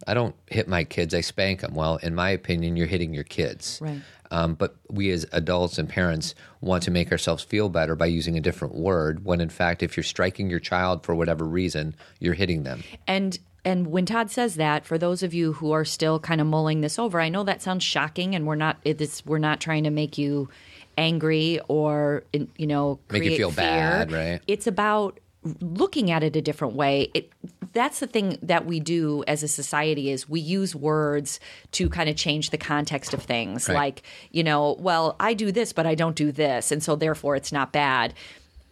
I 0.06 0.14
don't 0.14 0.34
hit 0.46 0.68
my 0.68 0.84
kids, 0.84 1.14
I 1.14 1.20
spank 1.20 1.60
them. 1.60 1.74
Well, 1.74 1.96
in 1.96 2.14
my 2.14 2.30
opinion, 2.30 2.76
you're 2.76 2.86
hitting 2.86 3.12
your 3.14 3.24
kids. 3.24 3.78
Right. 3.82 4.00
Um, 4.30 4.54
but 4.54 4.76
we 4.90 5.10
as 5.10 5.24
adults 5.32 5.78
and 5.78 5.88
parents 5.88 6.34
want 6.60 6.82
to 6.84 6.90
make 6.90 7.12
ourselves 7.12 7.44
feel 7.44 7.68
better 7.68 7.94
by 7.94 8.06
using 8.06 8.36
a 8.36 8.40
different 8.40 8.74
word 8.74 9.24
when 9.24 9.40
in 9.40 9.48
fact 9.48 9.84
if 9.84 9.96
you're 9.96 10.04
striking 10.04 10.50
your 10.50 10.58
child 10.58 11.04
for 11.04 11.14
whatever 11.14 11.44
reason, 11.44 11.94
you're 12.18 12.34
hitting 12.34 12.64
them. 12.64 12.82
And 13.06 13.38
and 13.64 13.88
when 13.88 14.06
Todd 14.06 14.30
says 14.30 14.54
that, 14.56 14.86
for 14.86 14.96
those 14.96 15.24
of 15.24 15.34
you 15.34 15.54
who 15.54 15.72
are 15.72 15.84
still 15.84 16.20
kind 16.20 16.40
of 16.40 16.46
mulling 16.46 16.82
this 16.82 17.00
over, 17.00 17.20
I 17.20 17.28
know 17.28 17.42
that 17.42 17.62
sounds 17.62 17.82
shocking, 17.82 18.36
and 18.36 18.46
we're 18.46 18.54
not 18.54 18.78
it's 18.84 19.26
we're 19.26 19.38
not 19.38 19.60
trying 19.60 19.84
to 19.84 19.90
make 19.90 20.16
you 20.18 20.48
angry 20.96 21.60
or 21.68 22.22
you 22.32 22.66
know 22.66 23.00
Make 23.10 23.24
you 23.24 23.36
feel 23.36 23.50
fear. 23.50 23.64
bad, 23.64 24.12
right? 24.12 24.40
It's 24.46 24.66
about 24.66 25.18
looking 25.60 26.10
at 26.10 26.22
it 26.22 26.36
a 26.36 26.42
different 26.42 26.74
way. 26.74 27.10
It, 27.14 27.30
that's 27.76 28.00
the 28.00 28.06
thing 28.06 28.38
that 28.42 28.66
we 28.66 28.80
do 28.80 29.22
as 29.28 29.42
a 29.42 29.48
society 29.48 30.10
is 30.10 30.28
we 30.28 30.40
use 30.40 30.74
words 30.74 31.38
to 31.72 31.88
kind 31.88 32.08
of 32.08 32.16
change 32.16 32.50
the 32.50 32.58
context 32.58 33.14
of 33.14 33.22
things. 33.22 33.68
Right. 33.68 33.74
Like 33.74 34.02
you 34.30 34.42
know, 34.42 34.76
well, 34.78 35.14
I 35.20 35.34
do 35.34 35.52
this, 35.52 35.72
but 35.72 35.86
I 35.86 35.94
don't 35.94 36.16
do 36.16 36.32
this, 36.32 36.72
and 36.72 36.82
so 36.82 36.96
therefore 36.96 37.36
it's 37.36 37.52
not 37.52 37.72
bad. 37.72 38.14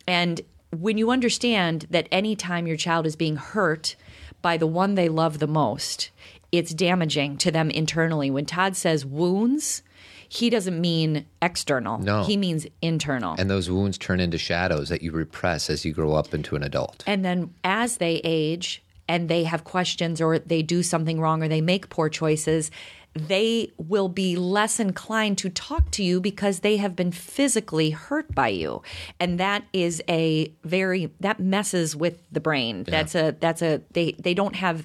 And 0.07 0.41
when 0.71 0.99
you 0.99 1.11
understand 1.11 1.87
that 1.91 2.09
anytime 2.11 2.67
your 2.67 2.77
child 2.77 3.07
is 3.07 3.17
being 3.17 3.37
hurt 3.37 3.97
by 4.43 4.57
the 4.57 4.67
one 4.67 4.95
they 4.95 5.09
love 5.09 5.39
the 5.39 5.47
most, 5.47 6.11
it's 6.53 6.75
damaging 6.75 7.37
to 7.39 7.51
them 7.51 7.71
internally. 7.71 8.31
When 8.31 8.47
Todd 8.47 8.77
says 8.77 9.05
wounds, 9.07 9.83
he 10.29 10.51
doesn't 10.51 10.81
mean 10.81 11.27
external. 11.41 11.99
No. 11.99 12.25
He 12.25 12.37
means 12.37 12.67
internal. 12.83 13.35
And 13.39 13.49
those 13.49 13.71
wounds 13.71 13.99
turn 13.99 14.21
into 14.21 14.39
shadows 14.39 14.89
that 14.89 15.03
you 15.03 15.13
repress 15.13 15.71
as 15.71 15.85
you 15.85 15.93
grow 15.93 16.15
up 16.15 16.35
into 16.35 16.57
an 16.57 16.63
adult. 16.63 17.05
And 17.07 17.25
then 17.25 17.55
as 17.63 17.99
they 17.99 18.21
age 18.25 18.84
and 19.09 19.29
they 19.29 19.45
have 19.45 19.65
questions 19.65 20.21
or 20.21 20.39
they 20.39 20.63
do 20.63 20.83
something 20.83 21.21
wrong 21.21 21.43
or 21.43 21.49
they 21.49 21.61
make 21.61 21.89
poor 21.89 22.09
choices, 22.09 22.71
they 23.15 23.71
will 23.77 24.09
be 24.09 24.37
less 24.37 24.81
inclined 24.81 25.39
to 25.39 25.49
talk 25.49 25.91
to 25.93 26.03
you 26.03 26.21
because 26.21 26.61
they 26.61 26.77
have 26.79 26.97
been 26.97 27.13
physically 27.13 27.91
hurt 27.91 28.35
by 28.35 28.49
you. 28.49 28.83
And 29.21 29.39
that 29.39 29.65
is 29.73 30.03
a 30.09 30.53
very 30.65 31.13
that 31.21 31.39
messes 31.39 31.95
with 31.95 32.19
the 32.33 32.41
brain. 32.41 32.85
That's 32.85 33.15
a 33.15 33.37
that's 33.39 33.63
a 33.63 33.83
they 33.93 34.13
they 34.13 34.35
don't 34.35 34.57
have 34.57 34.85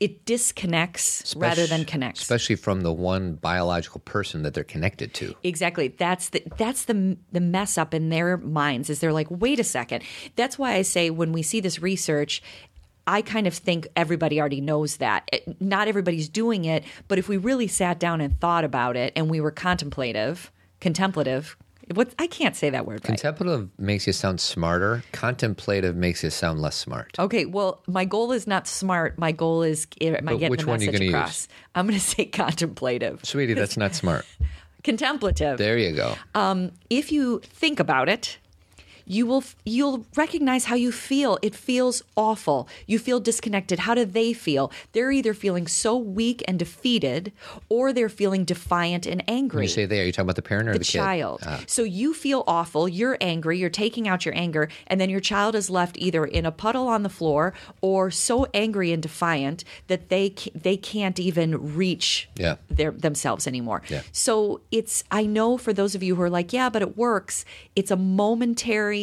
it 0.00 0.24
disconnects 0.24 1.34
rather 1.36 1.66
than 1.66 1.84
connects. 1.84 2.20
Especially 2.20 2.54
from 2.54 2.82
the 2.82 2.92
one 2.92 3.34
biological 3.34 4.00
person 4.00 4.42
that 4.42 4.54
they're 4.54 4.62
connected 4.62 5.12
to. 5.14 5.34
Exactly. 5.42 5.88
That's 5.88 6.28
the 6.28 6.42
that's 6.56 6.84
the 6.84 7.16
the 7.32 7.40
mess 7.40 7.76
up 7.76 7.94
in 7.94 8.08
their 8.08 8.36
minds 8.36 8.90
is 8.90 9.00
they're 9.00 9.12
like, 9.12 9.26
wait 9.30 9.58
a 9.58 9.64
second. 9.64 10.04
That's 10.36 10.58
why 10.58 10.74
I 10.74 10.82
say 10.82 11.10
when 11.10 11.32
we 11.32 11.42
see 11.42 11.60
this 11.60 11.82
research, 11.82 12.42
I 13.08 13.22
kind 13.22 13.46
of 13.46 13.54
think 13.54 13.88
everybody 13.96 14.38
already 14.38 14.60
knows 14.60 14.98
that. 14.98 15.28
It- 15.32 15.60
not 15.60 15.88
everybody's 15.88 16.28
doing 16.28 16.66
it, 16.66 16.84
but 17.08 17.18
if 17.18 17.26
we 17.26 17.38
really 17.38 17.66
sat 17.66 17.98
down 17.98 18.20
and 18.20 18.38
thought 18.38 18.64
about 18.64 18.96
it, 18.96 19.14
and 19.16 19.30
we 19.30 19.40
were 19.40 19.50
contemplative, 19.50 20.52
contemplative. 20.80 21.56
What 21.94 22.14
I 22.18 22.26
can't 22.26 22.54
say 22.54 22.68
that 22.68 22.84
word 22.84 22.96
right. 22.96 23.04
Contemplative 23.04 23.70
makes 23.78 24.06
you 24.06 24.12
sound 24.12 24.42
smarter. 24.42 25.02
Contemplative 25.12 25.96
makes 25.96 26.22
you 26.22 26.28
sound 26.28 26.60
less 26.60 26.76
smart. 26.76 27.18
Okay, 27.18 27.46
well, 27.46 27.82
my 27.86 28.04
goal 28.04 28.30
is 28.30 28.46
not 28.46 28.68
smart. 28.68 29.16
My 29.18 29.32
goal 29.32 29.62
is 29.62 29.86
am 30.02 30.16
I 30.16 30.20
But 30.20 30.32
getting 30.32 30.50
which 30.50 30.60
the 30.60 30.66
one 30.66 30.80
are 30.80 30.84
you 30.84 30.92
message 30.92 31.08
across? 31.08 31.48
I'm 31.74 31.86
going 31.86 31.98
to 31.98 32.04
say 32.04 32.26
contemplative, 32.26 33.24
Sweetie, 33.24 33.54
that's 33.54 33.78
not 33.78 33.94
smart. 33.94 34.26
contemplative. 34.84 35.56
There 35.56 35.78
you 35.78 35.92
go. 35.92 36.14
Um, 36.34 36.72
if 36.90 37.10
you 37.10 37.40
think 37.42 37.80
about 37.80 38.10
it, 38.10 38.36
you 39.08 39.26
will 39.26 39.42
you'll 39.64 40.04
recognize 40.14 40.66
how 40.66 40.74
you 40.76 40.92
feel. 40.92 41.38
It 41.42 41.54
feels 41.54 42.02
awful. 42.16 42.68
You 42.86 42.98
feel 42.98 43.20
disconnected. 43.20 43.80
How 43.80 43.94
do 43.94 44.04
they 44.04 44.32
feel? 44.32 44.70
They're 44.92 45.10
either 45.10 45.34
feeling 45.34 45.66
so 45.66 45.96
weak 45.96 46.42
and 46.46 46.58
defeated, 46.58 47.32
or 47.68 47.92
they're 47.92 48.08
feeling 48.08 48.44
defiant 48.44 49.06
and 49.06 49.24
angry. 49.28 49.56
When 49.58 49.62
you 49.64 49.68
say 49.68 49.86
they, 49.86 50.00
are 50.00 50.04
you 50.04 50.12
talking 50.12 50.26
about 50.26 50.36
the 50.36 50.42
parent 50.42 50.68
or 50.68 50.72
the, 50.74 50.80
the 50.80 50.84
kid? 50.84 50.98
child. 50.98 51.40
Ah. 51.44 51.62
So 51.66 51.82
you 51.82 52.12
feel 52.14 52.44
awful, 52.46 52.88
you're 52.88 53.16
angry, 53.20 53.58
you're 53.58 53.70
taking 53.70 54.06
out 54.06 54.24
your 54.26 54.34
anger, 54.36 54.68
and 54.86 55.00
then 55.00 55.10
your 55.10 55.20
child 55.20 55.54
is 55.54 55.70
left 55.70 55.96
either 55.98 56.24
in 56.24 56.44
a 56.46 56.52
puddle 56.52 56.86
on 56.88 57.02
the 57.02 57.08
floor 57.08 57.54
or 57.80 58.10
so 58.10 58.46
angry 58.54 58.92
and 58.92 59.02
defiant 59.02 59.64
that 59.86 60.08
they 60.10 60.34
they 60.54 60.76
can't 60.76 61.18
even 61.18 61.74
reach 61.76 62.28
Yeah. 62.36 62.56
their 62.68 62.90
themselves 62.90 63.46
anymore. 63.46 63.80
Yeah. 63.88 64.02
So 64.12 64.60
it's 64.70 65.02
I 65.10 65.24
know 65.26 65.56
for 65.56 65.72
those 65.72 65.94
of 65.94 66.02
you 66.02 66.14
who 66.16 66.22
are 66.22 66.30
like, 66.30 66.52
yeah, 66.52 66.68
but 66.68 66.82
it 66.82 66.96
works. 66.96 67.44
It's 67.74 67.90
a 67.90 67.96
momentary 67.96 68.97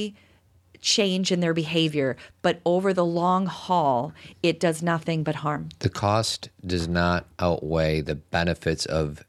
change 0.82 1.32
in 1.32 1.40
their 1.40 1.54
behavior, 1.54 2.16
but 2.42 2.60
over 2.66 2.94
the 2.94 3.06
long 3.06 3.46
haul, 3.48 4.14
it 4.44 4.60
does 4.60 4.84
nothing 4.84 5.24
but 5.24 5.36
harm. 5.36 5.70
the 5.80 5.90
cost 5.90 6.50
does 6.66 6.88
not 6.88 7.26
outweigh 7.40 8.02
the 8.02 8.16
benefits 8.16 8.86
of 8.86 9.24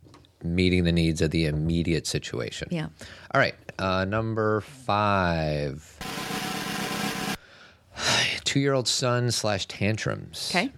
meeting 0.45 0.85
the 0.85 0.93
needs 0.93 1.23
of 1.23 1.31
the 1.31 1.47
immediate 1.47 2.07
situation. 2.07 2.69
Yeah. 2.71 2.89
All 3.33 3.41
right. 3.41 3.55
Uh, 3.79 4.05
number 4.05 4.61
five. 4.61 5.97
Two 8.45 8.61
year 8.61 8.75
old 8.75 8.89
son 8.89 9.31
slash 9.31 9.67
tantrums. 9.67 10.51
Okay. 10.55 10.71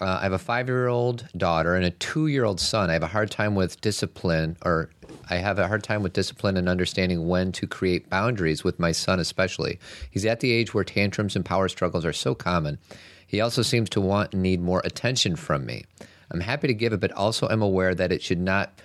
Uh, 0.00 0.18
I 0.20 0.22
have 0.24 0.32
a 0.32 0.38
five 0.38 0.66
year 0.68 0.88
old 0.88 1.26
daughter 1.36 1.74
and 1.76 1.84
a 1.84 1.90
two 1.90 2.26
year 2.26 2.44
old 2.44 2.60
son. 2.60 2.90
I 2.90 2.94
have 2.94 3.02
a 3.04 3.08
hard 3.08 3.30
time 3.30 3.54
with 3.54 3.80
discipline, 3.80 4.56
or 4.64 4.90
I 5.30 5.36
have 5.36 5.58
a 5.58 5.68
hard 5.68 5.82
time 5.82 6.02
with 6.02 6.12
discipline 6.12 6.56
and 6.56 6.68
understanding 6.68 7.28
when 7.28 7.52
to 7.52 7.66
create 7.66 8.10
boundaries 8.10 8.64
with 8.64 8.78
my 8.78 8.92
son, 8.92 9.20
especially. 9.20 9.78
He's 10.10 10.26
at 10.26 10.40
the 10.40 10.52
age 10.52 10.74
where 10.74 10.84
tantrums 10.84 11.36
and 11.36 11.44
power 11.44 11.68
struggles 11.68 12.04
are 12.04 12.12
so 12.12 12.34
common. 12.34 12.78
He 13.26 13.40
also 13.40 13.62
seems 13.62 13.90
to 13.90 14.00
want 14.00 14.32
and 14.32 14.42
need 14.42 14.60
more 14.60 14.82
attention 14.84 15.36
from 15.36 15.66
me. 15.66 15.84
I'm 16.30 16.40
happy 16.40 16.66
to 16.68 16.74
give 16.74 16.92
it, 16.92 17.00
but 17.00 17.12
also 17.12 17.48
am 17.48 17.62
aware 17.62 17.94
that 17.94 18.12
it 18.12 18.22
should 18.22 18.40
not 18.40 18.78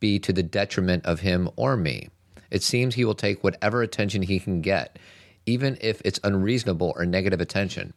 be 0.00 0.18
to 0.18 0.32
the 0.32 0.42
detriment 0.42 1.04
of 1.04 1.20
him 1.20 1.48
or 1.56 1.76
me. 1.76 2.08
It 2.50 2.62
seems 2.62 2.94
he 2.94 3.04
will 3.04 3.14
take 3.14 3.44
whatever 3.44 3.82
attention 3.82 4.22
he 4.22 4.40
can 4.40 4.60
get, 4.60 4.98
even 5.46 5.78
if 5.80 6.00
it's 6.04 6.20
unreasonable 6.24 6.92
or 6.96 7.06
negative 7.06 7.40
attention. 7.40 7.92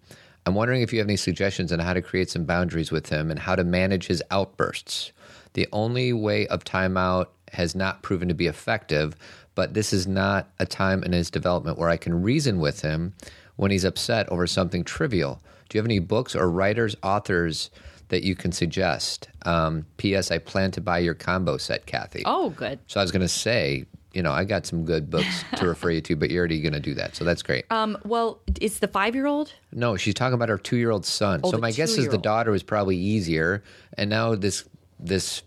I'm 0.46 0.56
wondering 0.56 0.82
if 0.82 0.92
you 0.92 1.00
have 1.00 1.08
any 1.08 1.18
suggestions 1.18 1.72
on 1.72 1.80
how 1.80 1.94
to 1.94 2.02
create 2.02 2.30
some 2.30 2.44
boundaries 2.44 2.92
with 2.92 3.10
him 3.10 3.32
and 3.32 3.40
how 3.40 3.56
to 3.56 3.64
manage 3.64 4.08
his 4.08 4.22
outbursts. 4.30 5.12
The 5.54 5.68
only 5.72 6.12
way 6.12 6.48
of 6.48 6.64
timeout 6.64 7.28
has 7.54 7.76
not 7.76 8.02
proven 8.02 8.28
to 8.28 8.34
be 8.34 8.48
effective, 8.48 9.16
but 9.56 9.74
this 9.74 9.94
is 9.94 10.08
not 10.08 10.50
a 10.60 10.66
time 10.66 11.04
in 11.04 11.12
his 11.14 11.30
development 11.30 11.78
where 11.78 11.90
I 11.90 11.98
can 11.98 12.22
reason 12.24 12.60
with 12.60 12.82
him 12.82 13.14
when 13.56 13.72
he's 13.72 13.84
upset 13.84 14.28
over 14.30 14.48
something 14.48 14.84
trivial. 14.84 15.42
Do 15.70 15.78
you 15.78 15.80
have 15.80 15.86
any 15.88 16.00
books 16.00 16.36
or 16.36 16.50
writers, 16.50 16.96
authors 17.04 17.70
that 18.10 18.24
you 18.24 18.36
can 18.36 18.52
suggest? 18.52 19.30
Um, 19.44 19.86
P.S. 19.98 20.32
I 20.32 20.38
plan 20.40 20.72
to 20.72 20.82
buy 20.82 21.00
your 21.00 21.14
combo 21.14 21.58
set, 21.58 21.86
Kathy. 21.86 22.24
Oh, 22.26 22.50
good. 22.52 22.80
So 22.88 23.00
I 23.00 23.04
was 23.04 23.12
going 23.12 23.22
to 23.22 23.28
say, 23.28 23.86
you 24.14 24.22
know, 24.22 24.32
I 24.32 24.44
got 24.44 24.66
some 24.66 24.86
good 24.86 25.10
books 25.10 25.44
to 25.58 25.68
refer 25.68 25.92
you 25.92 26.02
to, 26.02 26.16
but 26.16 26.30
you're 26.32 26.40
already 26.42 26.60
going 26.62 26.74
to 26.74 26.80
do 26.80 26.94
that. 26.96 27.16
So 27.16 27.24
that's 27.24 27.42
great. 27.44 27.66
Um, 27.72 27.98
well, 28.04 28.40
it's 28.60 28.80
the 28.80 28.88
five 28.88 29.16
year 29.16 29.28
old. 29.28 29.54
no, 29.72 29.96
she's 29.98 30.14
talking 30.16 30.34
about 30.36 30.50
her 30.50 30.58
two 30.58 30.78
year 30.78 30.92
old 30.92 31.06
son. 31.06 31.42
so 31.44 31.50
Oh, 31.50 31.52
the 31.52 31.58
my 31.60 31.72
guess 31.72 31.98
is 31.98 32.08
the 32.10 32.18
daughter 32.18 32.52
was 32.52 32.64
probably 32.64 32.98
easier. 32.98 33.64
And 33.98 34.10
now 34.10 34.34
this 34.36 34.66
this 35.00 35.42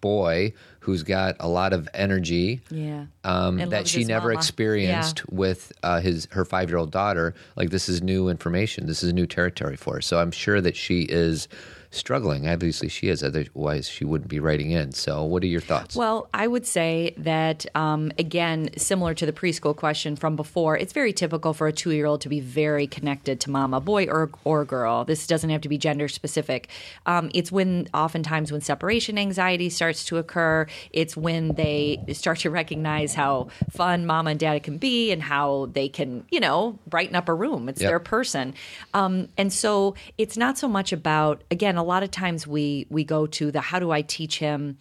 boy 0.00 0.52
who's 0.82 1.02
got 1.04 1.36
a 1.40 1.48
lot 1.48 1.72
of 1.72 1.88
energy 1.94 2.60
Yeah. 2.70 3.06
um, 3.24 3.56
that 3.70 3.86
she 3.86 4.04
never 4.04 4.28
mama. 4.28 4.38
experienced 4.38 5.28
with 5.30 5.72
uh, 5.84 6.00
his 6.00 6.26
her 6.32 6.44
five 6.44 6.68
year 6.70 6.78
old 6.78 6.90
daughter. 6.90 7.34
Like 7.56 7.70
this 7.70 7.88
is 7.88 8.02
new 8.02 8.28
information. 8.28 8.86
This 8.86 9.02
is 9.04 9.12
new 9.12 9.26
territory 9.26 9.76
for 9.76 9.94
her. 9.94 10.00
So 10.02 10.18
I'm 10.18 10.32
sure 10.32 10.60
that 10.60 10.76
she 10.76 11.02
is 11.02 11.46
struggling. 11.92 12.48
Obviously, 12.48 12.88
she 12.88 13.08
is. 13.08 13.22
Otherwise, 13.22 13.88
she 13.88 14.04
wouldn't 14.04 14.28
be 14.30 14.40
writing 14.40 14.70
in. 14.70 14.92
So, 14.92 15.24
what 15.24 15.42
are 15.42 15.46
your 15.46 15.60
thoughts? 15.60 15.94
Well, 15.94 16.28
I 16.34 16.46
would 16.46 16.66
say 16.66 17.14
that, 17.18 17.66
um, 17.74 18.12
again, 18.18 18.70
similar 18.76 19.14
to 19.14 19.26
the 19.26 19.32
preschool 19.32 19.76
question 19.76 20.16
from 20.16 20.36
before, 20.36 20.76
it's 20.76 20.92
very 20.92 21.12
typical 21.12 21.52
for 21.54 21.66
a 21.66 21.72
two 21.72 21.90
year 21.90 22.06
old 22.06 22.20
to 22.22 22.28
be 22.28 22.40
very 22.40 22.86
connected 22.86 23.40
to 23.40 23.50
mama, 23.50 23.80
boy 23.80 24.06
or, 24.06 24.30
or 24.44 24.64
girl. 24.64 25.04
This 25.04 25.26
doesn't 25.26 25.50
have 25.50 25.60
to 25.62 25.68
be 25.68 25.78
gender 25.78 26.08
specific. 26.08 26.68
Um, 27.06 27.30
it's 27.34 27.52
when, 27.52 27.88
oftentimes, 27.94 28.50
when 28.52 28.60
separation 28.60 29.18
anxiety 29.18 29.68
starts 29.70 30.04
to 30.06 30.18
occur, 30.18 30.66
it's 30.92 31.16
when 31.16 31.54
they 31.54 32.02
start 32.12 32.38
to 32.40 32.50
recognize 32.50 33.14
how 33.14 33.48
fun 33.70 34.06
mama 34.06 34.30
and 34.30 34.40
dad 34.40 34.62
can 34.62 34.78
be 34.78 35.12
and 35.12 35.22
how 35.22 35.68
they 35.72 35.88
can, 35.88 36.24
you 36.30 36.40
know, 36.40 36.78
brighten 36.86 37.16
up 37.16 37.28
a 37.28 37.34
room. 37.34 37.68
It's 37.68 37.80
Yep. 37.82 37.88
their 37.90 38.00
person. 38.00 38.54
Um, 38.94 39.28
and 39.36 39.52
so 39.52 39.94
it's 40.18 40.36
not 40.36 40.56
so 40.58 40.68
much 40.68 40.92
about, 40.92 41.42
again, 41.50 41.76
a 41.82 41.84
lot 41.84 42.04
of 42.04 42.12
times 42.12 42.46
we 42.46 42.86
we 42.90 43.02
go 43.02 43.26
to 43.26 43.50
the 43.50 43.60
how 43.60 43.80
do 43.80 43.90
I 43.90 44.02
teach 44.02 44.38
him 44.38 44.78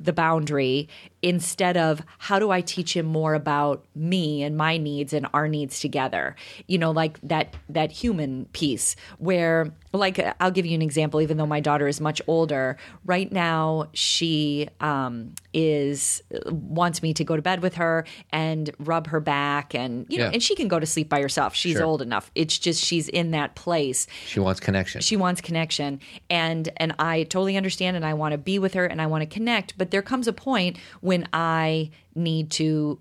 the 0.00 0.14
boundary 0.14 0.88
instead 1.22 1.76
of 1.76 2.00
how 2.18 2.38
do 2.38 2.50
I 2.50 2.60
teach 2.60 2.96
him 2.96 3.06
more 3.06 3.34
about 3.34 3.84
me 3.94 4.42
and 4.42 4.56
my 4.56 4.76
needs 4.76 5.12
and 5.12 5.26
our 5.34 5.48
needs 5.48 5.80
together. 5.80 6.36
You 6.66 6.78
know, 6.78 6.90
like 6.92 7.18
that 7.22 7.56
that 7.68 7.90
human 7.90 8.46
piece 8.52 8.94
where 9.18 9.72
like 9.92 10.20
I'll 10.40 10.50
give 10.50 10.66
you 10.66 10.74
an 10.74 10.82
example 10.82 11.20
even 11.20 11.36
though 11.38 11.46
my 11.46 11.60
daughter 11.60 11.88
is 11.88 12.00
much 12.00 12.22
older. 12.26 12.76
Right 13.04 13.32
now 13.32 13.88
she 13.94 14.68
um 14.80 15.34
is 15.52 16.22
wants 16.46 17.02
me 17.02 17.12
to 17.14 17.24
go 17.24 17.34
to 17.36 17.42
bed 17.42 17.62
with 17.62 17.74
her 17.76 18.04
and 18.30 18.70
rub 18.78 19.08
her 19.08 19.18
back 19.20 19.74
and 19.74 20.06
you 20.08 20.18
know 20.18 20.24
Yeah. 20.26 20.30
and 20.34 20.42
she 20.42 20.54
can 20.54 20.68
go 20.68 20.78
to 20.78 20.86
sleep 20.86 21.08
by 21.08 21.20
herself. 21.20 21.54
She's 21.54 21.72
Sure. 21.76 21.84
old 21.84 22.02
enough. 22.02 22.30
It's 22.34 22.58
just 22.58 22.84
she's 22.84 23.08
in 23.08 23.32
that 23.32 23.54
place 23.56 24.06
she 24.26 24.38
wants 24.40 24.60
connection. 24.60 25.00
she 25.00 25.16
wants 25.16 25.40
connection 25.40 26.00
and 26.30 26.68
and 26.76 26.94
i 26.98 27.22
totally 27.24 27.56
understand 27.56 27.96
and 27.96 28.04
i 28.04 28.12
want 28.14 28.32
to 28.32 28.38
be 28.38 28.58
with 28.58 28.74
her 28.74 28.84
and 28.86 29.00
i 29.02 29.06
want 29.06 29.22
to 29.22 29.26
connect 29.26 29.76
but 29.78 29.90
there 29.90 30.02
comes 30.02 30.28
a 30.28 30.32
point 30.32 30.76
when 31.00 31.07
i 31.32 31.90
need 32.14 32.50
to 32.50 32.98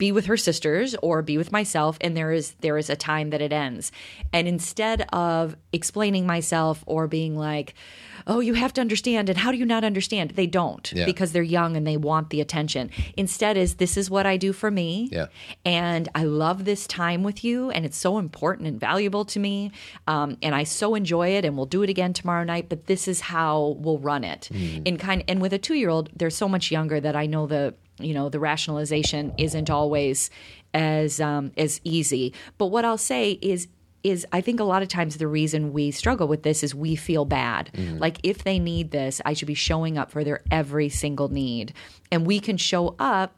be 0.00 0.10
with 0.10 0.26
her 0.26 0.36
sisters 0.36 0.96
or 1.02 1.22
be 1.22 1.36
with 1.38 1.52
myself 1.52 1.96
and 2.00 2.16
there 2.16 2.32
is 2.32 2.46
there 2.60 2.76
is 2.78 2.88
a 2.90 2.96
time 2.96 3.30
that 3.30 3.40
it 3.40 3.52
ends 3.52 3.92
and 4.32 4.48
instead 4.48 5.06
of 5.12 5.54
explaining 5.72 6.26
myself 6.26 6.82
or 6.86 7.06
being 7.06 7.36
like 7.36 7.74
oh 8.26 8.40
you 8.40 8.54
have 8.54 8.72
to 8.72 8.80
understand 8.80 9.28
and 9.28 9.38
how 9.38 9.50
do 9.52 9.58
you 9.58 9.64
not 9.64 9.84
understand 9.84 10.30
they 10.32 10.46
don't 10.46 10.92
Yeah. 10.92 11.04
because 11.04 11.32
they're 11.32 11.42
young 11.58 11.76
and 11.76 11.86
they 11.86 11.96
want 11.96 12.30
the 12.30 12.40
attention 12.40 12.90
instead 13.16 13.56
is 13.56 13.74
this 13.76 13.96
is 13.96 14.10
what 14.10 14.26
i 14.26 14.36
do 14.36 14.52
for 14.52 14.70
me 14.70 15.08
Yeah. 15.12 15.26
and 15.64 16.08
I 16.14 16.24
love 16.24 16.64
this 16.64 16.86
time 16.86 17.22
with 17.22 17.44
you, 17.44 17.70
and 17.70 17.84
it's 17.86 17.96
so 17.96 18.18
important 18.18 18.66
and 18.68 18.78
valuable 18.80 19.24
to 19.26 19.38
me. 19.38 19.70
Um, 20.06 20.36
and 20.42 20.54
I 20.54 20.64
so 20.64 20.94
enjoy 20.94 21.28
it, 21.36 21.44
and 21.44 21.56
we'll 21.56 21.66
do 21.76 21.82
it 21.82 21.90
again 21.90 22.12
tomorrow 22.12 22.44
night. 22.44 22.66
But 22.68 22.86
this 22.86 23.06
is 23.06 23.20
how 23.20 23.76
we'll 23.78 23.98
run 23.98 24.24
it. 24.24 24.50
In 24.84 24.96
kind, 24.96 25.22
and 25.28 25.40
with 25.40 25.52
a 25.52 25.58
two 25.58 25.74
year 25.74 25.90
old, 25.90 26.10
they're 26.16 26.30
so 26.30 26.48
much 26.48 26.70
younger 26.70 26.98
that 27.00 27.14
I 27.16 27.26
know 27.26 27.46
the 27.46 27.74
you 28.02 28.14
know 28.14 28.28
the 28.28 28.40
rationalization 28.40 29.32
isn't 29.38 29.70
always 29.70 30.30
as 30.74 31.20
um, 31.20 31.52
as 31.56 31.80
easy. 31.84 32.32
But 32.58 32.66
what 32.66 32.84
I'll 32.84 32.98
say 32.98 33.32
is 33.42 33.68
is 34.02 34.26
I 34.32 34.40
think 34.40 34.60
a 34.60 34.64
lot 34.64 34.80
of 34.82 34.88
times 34.88 35.18
the 35.18 35.28
reason 35.28 35.74
we 35.74 35.90
struggle 35.90 36.26
with 36.26 36.42
this 36.42 36.62
is 36.62 36.74
we 36.74 36.96
feel 36.96 37.26
bad. 37.26 37.70
Like 37.98 38.18
if 38.22 38.44
they 38.44 38.58
need 38.58 38.92
this, 38.92 39.20
I 39.26 39.34
should 39.34 39.48
be 39.48 39.54
showing 39.54 39.98
up 39.98 40.10
for 40.10 40.24
their 40.24 40.40
every 40.50 40.88
single 40.88 41.28
need. 41.28 41.74
And 42.10 42.26
we 42.26 42.40
can 42.40 42.56
show 42.56 42.94
up 42.98 43.36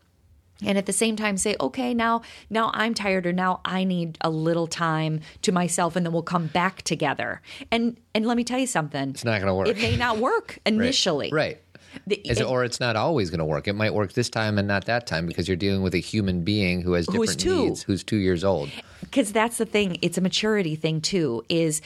and 0.65 0.79
at 0.79 0.87
the 0.87 0.93
same 0.93 1.17
time 1.17 1.37
say 1.37 1.57
okay 1.61 1.93
now 1.93 2.23
now 2.49 2.71
i'm 2.73 2.95
tired 2.95 3.27
or 3.27 3.33
now 3.33 3.61
i 3.65 3.83
need 3.83 4.17
a 4.21 4.31
little 4.31 4.69
time 4.69 5.19
to 5.41 5.51
myself 5.51 5.97
and 5.97 6.07
then 6.07 6.13
we'll 6.13 6.23
come 6.23 6.47
back 6.47 6.83
together 6.83 7.43
and 7.73 7.97
and 8.15 8.27
let 8.27 8.37
me 8.37 8.45
tell 8.45 8.61
you 8.61 8.67
something 8.69 9.11
It's 9.11 9.25
not 9.25 9.41
going 9.41 9.49
to 9.49 9.55
work. 9.55 9.67
it 9.67 9.79
may 9.79 9.97
not 9.97 10.19
work 10.19 10.59
Right. 10.67 10.75
initially 10.75 11.31
Right. 11.33 11.61
The- 12.07 12.21
it, 12.25 12.41
or 12.43 12.65
it's 12.65 12.81
not 12.81 12.97
always 12.97 13.31
going 13.31 13.39
to 13.41 13.45
work. 13.45 13.69
It 13.69 13.75
might 13.75 13.95
work 13.95 14.13
this 14.15 14.29
time 14.31 14.59
and 14.59 14.67
not 14.69 14.85
that 14.87 15.07
time 15.07 15.27
because 15.27 15.49
you're 15.49 15.57
dealing 15.57 15.83
with 15.83 15.95
a 15.95 15.99
human 15.99 16.43
being 16.43 16.81
who 16.83 16.93
has 16.95 17.07
different 17.07 17.39
two. 17.41 17.65
needs, 17.67 17.83
who's 17.83 18.03
two 18.05 18.17
years 18.17 18.45
old. 18.45 18.71
because 19.01 19.33
that's 19.33 19.59
the 19.59 19.67
thing 19.67 19.97
it's 20.03 20.17
a 20.19 20.21
maturity 20.21 20.75
thing 20.77 21.01
too 21.01 21.43
is 21.49 21.81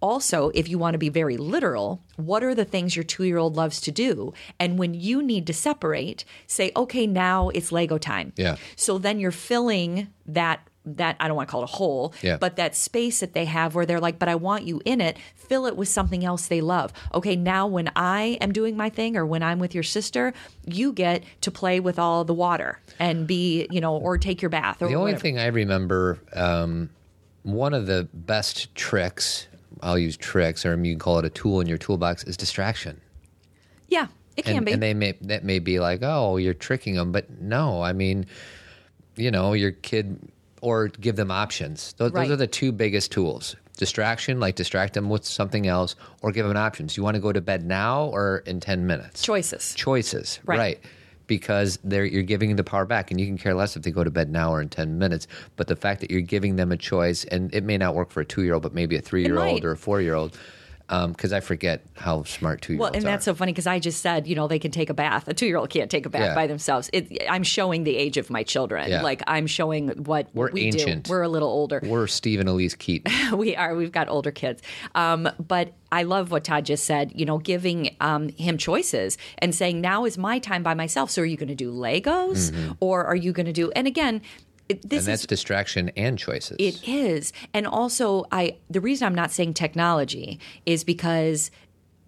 also 0.00 0.50
if 0.54 0.68
you 0.68 0.78
want 0.78 0.94
to 0.94 0.98
be 0.98 1.08
very 1.08 1.36
literal 1.36 2.02
what 2.16 2.42
are 2.42 2.54
the 2.54 2.64
things 2.64 2.96
your 2.96 3.04
two-year-old 3.04 3.56
loves 3.56 3.80
to 3.80 3.92
do 3.92 4.32
and 4.58 4.76
when 4.78 4.94
you 4.94 5.22
need 5.22 5.46
to 5.46 5.52
separate 5.54 6.24
say 6.48 6.72
okay 6.76 7.06
now 7.06 7.48
it's 7.50 7.70
lego 7.70 7.98
time 7.98 8.32
Yeah. 8.36 8.56
so 8.76 8.98
then 8.98 9.20
you're 9.20 9.30
filling 9.30 10.08
that 10.26 10.66
that 10.84 11.16
I 11.20 11.28
don't 11.28 11.36
want 11.36 11.48
to 11.48 11.52
call 11.52 11.62
it 11.62 11.70
a 11.70 11.74
hole, 11.76 12.12
Yeah. 12.22 12.38
but 12.38 12.56
that 12.56 12.74
space 12.74 13.20
that 13.20 13.34
they 13.34 13.44
have 13.44 13.74
where 13.76 13.86
they're 13.86 14.00
like, 14.00 14.18
but 14.18 14.28
I 14.28 14.34
want 14.34 14.64
you 14.64 14.82
in 14.84 15.00
it, 15.00 15.16
fill 15.36 15.66
it 15.66 15.76
with 15.76 15.88
something 15.88 16.24
else 16.24 16.48
they 16.48 16.60
love. 16.60 16.92
Okay, 17.14 17.36
now 17.36 17.68
when 17.68 17.90
I 17.94 18.36
am 18.40 18.52
doing 18.52 18.76
my 18.76 18.88
thing 18.90 19.16
or 19.16 19.24
when 19.24 19.42
I'm 19.44 19.60
with 19.60 19.74
your 19.74 19.84
sister, 19.84 20.32
you 20.66 20.92
get 20.92 21.22
to 21.42 21.50
play 21.52 21.78
with 21.78 21.98
all 22.00 22.24
the 22.24 22.34
water 22.34 22.80
and 22.98 23.26
be, 23.28 23.68
you 23.70 23.80
know, 23.80 23.96
or 23.96 24.18
take 24.18 24.42
your 24.42 24.48
bath 24.48 24.82
or 24.82 24.88
The 24.88 24.94
only 24.94 25.12
whatever. 25.12 25.20
thing 25.22 25.38
I 25.38 25.46
remember, 25.46 26.18
um, 26.32 26.90
one 27.44 27.74
of 27.74 27.86
the 27.86 28.08
best 28.12 28.74
tricks, 28.74 29.46
I'll 29.82 29.98
use 29.98 30.16
tricks, 30.16 30.66
or 30.66 30.74
you 30.76 30.92
can 30.94 30.98
call 30.98 31.18
it 31.20 31.24
a 31.24 31.30
tool 31.30 31.60
in 31.60 31.68
your 31.68 31.78
toolbox, 31.78 32.24
is 32.24 32.36
distraction. 32.36 33.00
Yeah, 33.88 34.06
it 34.36 34.44
can 34.44 34.56
and, 34.58 34.66
be. 34.66 34.72
and 34.72 34.82
they 34.82 34.94
may 34.94 35.12
that 35.22 35.44
may 35.44 35.58
be 35.60 35.78
like, 35.78 36.00
oh, 36.02 36.38
you're 36.38 36.54
tricking 36.54 36.94
them, 36.94 37.12
but 37.12 37.40
no, 37.40 37.82
I 37.82 37.92
mean, 37.92 38.26
you 39.16 39.30
know, 39.30 39.52
your 39.52 39.72
kid 39.72 40.18
or 40.62 40.88
give 40.88 41.16
them 41.16 41.30
options. 41.30 41.92
Those, 41.98 42.12
Right. 42.12 42.22
those 42.22 42.32
are 42.32 42.36
the 42.36 42.46
two 42.46 42.72
biggest 42.72 43.12
tools: 43.12 43.54
distraction, 43.76 44.40
like 44.40 44.54
distract 44.54 44.94
them 44.94 45.10
with 45.10 45.26
something 45.26 45.66
else, 45.66 45.94
or 46.22 46.32
give 46.32 46.46
them 46.46 46.56
options. 46.56 46.96
You 46.96 47.02
want 47.02 47.16
to 47.16 47.20
go 47.20 47.32
to 47.32 47.42
bed 47.42 47.66
now 47.66 48.04
or 48.06 48.38
in 48.46 48.60
ten 48.60 48.86
minutes? 48.86 49.20
Choices. 49.22 49.74
Choices, 49.74 50.40
Right. 50.46 50.58
right? 50.58 50.80
Because 51.26 51.78
they're 51.84 52.04
you're 52.04 52.22
giving 52.22 52.56
the 52.56 52.64
power 52.64 52.84
back, 52.86 53.10
and 53.10 53.20
you 53.20 53.26
can 53.26 53.36
care 53.38 53.54
less 53.54 53.76
if 53.76 53.82
they 53.82 53.90
go 53.90 54.04
to 54.04 54.10
bed 54.10 54.30
now 54.30 54.52
or 54.54 54.60
in 54.62 54.68
ten 54.68 54.98
minutes. 54.98 55.26
But 55.56 55.66
the 55.66 55.76
fact 55.76 56.00
that 56.00 56.10
you're 56.10 56.20
giving 56.20 56.56
them 56.56 56.72
a 56.72 56.76
choice, 56.76 57.24
and 57.24 57.54
it 57.54 57.64
may 57.64 57.76
not 57.76 57.94
work 57.94 58.10
for 58.10 58.20
a 58.20 58.24
two 58.24 58.42
year 58.42 58.54
old, 58.54 58.62
but 58.62 58.72
maybe 58.74 58.96
a 58.96 59.00
three 59.02 59.22
year 59.24 59.38
old 59.38 59.64
or 59.64 59.72
a 59.72 59.76
four 59.76 60.00
year 60.00 60.14
old. 60.14 60.38
Because 61.08 61.32
I 61.32 61.40
forget 61.40 61.84
how 61.94 62.22
smart 62.24 62.60
two 62.60 62.74
year 62.74 62.80
olds. 62.82 62.90
Are. 62.90 62.92
Well, 62.92 62.96
and 62.98 63.06
that's 63.06 63.26
are. 63.26 63.32
so 63.32 63.34
funny 63.34 63.52
because 63.52 63.66
I 63.66 63.78
just 63.78 64.02
said, 64.02 64.26
you 64.26 64.34
know, 64.34 64.46
they 64.46 64.58
can 64.58 64.70
take 64.70 64.90
a 64.90 64.94
bath. 64.94 65.26
A 65.26 65.32
two 65.34 65.46
year 65.46 65.56
old 65.56 65.70
can't 65.70 65.90
take 65.90 66.04
a 66.04 66.10
bath 66.10 66.20
Yeah. 66.22 66.34
by 66.34 66.46
themselves. 66.46 66.90
It, 66.92 67.22
I'm 67.30 67.42
showing 67.42 67.84
the 67.84 67.96
age 67.96 68.18
of 68.18 68.28
my 68.28 68.42
children. 68.42 68.90
Yeah. 68.90 69.02
Like 69.02 69.22
I'm 69.26 69.46
showing 69.46 69.88
what 70.04 70.28
We're 70.34 70.50
we 70.50 70.62
ancient. 70.64 71.04
do. 71.04 71.10
We're 71.10 71.22
a 71.22 71.28
little 71.28 71.48
older. 71.48 71.80
We're 71.82 72.06
Steve 72.06 72.40
and 72.40 72.48
Elyse 72.48 72.76
Keaton. 72.76 73.12
we 73.38 73.56
are. 73.56 73.74
We've 73.74 73.92
got 73.92 74.08
older 74.08 74.30
kids. 74.30 74.60
Um, 74.94 75.28
but 75.38 75.72
I 75.90 76.02
love 76.02 76.30
what 76.30 76.44
Todd 76.44 76.66
just 76.66 76.84
said, 76.84 77.12
you 77.14 77.24
know, 77.24 77.38
giving 77.38 77.96
um, 78.00 78.28
him 78.30 78.58
choices 78.58 79.16
and 79.38 79.54
saying, 79.54 79.80
now 79.80 80.04
is 80.04 80.18
my 80.18 80.38
time 80.38 80.62
by 80.62 80.74
myself. 80.74 81.10
So 81.10 81.22
are 81.22 81.26
you 81.26 81.36
going 81.36 81.48
to 81.48 81.54
do 81.54 81.72
Legos 81.72 82.76
or 82.80 83.04
are 83.04 83.16
you 83.16 83.32
going 83.32 83.46
to 83.46 83.52
do, 83.52 83.70
and 83.72 83.86
again, 83.86 84.22
it, 84.68 84.82
and 84.82 84.90
that's 84.90 85.22
is. 85.22 85.26
distraction 85.26 85.90
and 85.96 86.18
choices. 86.18 86.56
It 86.58 86.86
is. 86.86 87.32
And 87.52 87.66
also 87.66 88.26
I 88.32 88.56
the 88.70 88.80
reason 88.80 89.06
I'm 89.06 89.14
not 89.14 89.30
saying 89.30 89.54
technology 89.54 90.38
is 90.66 90.84
because 90.84 91.50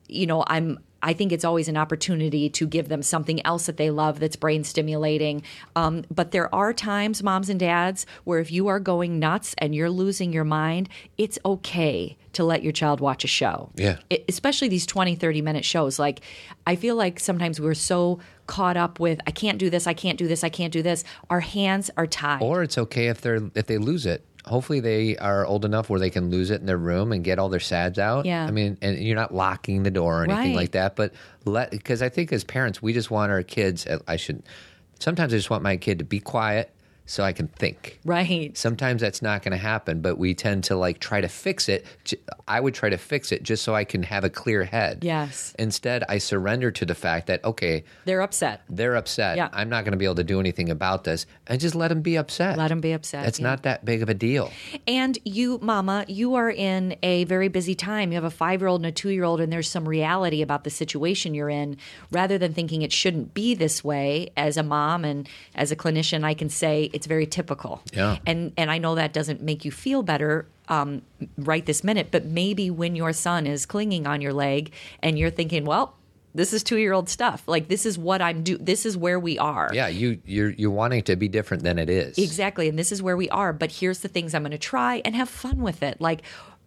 you 0.09 0.27
know, 0.27 0.45
I'm 0.47 0.79
I 1.05 1.13
think 1.13 1.31
it's 1.31 1.45
always 1.45 1.69
an 1.69 1.77
opportunity 1.77 2.49
to 2.49 2.67
give 2.67 2.89
them 2.89 3.03
something 3.03 3.45
else 3.47 3.67
that 3.67 3.77
they 3.77 3.91
love 3.91 4.19
that's 4.21 4.37
brain 4.37 4.65
stimulating. 4.65 5.43
Um, 5.77 6.05
but 6.11 6.31
there 6.33 6.53
are 6.53 6.73
times, 6.73 7.23
moms 7.23 7.49
and 7.51 7.61
dads, 7.61 8.07
where 8.25 8.41
if 8.41 8.51
you 8.51 8.67
are 8.69 8.81
going 8.81 9.19
nuts 9.19 9.55
and 9.59 9.75
you're 9.75 9.91
losing 9.91 10.33
your 10.33 10.45
mind, 10.45 10.89
it's 11.19 11.39
okay 11.45 12.17
to 12.33 12.43
let 12.43 12.63
your 12.65 12.73
child 12.73 13.01
watch 13.01 13.23
a 13.23 13.29
show. 13.29 13.71
Yeah. 13.77 13.99
It- 14.11 14.25
especially 14.29 14.69
these 14.69 14.87
20, 14.87 15.15
30 15.15 15.43
minute 15.43 15.65
shows. 15.65 15.99
Like, 15.99 16.21
I 16.67 16.75
feel 16.75 16.97
like 16.97 17.21
sometimes 17.21 17.61
we're 17.61 17.75
so 17.75 18.19
caught 18.47 18.77
up 18.77 18.99
with, 18.99 19.21
I 19.27 19.31
can't 19.31 19.59
do 19.59 19.69
this, 19.71 19.87
I 19.87 19.95
can't 19.95 20.19
do 20.19 20.27
this, 20.27 20.43
I 20.43 20.49
can't 20.49 20.73
do 20.73 20.83
this. 20.83 21.05
Our 21.31 21.41
hands 21.41 21.91
are 21.97 22.07
tied. 22.07 22.43
or 22.43 22.63
it's 22.63 22.79
okay 22.79 23.09
if 23.09 23.21
they're 23.21 23.41
if 23.55 23.67
they 23.67 23.79
lose 23.79 24.07
it. 24.07 24.25
Hopefully 24.47 24.81
they 24.81 25.17
are 25.17 25.47
old 25.47 25.65
enough 25.65 25.89
where 25.89 25.99
they 25.99 26.11
can 26.11 26.31
lose 26.31 26.51
it 26.51 26.61
in 26.61 26.67
their 26.67 26.77
room 26.79 27.13
and 27.13 27.25
get 27.25 27.39
all 27.39 27.49
their 27.49 27.61
sads 27.61 27.99
out. 27.99 28.27
Yeah. 28.27 28.45
I 28.45 28.51
mean, 28.51 28.77
and 28.83 28.99
you're 28.99 29.17
not 29.17 29.35
locking 29.35 29.83
the 29.85 29.91
door 29.91 30.21
or 30.21 30.25
anything 30.25 30.49
Right. 30.51 30.57
like 30.57 30.71
that. 30.73 30.97
But 30.97 31.13
let 31.47 31.71
because 31.71 32.03
I 32.03 32.09
think 32.11 32.33
as 32.33 32.45
parents 32.45 32.83
we 32.83 32.93
just 32.93 33.11
want 33.11 33.33
our 33.33 33.43
kids. 33.43 33.87
I 34.07 34.17
should. 34.17 34.43
Sometimes 34.99 35.33
I 35.33 35.37
just 35.39 35.51
want 35.51 35.63
my 35.63 35.77
kid 35.77 35.99
to 35.99 36.05
be 36.05 36.21
quiet 36.21 36.71
so 37.07 37.23
I 37.23 37.33
can 37.33 37.49
think. 37.49 38.01
right. 38.05 38.57
Sometimes 38.57 39.03
that's 39.03 39.21
not 39.21 39.43
going 39.43 39.53
to 39.53 39.59
happen, 39.59 40.01
but 40.01 40.17
we 40.17 40.35
tend 40.35 40.65
to 40.65 40.77
like 40.77 41.01
try 41.01 41.21
to 41.21 41.29
fix 41.29 41.69
it. 41.69 41.85
I 42.49 42.61
would 42.61 42.75
try 42.75 42.89
to 42.89 42.97
fix 42.99 43.33
it 43.33 43.43
just 43.43 43.63
so 43.63 43.75
I 43.75 43.85
can 43.85 44.03
have 44.05 44.25
a 44.25 44.31
clear 44.31 44.65
head. 44.65 45.05
Yes. 45.05 45.55
Instead, 45.59 46.05
I 46.09 46.19
surrender 46.19 46.71
to 46.71 46.87
the 46.87 46.95
fact 46.95 47.27
that 47.27 47.45
okay, 47.45 47.85
They're 48.05 48.23
upset. 48.23 48.63
they're 48.71 48.97
upset. 48.97 49.37
Yeah. 49.37 49.49
I'm 49.53 49.69
not 49.69 49.85
going 49.85 49.93
to 49.93 49.99
be 49.99 50.05
able 50.07 50.15
to 50.17 50.25
do 50.25 50.41
anything 50.41 50.71
about 50.71 51.05
this, 51.05 51.27
and 51.47 51.61
just 51.61 51.75
let 51.75 51.89
them 51.89 52.01
be 52.01 52.17
upset. 52.17 52.57
Let 52.57 52.69
them 52.69 52.81
be 52.81 52.93
upset. 52.93 53.27
It's 53.27 53.39
yeah. 53.39 53.49
not 53.49 53.63
that 53.65 53.85
big 53.85 54.03
of 54.03 54.09
a 54.09 54.15
deal. 54.15 54.51
And 54.89 55.19
you, 55.25 55.59
mama, 55.61 56.05
you 56.09 56.35
are 56.37 56.51
in 56.51 56.97
a 57.03 57.25
very 57.25 57.49
busy 57.49 57.75
time. 57.75 58.13
You 58.13 58.17
have 58.17 58.25
a 58.25 58.31
five 58.31 58.61
year 58.61 58.69
old 58.69 58.81
and 58.81 58.87
a 58.87 58.93
two 58.93 59.11
year 59.11 59.25
old, 59.25 59.41
and 59.41 59.53
there's 59.53 59.69
some 59.69 59.87
reality 59.89 60.41
about 60.43 60.65
the 60.65 60.71
situation 60.71 61.35
you're 61.35 61.51
in. 61.51 61.77
Rather 62.11 62.39
than 62.39 62.55
thinking 62.55 62.83
it 62.83 62.93
shouldn't 62.93 63.35
be 63.35 63.55
this 63.55 63.85
way, 63.85 64.31
as 64.37 64.57
a 64.57 64.63
mom 64.63 65.05
and 65.05 65.29
as 65.55 65.71
a 65.71 65.77
clinician, 65.77 66.25
I 66.25 66.35
can 66.35 66.49
say 66.49 66.91
it's 66.95 67.07
very 67.07 67.27
typical. 67.27 67.83
Yeah. 67.93 68.19
And 68.27 68.53
and 68.57 68.71
I 68.71 68.79
know 68.79 68.95
that 68.95 69.13
doesn't 69.13 69.43
make 69.43 69.65
you 69.65 69.71
feel 69.71 70.03
better 70.03 70.47
um, 70.69 71.03
right 71.37 71.65
this 71.67 71.85
minute, 71.85 72.09
but 72.11 72.25
maybe 72.25 72.71
when 72.71 72.97
your 72.97 73.13
son 73.13 73.47
is 73.47 73.67
clinging 73.67 74.07
on 74.07 74.21
your 74.21 74.33
leg 74.33 74.73
and 75.03 75.19
you're 75.19 75.31
thinking, 75.31 75.65
well, 75.65 75.97
this 76.35 76.53
is 76.53 76.65
two 76.65 76.79
year 76.79 76.93
old 76.93 77.09
stuff. 77.09 77.45
Like 77.47 77.69
this 77.69 77.87
is 77.87 77.97
what 77.97 78.21
I'm 78.21 78.43
do. 78.43 78.59
This 78.59 78.85
is 78.85 78.97
where 78.97 79.21
we 79.21 79.39
are. 79.39 79.71
Yeah, 79.73 79.89
you 79.89 80.21
you're 80.25 80.51
you're 80.51 80.71
wanting 80.71 81.03
to 81.05 81.17
be 81.17 81.29
different 81.29 81.63
than 81.63 81.79
it 81.79 81.89
is. 81.89 82.19
Exactly. 82.19 82.69
And 82.69 82.79
this 82.79 82.91
is 82.91 83.03
where 83.03 83.17
we 83.17 83.29
are. 83.31 83.53
But 83.53 83.71
here's 83.73 84.01
the 84.01 84.09
things 84.09 84.35
I'm 84.35 84.43
going 84.43 84.51
to 84.51 84.59
try 84.59 85.01
and 85.05 85.15
have 85.15 85.29
fun 85.29 85.59
with 85.59 85.83
it. 85.83 86.01
Like, 86.01 86.23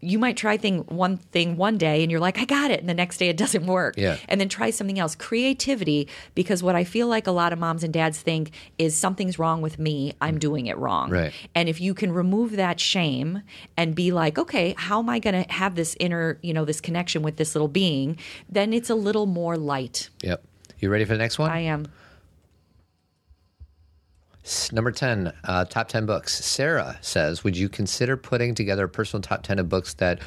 you 0.08 0.20
might 0.20 0.38
try 0.38 0.58
thing 0.58 0.80
one 0.88 1.18
thing 1.18 1.58
one 1.58 1.78
day 1.78 2.02
and 2.02 2.10
you're 2.10 2.20
like, 2.20 2.40
I 2.40 2.46
got 2.46 2.72
it. 2.72 2.80
And 2.80 2.88
the 2.88 2.94
next 2.94 3.18
day 3.18 3.30
it 3.30 3.38
doesn't 3.38 3.66
work. 3.66 3.96
Yeah. 3.98 4.18
And 4.30 4.40
then 4.40 4.48
try 4.50 4.70
something 4.70 4.98
else. 4.98 5.16
Creativity, 5.16 6.08
because 6.34 6.64
what 6.64 6.76
I 6.76 6.84
feel 6.84 7.08
like 7.08 7.28
a 7.28 7.32
lot 7.32 7.52
of 7.52 7.60
moms 7.60 7.84
and 7.84 7.94
dads 7.94 8.20
think 8.20 8.52
is 8.78 8.96
something's 8.96 9.38
wrong 9.38 9.62
with 9.62 9.78
me. 9.78 10.14
I'm 10.22 10.38
mm. 10.38 10.40
doing 10.40 10.68
it 10.68 10.78
wrong. 10.78 11.10
Right. 11.10 11.34
And 11.54 11.68
if 11.68 11.82
you 11.82 11.94
can 11.94 12.12
remove 12.12 12.54
that 12.54 12.80
shame 12.80 13.42
and 13.76 13.94
be 13.96 14.12
like, 14.12 14.38
okay, 14.38 14.76
how 14.78 15.00
am 15.00 15.10
I 15.10 15.20
going 15.20 15.44
to 15.44 15.52
have 15.52 15.76
this 15.76 15.96
inner, 16.00 16.40
you 16.42 16.54
know, 16.54 16.64
this 16.64 16.80
connection 16.80 17.22
with 17.22 17.36
this 17.36 17.54
little 17.54 17.68
being, 17.68 18.18
then 18.50 18.74
it's 18.74 18.90
a 18.90 18.96
little 18.96 19.26
more 19.26 19.58
light. 19.58 20.10
Yep. 20.22 20.44
You 20.80 20.90
ready 20.90 21.06
for 21.06 21.14
the 21.14 21.20
next 21.20 21.38
one? 21.38 21.52
I 21.52 21.60
am. 21.60 21.88
Number 24.72 24.92
10, 24.92 25.34
uh, 25.44 25.66
top 25.66 25.90
10 25.90 26.06
books. 26.06 26.44
Sarah 26.44 26.98
says, 27.02 27.44
Would 27.44 27.58
you 27.58 27.68
consider 27.70 28.16
putting 28.16 28.56
together 28.56 28.86
a 28.86 28.90
personal 28.90 29.22
top 29.22 29.44
10 29.44 29.60
of 29.60 29.68
books 29.68 29.94
that 29.96 30.22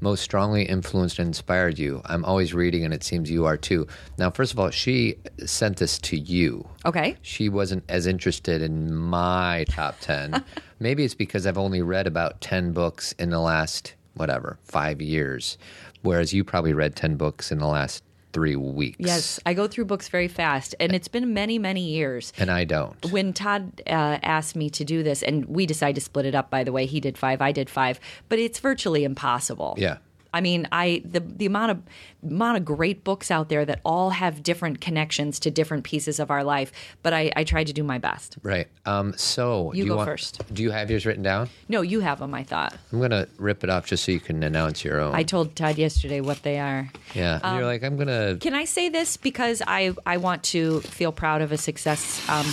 most 0.00 0.22
strongly 0.22 0.62
influenced 0.62 1.18
and 1.18 1.28
inspired 1.28 1.78
you? 1.78 2.00
I'm 2.06 2.24
always 2.24 2.54
reading, 2.54 2.84
and 2.84 2.94
it 2.94 3.04
seems 3.04 3.30
you 3.30 3.44
are 3.44 3.56
too. 3.56 3.86
Now, 4.18 4.30
first 4.30 4.52
of 4.52 4.58
all, 4.58 4.70
she 4.70 5.16
sent 5.44 5.76
this 5.76 5.98
to 6.00 6.16
you. 6.16 6.66
Okay. 6.84 7.16
She 7.22 7.48
wasn't 7.48 7.84
as 7.88 8.06
interested 8.06 8.62
in 8.62 8.94
my 8.94 9.64
top 9.68 9.96
10. 10.00 10.42
Maybe 10.80 11.04
it's 11.04 11.14
because 11.14 11.46
I've 11.46 11.58
only 11.58 11.82
read 11.82 12.06
about 12.06 12.40
10 12.40 12.72
books 12.72 13.12
in 13.12 13.30
the 13.30 13.40
last, 13.40 13.94
whatever, 14.14 14.58
five 14.64 15.02
years, 15.02 15.58
whereas 16.02 16.32
you 16.32 16.44
probably 16.44 16.72
read 16.72 16.96
10 16.96 17.16
books 17.16 17.52
in 17.52 17.58
the 17.58 17.66
last 17.66 18.02
three 18.36 18.54
weeks. 18.54 18.98
Yes. 19.00 19.40
I 19.46 19.54
go 19.54 19.66
through 19.66 19.86
books 19.86 20.08
very 20.08 20.28
fast. 20.28 20.74
And 20.78 20.94
it's 20.94 21.08
been 21.08 21.32
many, 21.32 21.58
many 21.58 21.80
years. 21.80 22.34
And 22.36 22.50
I 22.50 22.64
don't. 22.64 22.94
when 23.10 23.32
Todd 23.32 23.80
uh, 23.86 24.18
asked 24.22 24.54
me 24.54 24.68
to 24.68 24.84
do 24.84 25.02
this, 25.02 25.22
and 25.22 25.46
we 25.46 25.64
decided 25.64 25.94
to 25.94 26.02
split 26.02 26.26
it 26.26 26.34
up. 26.34 26.50
By 26.50 26.62
the 26.62 26.70
way, 26.70 26.84
he 26.84 27.00
did 27.00 27.16
five, 27.16 27.40
I 27.40 27.50
did 27.50 27.70
five, 27.70 27.98
but 28.28 28.38
it's 28.38 28.58
virtually 28.58 29.04
impossible. 29.04 29.74
Yeah. 29.78 29.96
I 30.36 30.40
mean, 30.42 30.68
I 30.70 31.02
the 31.04 31.20
the 31.20 31.46
amount 31.46 31.70
of 31.72 31.78
amount 32.22 32.58
of 32.58 32.64
great 32.64 33.04
books 33.04 33.30
out 33.30 33.48
there 33.48 33.64
that 33.64 33.80
all 33.84 34.10
have 34.10 34.42
different 34.42 34.80
connections 34.80 35.38
to 35.40 35.50
different 35.50 35.84
pieces 35.84 36.18
of 36.20 36.30
our 36.30 36.44
life. 36.44 36.70
But 37.02 37.12
I, 37.14 37.32
I 37.36 37.44
tried 37.44 37.68
to 37.68 37.72
do 37.72 37.82
my 37.82 37.98
best. 37.98 38.36
Right. 38.42 38.66
Um, 38.84 39.14
so, 39.16 39.72
You 39.72 39.84
do 39.84 39.88
go 39.90 39.96
want- 39.96 40.08
first. 40.08 40.42
Do 40.52 40.62
you 40.62 40.70
have 40.72 40.90
yours 40.90 41.06
written 41.06 41.22
down? 41.22 41.48
No, 41.68 41.80
you 41.82 42.00
have 42.00 42.18
them. 42.18 42.34
I 42.34 42.42
thought 42.44 42.74
I'm 42.92 43.00
gonna 43.00 43.26
rip 43.38 43.64
it 43.64 43.70
off 43.70 43.86
just 43.86 44.04
so 44.04 44.12
you 44.12 44.20
can 44.20 44.42
announce 44.42 44.84
your 44.84 45.00
own. 45.00 45.14
I 45.14 45.22
told 45.22 45.56
Todd 45.56 45.78
yesterday 45.78 46.20
what 46.20 46.42
they 46.42 46.58
are. 46.58 46.90
yeah, 47.14 47.40
and 47.42 47.56
you're 47.56 47.66
like, 47.66 47.82
I'm 47.82 47.96
gonna. 47.96 48.36
Can 48.40 48.54
I 48.54 48.64
say 48.66 48.88
this 48.90 49.16
because 49.16 49.62
I 49.66 49.94
I 50.04 50.18
want 50.18 50.42
to 50.54 50.80
feel 50.82 51.12
proud 51.12 51.40
of 51.42 51.50
a 51.52 51.56
success? 51.58 52.20
Um, 52.28 52.46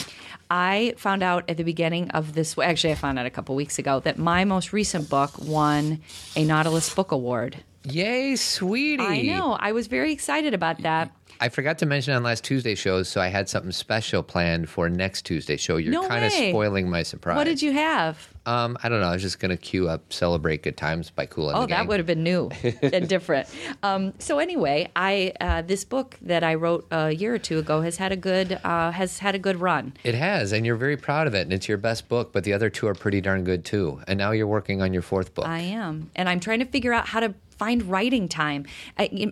I 0.52 0.94
found 0.98 1.24
out 1.24 1.50
at 1.50 1.58
the 1.58 1.64
beginning 1.64 2.12
of 2.12 2.34
this. 2.36 2.56
Actually, 2.58 2.92
I 2.94 2.96
found 2.96 3.18
out 3.18 3.26
a 3.26 3.32
couple 3.32 3.56
weeks 3.56 3.80
ago 3.80 4.00
that 4.02 4.20
my 4.20 4.46
most 4.46 4.72
recent 4.72 5.10
book 5.10 5.32
won 5.40 6.02
a 6.36 6.46
Nautilus 6.46 6.94
Book 6.94 7.12
Award. 7.12 7.58
Yay, 7.86 8.36
sweetie! 8.36 9.04
I 9.04 9.22
know. 9.24 9.54
I 9.60 9.72
was 9.74 9.88
very 9.88 10.12
excited 10.14 10.54
about 10.54 10.82
that. 10.84 11.12
I 11.42 11.50
forgot 11.50 11.80
to 11.80 11.86
mention 11.86 12.14
on 12.14 12.24
last 12.24 12.44
Tuesday's 12.46 12.80
show, 12.80 13.04
so 13.04 13.20
I 13.20 13.28
had 13.28 13.50
something 13.50 13.72
special 13.72 14.24
planned 14.24 14.70
for 14.70 14.88
next 14.88 15.24
Tuesday 15.26 15.58
show. 15.58 15.76
You're 15.78 15.92
No 15.92 16.08
kind 16.08 16.24
of 16.24 16.32
way. 16.32 16.52
spoiling 16.52 16.90
my 16.90 17.04
surprise. 17.04 17.36
What 17.36 17.46
did 17.46 17.62
you 17.62 17.74
have? 17.74 18.30
Um, 18.46 18.78
I 18.84 18.88
don't 18.90 19.02
know. 19.02 19.08
I 19.08 19.14
was 19.14 19.22
just 19.22 19.40
gonna 19.40 19.58
queue 19.58 19.90
up 19.90 20.14
"Celebrate 20.14 20.62
Good 20.64 20.78
Times" 20.78 21.10
by 21.10 21.26
Kool 21.26 21.50
and 21.50 21.58
Oh, 21.58 21.62
the 21.62 21.68
Gang. 21.68 21.80
that 21.80 21.88
would 21.88 22.00
have 22.00 22.06
been 22.06 22.24
new 22.24 22.50
and 22.82 23.08
different. 23.10 23.50
Um, 23.82 24.14
so 24.20 24.40
anyway, 24.40 24.90
I 24.96 25.34
uh, 25.42 25.64
this 25.64 25.84
book 25.84 26.18
that 26.22 26.44
I 26.44 26.54
wrote 26.56 26.86
a 26.92 27.12
year 27.12 27.34
or 27.34 27.40
two 27.40 27.58
ago 27.60 27.82
has 27.82 27.98
had 27.98 28.12
a 28.14 28.18
good 28.18 28.60
uh, 28.64 28.92
has 28.92 29.20
had 29.20 29.36
a 29.36 29.40
good 29.40 29.60
run. 29.60 29.94
It 30.04 30.16
has, 30.16 30.54
and 30.54 30.66
you're 30.66 30.76
very 30.78 30.98
proud 30.98 31.28
of 31.28 31.34
it, 31.36 31.42
and 31.42 31.52
it's 31.52 31.68
your 31.68 31.78
best 31.78 32.08
book. 32.08 32.32
But 32.32 32.44
the 32.46 32.54
other 32.54 32.70
two 32.70 32.88
are 32.88 32.96
pretty 32.96 33.20
darn 33.22 33.44
good 33.44 33.66
too. 33.66 34.02
And 34.08 34.18
now 34.18 34.32
you're 34.32 34.48
working 34.48 34.82
on 34.82 34.94
your 34.94 35.02
fourth 35.02 35.34
book. 35.34 35.48
I 35.48 35.60
am, 35.60 36.12
and 36.16 36.30
I'm 36.30 36.40
trying 36.40 36.60
to 36.60 36.66
figure 36.66 36.94
out 36.94 37.08
how 37.08 37.20
to 37.22 37.34
find 37.54 37.84
writing 37.84 38.28
time. 38.28 38.66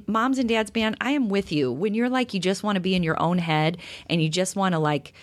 Moms 0.08 0.38
and 0.38 0.48
dads 0.48 0.72
band, 0.72 0.98
I 1.02 1.12
am 1.12 1.30
with 1.30 1.52
you. 1.52 1.72
When 1.72 1.94
you're 1.94 2.10
like 2.10 2.34
you 2.34 2.40
just 2.40 2.64
want 2.64 2.76
to 2.76 2.82
be 2.82 2.96
in 2.96 3.04
your 3.04 3.22
own 3.22 3.38
head 3.38 3.78
and 4.10 4.22
you 4.22 4.30
just 4.30 4.56
want 4.56 4.74
to 4.74 4.80
like 4.80 5.14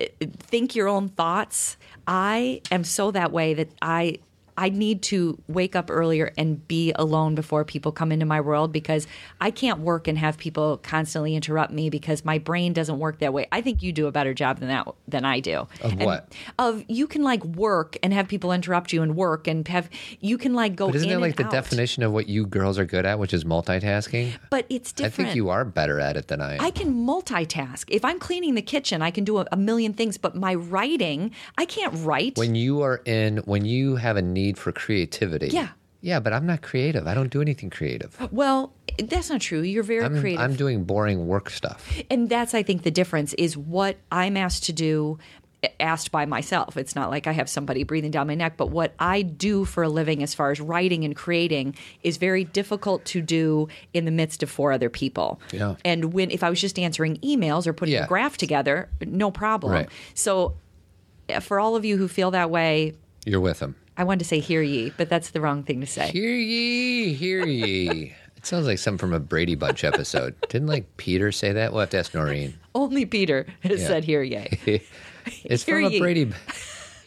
eh, 0.00 0.08
think 0.38 0.74
your 0.74 0.88
own 0.88 1.08
thoughts. 1.08 1.76
I 2.06 2.62
am 2.70 2.84
so 2.84 3.10
that 3.10 3.32
way 3.32 3.54
that 3.54 3.70
I 3.82 4.18
I 4.58 4.70
need 4.70 5.02
to 5.02 5.40
wake 5.46 5.76
up 5.76 5.88
earlier 5.88 6.32
and 6.36 6.66
be 6.66 6.92
alone 6.96 7.36
before 7.36 7.64
people 7.64 7.92
come 7.92 8.10
into 8.10 8.26
my 8.26 8.40
world 8.40 8.72
because 8.72 9.06
I 9.40 9.52
can't 9.52 9.78
work 9.78 10.08
and 10.08 10.18
have 10.18 10.36
people 10.36 10.78
constantly 10.78 11.36
interrupt 11.36 11.72
me 11.72 11.90
because 11.90 12.24
my 12.24 12.38
brain 12.38 12.72
doesn't 12.72 12.98
work 12.98 13.20
that 13.20 13.32
way. 13.32 13.46
I 13.52 13.60
think 13.60 13.84
you 13.84 13.92
do 13.92 14.08
a 14.08 14.12
better 14.12 14.34
job 14.34 14.58
than 14.58 14.68
that 14.68 14.88
than 15.06 15.24
I 15.24 15.38
do. 15.38 15.68
Of 15.80 15.92
And 15.92 16.00
what? 16.00 16.34
Of 16.58 16.84
you 16.88 17.06
can 17.06 17.22
like 17.22 17.44
work 17.44 17.96
and 18.02 18.12
have 18.12 18.26
people 18.26 18.50
interrupt 18.50 18.92
you 18.92 19.00
and 19.00 19.14
work 19.14 19.46
and 19.46 19.66
have 19.68 19.88
you 20.18 20.36
can 20.36 20.54
like 20.54 20.74
go 20.74 20.86
but 20.86 20.96
isn't 20.96 21.08
in 21.08 21.18
it 21.18 21.20
like 21.20 21.36
the 21.36 21.44
out. 21.44 21.52
definition 21.52 22.02
of 22.02 22.10
what 22.10 22.28
you 22.28 22.44
girls 22.44 22.80
are 22.80 22.84
good 22.84 23.06
at, 23.06 23.20
which 23.20 23.32
is 23.32 23.44
multitasking? 23.44 24.32
But 24.50 24.66
it's 24.68 24.90
different. 24.90 25.14
I 25.14 25.16
think 25.30 25.36
you 25.36 25.50
are 25.50 25.64
better 25.64 26.00
at 26.00 26.16
it 26.16 26.26
than 26.26 26.40
I 26.40 26.54
am. 26.54 26.60
I 26.60 26.72
can 26.72 27.06
multitask. 27.06 27.84
If 27.86 28.04
I'm 28.04 28.18
cleaning 28.18 28.56
the 28.56 28.62
kitchen, 28.62 29.02
I 29.02 29.12
can 29.12 29.22
do 29.22 29.38
a, 29.38 29.46
a 29.52 29.56
million 29.56 29.92
things, 29.92 30.18
but 30.18 30.34
my 30.34 30.56
writing, 30.56 31.30
I 31.56 31.64
can't 31.64 31.94
write. 32.04 32.36
when 32.36 32.56
you 32.56 32.82
are 32.82 33.00
in, 33.04 33.36
when 33.38 33.64
you 33.64 33.94
have 33.94 34.16
a 34.16 34.22
need 34.22 34.47
for 34.56 34.72
creativity. 34.72 35.48
Yeah. 35.48 35.68
Yeah, 36.00 36.20
but 36.20 36.32
I'm 36.32 36.46
not 36.46 36.62
creative. 36.62 37.08
I 37.08 37.14
don't 37.14 37.28
do 37.28 37.42
anything 37.42 37.70
creative. 37.70 38.16
well, 38.32 38.72
that's 39.02 39.30
not 39.30 39.40
true. 39.40 39.62
You're 39.62 39.82
very 39.82 40.04
I'm, 40.04 40.20
creative. 40.20 40.40
I'm 40.40 40.54
doing 40.54 40.84
boring 40.84 41.26
work 41.26 41.50
stuff. 41.50 41.92
and 42.08 42.28
that's 42.28 42.54
I 42.54 42.62
think 42.62 42.84
the 42.84 42.92
difference 42.92 43.34
is 43.34 43.56
what 43.56 43.96
I'm 44.12 44.36
asked 44.36 44.62
to 44.64 44.72
do 44.72 45.18
asked 45.80 46.12
by 46.12 46.24
myself. 46.24 46.76
It's 46.76 46.94
not 46.94 47.10
like 47.10 47.26
I 47.26 47.32
have 47.32 47.48
somebody 47.48 47.82
breathing 47.82 48.12
down 48.12 48.28
my 48.28 48.36
neck, 48.36 48.56
but 48.56 48.68
what 48.70 48.94
I 49.00 49.22
do 49.22 49.64
for 49.64 49.82
a 49.82 49.88
living 49.88 50.22
as 50.22 50.32
far 50.32 50.52
as 50.52 50.60
writing 50.60 51.04
and 51.04 51.16
creating 51.16 51.74
is 52.04 52.16
very 52.16 52.44
difficult 52.44 53.04
to 53.06 53.20
do 53.20 53.66
in 53.92 54.04
the 54.04 54.12
midst 54.12 54.44
of 54.44 54.50
four 54.50 54.70
other 54.70 54.88
people. 54.88 55.40
Yeah. 55.50 55.74
And 55.84 56.12
when 56.12 56.30
if 56.30 56.44
I 56.44 56.48
was 56.50 56.60
just 56.60 56.78
answering 56.78 57.16
emails 57.16 57.66
or 57.66 57.72
putting 57.72 57.94
Yeah. 57.94 58.04
a 58.04 58.06
graph 58.06 58.36
together, 58.36 58.88
no 59.04 59.32
problem. 59.32 59.72
Right. 59.72 59.88
So 60.14 60.54
uh, 61.28 61.40
for 61.40 61.58
all 61.58 61.74
of 61.74 61.84
you 61.84 61.96
who 61.96 62.06
feel 62.06 62.30
that 62.30 62.50
way, 62.50 62.94
You're 63.26 63.40
with 63.40 63.58
them. 63.58 63.74
I 63.98 64.04
wanted 64.04 64.20
to 64.20 64.24
say 64.24 64.38
hear 64.40 64.62
ye, 64.62 64.92
but 64.96 65.08
that's 65.10 65.30
the 65.30 65.40
wrong 65.40 65.64
thing 65.64 65.80
to 65.80 65.86
say. 65.86 66.10
Hear 66.10 66.34
ye, 66.34 67.12
hear 67.14 67.44
ye. 67.44 68.14
It 68.38 68.46
sounds 68.46 68.66
like 68.68 68.78
something 68.78 68.98
from 68.98 69.12
a 69.12 69.18
Brady 69.18 69.56
Bunch 69.56 69.82
episode. 69.82 70.36
Didn't 70.48 70.68
like 70.68 70.96
Peter 70.96 71.32
say 71.32 71.52
that? 71.54 71.72
We'll 71.72 71.80
have 71.80 71.90
to 71.90 71.98
ask 71.98 72.14
Noreen. 72.14 72.54
Only 72.72 73.04
Peter 73.04 73.46
has 73.64 73.80
Yeah. 73.82 73.86
said 73.88 74.04
hear 74.04 74.22
ye. 74.22 74.46
It's 75.44 75.64
Hear 75.64 75.82
from 75.82 75.90
ye. 75.92 75.96
a 75.98 76.00
Brady. 76.00 76.32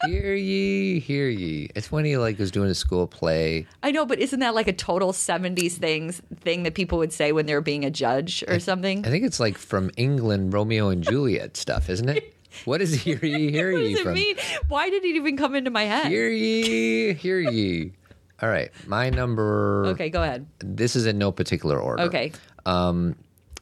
hear 0.04 0.34
ye, 0.34 1.00
hear 1.00 1.28
ye. 1.30 1.70
It's 1.74 1.90
when 1.90 2.04
he 2.04 2.18
like 2.18 2.38
was 2.38 2.50
doing 2.50 2.68
a 2.68 2.74
school 2.74 3.06
play. 3.06 3.66
I 3.82 3.92
know, 3.92 4.04
but 4.04 4.18
isn't 4.18 4.40
that 4.40 4.54
like 4.54 4.68
a 4.68 4.74
total 4.74 5.12
'70s 5.12 5.72
things 5.72 6.20
thing 6.40 6.64
that 6.64 6.74
people 6.74 6.98
would 6.98 7.14
say 7.14 7.32
when 7.32 7.46
they're 7.46 7.62
being 7.62 7.86
a 7.86 7.90
judge 7.90 8.44
or 8.46 8.60
something? 8.60 9.04
I 9.06 9.08
think 9.08 9.24
it's 9.24 9.40
like 9.40 9.56
from 9.56 9.90
England, 9.96 10.52
Romeo 10.52 10.88
and 10.90 11.02
Juliet 11.02 11.56
stuff, 11.56 11.88
isn't 11.88 12.10
it? 12.10 12.34
What 12.64 12.80
is 12.82 12.94
hear 12.94 13.18
ye, 13.22 13.50
hear 13.50 13.72
What 13.72 13.82
ye 13.82 13.90
does 13.92 14.00
it 14.00 14.04
from? 14.04 14.14
mean? 14.14 14.36
Why 14.68 14.90
did 14.90 15.04
it 15.04 15.16
even 15.16 15.36
come 15.36 15.54
into 15.54 15.70
my 15.70 15.84
head? 15.84 16.06
Hear 16.06 16.28
ye, 16.28 17.14
hear 17.14 17.38
ye. 17.40 17.92
All 18.40 18.48
right, 18.48 18.70
my 18.86 19.10
number. 19.10 19.84
Okay, 19.88 20.10
go 20.10 20.22
ahead. 20.22 20.46
This 20.58 20.96
is 20.96 21.06
in 21.06 21.16
no 21.18 21.30
particular 21.30 21.78
order. 21.78 22.02
Okay. 22.04 22.32
Um, 22.66 23.14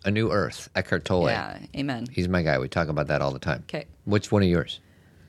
A 0.05 0.11
New 0.11 0.31
Earth, 0.33 0.71
Eckhart 0.75 1.05
Tolle. 1.05 1.29
Yeah, 1.29 1.59
amen. 1.77 2.07
He's 2.11 2.29
my 2.29 2.43
guy. 2.43 2.59
We 2.59 2.69
talk 2.69 2.89
about 2.89 3.09
that 3.09 3.21
all 3.21 3.31
the 3.33 3.39
time. 3.39 3.65
Okay. 3.69 3.85
Which 4.05 4.33
one 4.33 4.43
of 4.43 4.49
yours? 4.49 4.81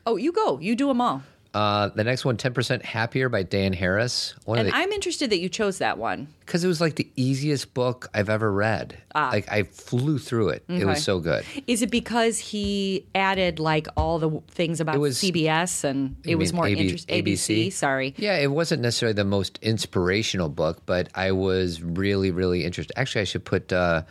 Oh, 0.06 0.16
you 0.16 0.32
go. 0.32 0.58
You 0.58 0.74
do 0.74 0.88
them 0.88 1.00
all. 1.00 1.22
Uh, 1.54 1.88
the 1.90 2.02
next 2.02 2.24
one, 2.24 2.38
10% 2.38 2.82
Happier 2.82 3.28
by 3.28 3.42
Dan 3.42 3.74
Harris. 3.74 4.34
One 4.46 4.58
And 4.58 4.68
of 4.68 4.72
the, 4.72 4.78
I'm 4.80 4.90
interested 4.90 5.28
that 5.30 5.38
you 5.38 5.50
chose 5.50 5.78
that 5.78 5.98
one. 5.98 6.28
because 6.40 6.64
it 6.64 6.66
was 6.68 6.80
like 6.80 6.94
the 6.96 7.06
easiest 7.14 7.74
book 7.74 8.08
I've 8.14 8.30
ever 8.30 8.50
read. 8.50 8.96
Like 9.14 9.52
I 9.52 9.64
flew 9.64 10.18
through 10.18 10.48
it. 10.50 10.64
It 10.68 10.82
Ah. 10.84 10.88
Was 10.88 11.04
so 11.04 11.18
good. 11.20 11.44
Is 11.66 11.82
it 11.82 11.90
because 11.90 12.38
he 12.38 13.04
added 13.14 13.58
like 13.58 13.86
all 13.98 14.18
the 14.18 14.40
things 14.48 14.80
about 14.80 14.94
It 14.94 14.98
was- 14.98 15.18
CBS 15.18 15.84
and 15.84 16.16
it 16.24 16.36
was 16.36 16.54
more 16.54 16.66
AB 16.66 16.80
interesting? 16.80 17.22
ABC. 17.24 17.70
Sorry. 17.70 18.14
Yeah, 18.16 18.38
it 18.38 18.50
wasn't 18.50 18.80
necessarily 18.80 19.12
the 19.14 19.24
most 19.24 19.58
inspirational 19.60 20.48
book, 20.48 20.80
but 20.86 21.10
I 21.14 21.32
was 21.32 21.82
really, 21.82 22.30
really 22.30 22.64
interested. 22.64 22.94
Actually, 22.98 23.22
I 23.22 23.24
should 23.24 23.44
put 23.44 23.70
uh, 23.74 24.04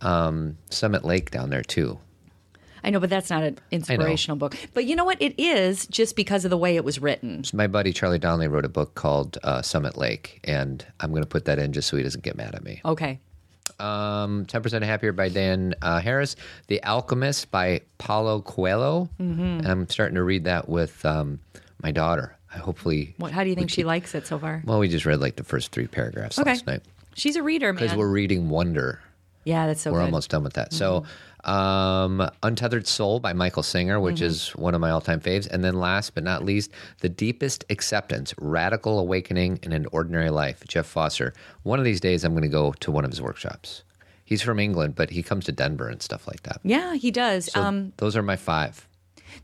um, 0.00 0.56
Summit 0.70 1.04
Lake 1.04 1.30
down 1.30 1.50
there 1.50 1.62
too. 1.62 2.00
I 2.82 2.90
know, 2.90 3.00
but 3.00 3.10
that's 3.10 3.30
not 3.30 3.42
an 3.42 3.58
inspirational 3.70 4.36
book. 4.36 4.56
But 4.74 4.84
you 4.86 4.96
know 4.96 5.04
what? 5.04 5.20
It 5.20 5.34
is 5.38 5.86
just 5.86 6.16
because 6.16 6.44
of 6.44 6.50
the 6.50 6.56
way 6.56 6.76
it 6.76 6.84
was 6.84 6.98
written. 6.98 7.44
My 7.52 7.66
buddy 7.66 7.92
Charlie 7.92 8.18
Donlea 8.18 8.50
wrote 8.50 8.64
a 8.64 8.68
book 8.70 8.94
called 8.94 9.38
uh, 9.42 9.62
Summit 9.62 9.96
Lake, 9.96 10.40
and 10.44 10.84
I'm 11.00 11.10
going 11.10 11.22
to 11.22 11.28
put 11.28 11.44
that 11.46 11.58
in 11.58 11.72
just 11.72 11.88
so 11.88 11.96
he 11.96 12.02
doesn't 12.02 12.24
get 12.24 12.36
mad 12.36 12.54
at 12.54 12.62
me. 12.64 12.80
Okay. 12.84 13.20
Um, 13.78 14.44
10% 14.46 14.82
Happier 14.82 15.12
by 15.12 15.28
Dan 15.28 15.74
uh, 15.80 16.00
Harris. 16.00 16.36
The 16.66 16.82
Alchemist 16.84 17.50
by 17.50 17.80
Paulo 17.98 18.42
Coelho. 18.42 19.08
Mm-hmm. 19.20 19.40
And 19.42 19.66
I'm 19.66 19.88
starting 19.88 20.16
to 20.16 20.22
read 20.22 20.44
that 20.44 20.68
with 20.68 21.04
um, 21.06 21.40
my 21.82 21.90
daughter. 21.90 22.36
I 22.54 22.58
hopefully. 22.58 23.14
What? 23.16 23.32
How 23.32 23.42
do 23.44 23.48
you 23.48 23.54
think 23.54 23.70
she 23.70 23.84
likes 23.84 24.14
it 24.14 24.26
so 24.26 24.38
far? 24.38 24.62
Well, 24.66 24.78
we 24.80 24.88
just 24.88 25.06
read 25.06 25.20
like 25.20 25.36
the 25.36 25.44
first 25.44 25.70
three 25.72 25.86
paragraphs 25.86 26.38
Okay. 26.38 26.50
last 26.50 26.66
night 26.66 26.82
She's 27.14 27.36
a 27.36 27.42
reader, 27.42 27.72
man. 27.72 27.82
because 27.82 27.96
we're 27.96 28.08
reading 28.10 28.48
Wonder. 28.48 29.00
yeah, 29.44 29.66
that's 29.66 29.80
so 29.82 29.92
We're 29.92 29.98
good. 30.00 30.04
almost 30.06 30.30
done 30.30 30.42
with 30.44 30.54
that. 30.54 30.72
So, 30.72 31.04
um, 31.44 32.28
Untethered 32.42 32.86
Soul 32.86 33.20
by 33.20 33.32
Michael 33.32 33.62
Singer, 33.62 34.00
which 34.00 34.16
Mm-hmm. 34.16 34.24
is 34.26 34.48
one 34.56 34.74
of 34.74 34.80
my 34.80 34.90
all 34.90 35.00
time 35.00 35.20
faves. 35.20 35.46
And 35.50 35.64
then 35.64 35.74
last 35.78 36.14
but 36.14 36.24
not 36.24 36.44
least, 36.44 36.70
The 37.00 37.08
Deepest 37.08 37.64
Acceptance 37.70 38.34
Radical 38.38 38.98
Awakening 38.98 39.60
in 39.62 39.72
an 39.72 39.86
Ordinary 39.92 40.30
Life, 40.30 40.62
Jeff 40.68 40.86
Foster. 40.86 41.32
One 41.62 41.78
of 41.78 41.84
these 41.84 42.00
days, 42.00 42.24
I'm 42.24 42.32
going 42.32 42.42
to 42.42 42.48
go 42.48 42.72
to 42.80 42.90
one 42.90 43.04
of 43.04 43.10
his 43.10 43.20
workshops. 43.22 43.82
He's 44.24 44.42
from 44.42 44.58
England, 44.60 44.94
but 44.94 45.10
he 45.10 45.22
comes 45.22 45.44
to 45.46 45.52
Denver 45.52 45.88
and 45.88 46.00
stuff 46.00 46.26
like 46.28 46.42
that. 46.44 46.60
Yeah, 46.62 46.94
he 46.94 47.10
does. 47.10 47.50
So 47.52 47.60
um, 47.62 47.92
those 47.96 48.16
are 48.16 48.22
my 48.22 48.36
five. 48.36 48.86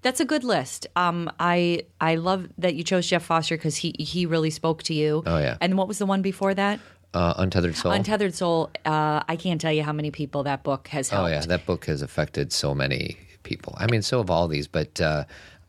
that's 0.03 0.21
a 0.21 0.25
good 0.25 0.45
list. 0.45 0.87
Um, 0.95 1.31
I 1.41 1.83
I 2.01 2.17
love 2.17 2.49
that 2.59 2.75
you 2.75 2.85
chose 2.85 3.07
Jeff 3.07 3.25
Foster 3.25 3.57
because 3.57 3.77
he 3.77 3.95
he 3.99 4.27
really 4.27 4.51
spoke 4.51 4.83
to 4.85 4.95
you. 4.95 5.23
Oh, 5.27 5.39
yeah. 5.39 5.57
And 5.61 5.77
what 5.77 5.89
was 5.89 5.99
the 5.99 6.07
one 6.07 6.23
before 6.23 6.55
that? 6.55 6.79
Uh, 7.15 7.35
Untethered 7.39 7.77
Soul. 7.77 7.93
Untethered 7.93 8.35
Soul. 8.35 8.71
Uh, 8.85 9.23
I 9.27 9.37
can't 9.37 9.61
tell 9.61 9.73
you 9.73 9.83
how 9.83 9.93
many 9.93 10.11
people 10.11 10.43
that 10.45 10.63
book 10.63 10.89
has 10.89 11.09
helped. 11.09 11.29
oh, 11.29 11.33
yeah. 11.33 11.41
That 11.41 11.65
book 11.65 11.87
has 11.87 12.03
affected 12.03 12.53
so 12.53 12.75
many 12.75 13.17
people. 13.43 13.75
I 13.79 13.87
mean, 13.91 14.03
so 14.03 14.19
have 14.19 14.29
all 14.29 14.49
these, 14.49 14.67
but 14.69 15.01
uh, 15.01 15.25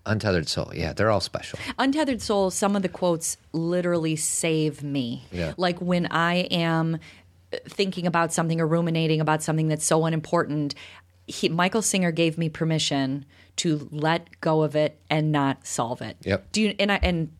Untethered 0.06 0.50
Soul, 0.50 0.72
yeah, 0.74 0.94
they're 0.94 1.10
all 1.10 1.22
special. 1.22 1.60
Untethered 1.78 2.22
Soul, 2.22 2.50
some 2.52 2.76
of 2.76 2.82
the 2.82 2.90
quotes 2.90 3.38
literally 3.54 4.16
save 4.16 4.84
me. 4.84 5.26
Yeah. 5.32 5.54
Like 5.58 5.80
when 5.80 6.08
I 6.08 6.36
am 6.52 7.00
thinking 7.68 8.08
about 8.08 8.34
something 8.34 8.60
or 8.60 8.68
ruminating 8.68 9.22
about 9.22 9.44
something 9.44 9.68
that's 9.68 9.86
so 9.86 10.06
unimportant, 10.06 10.76
he, 11.28 11.50
Michael 11.50 11.82
Singer 11.82 12.12
gave 12.12 12.38
me 12.38 12.50
permission 12.50 13.26
to 13.58 13.88
let 13.92 14.40
go 14.42 14.64
of 14.64 14.76
it 14.76 15.00
and 15.10 15.32
not 15.32 15.66
solve 15.66 16.02
it. 16.02 16.18
Yep. 16.24 16.52
Do 16.52 16.62
you 16.62 16.76
and 16.80 16.92
I 16.92 17.00
and 17.02 17.32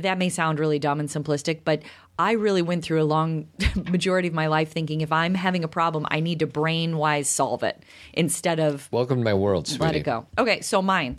that 0.00 0.16
may 0.16 0.28
sound 0.30 0.58
really 0.58 0.78
dumb 0.78 1.00
and 1.00 1.08
simplistic, 1.08 1.60
but 1.64 1.82
I 2.18 2.32
really 2.32 2.62
went 2.62 2.84
through 2.84 3.02
a 3.02 3.04
long 3.04 3.48
majority 3.90 4.28
of 4.28 4.34
my 4.34 4.46
life 4.46 4.70
thinking 4.70 5.00
if 5.00 5.10
I'm 5.12 5.34
having 5.34 5.64
a 5.64 5.68
problem, 5.68 6.06
I 6.10 6.20
need 6.20 6.38
to 6.40 6.46
brain 6.46 6.96
wise 6.96 7.28
solve 7.28 7.62
it 7.62 7.82
instead 8.12 8.60
of 8.60 8.88
Welcome 8.92 9.18
to 9.18 9.24
my 9.24 9.34
world, 9.34 9.66
sweetie. 9.66 9.84
let 9.84 9.96
it 9.96 10.00
go. 10.04 10.26
Okay, 10.38 10.60
so 10.60 10.80
mine. 10.80 11.18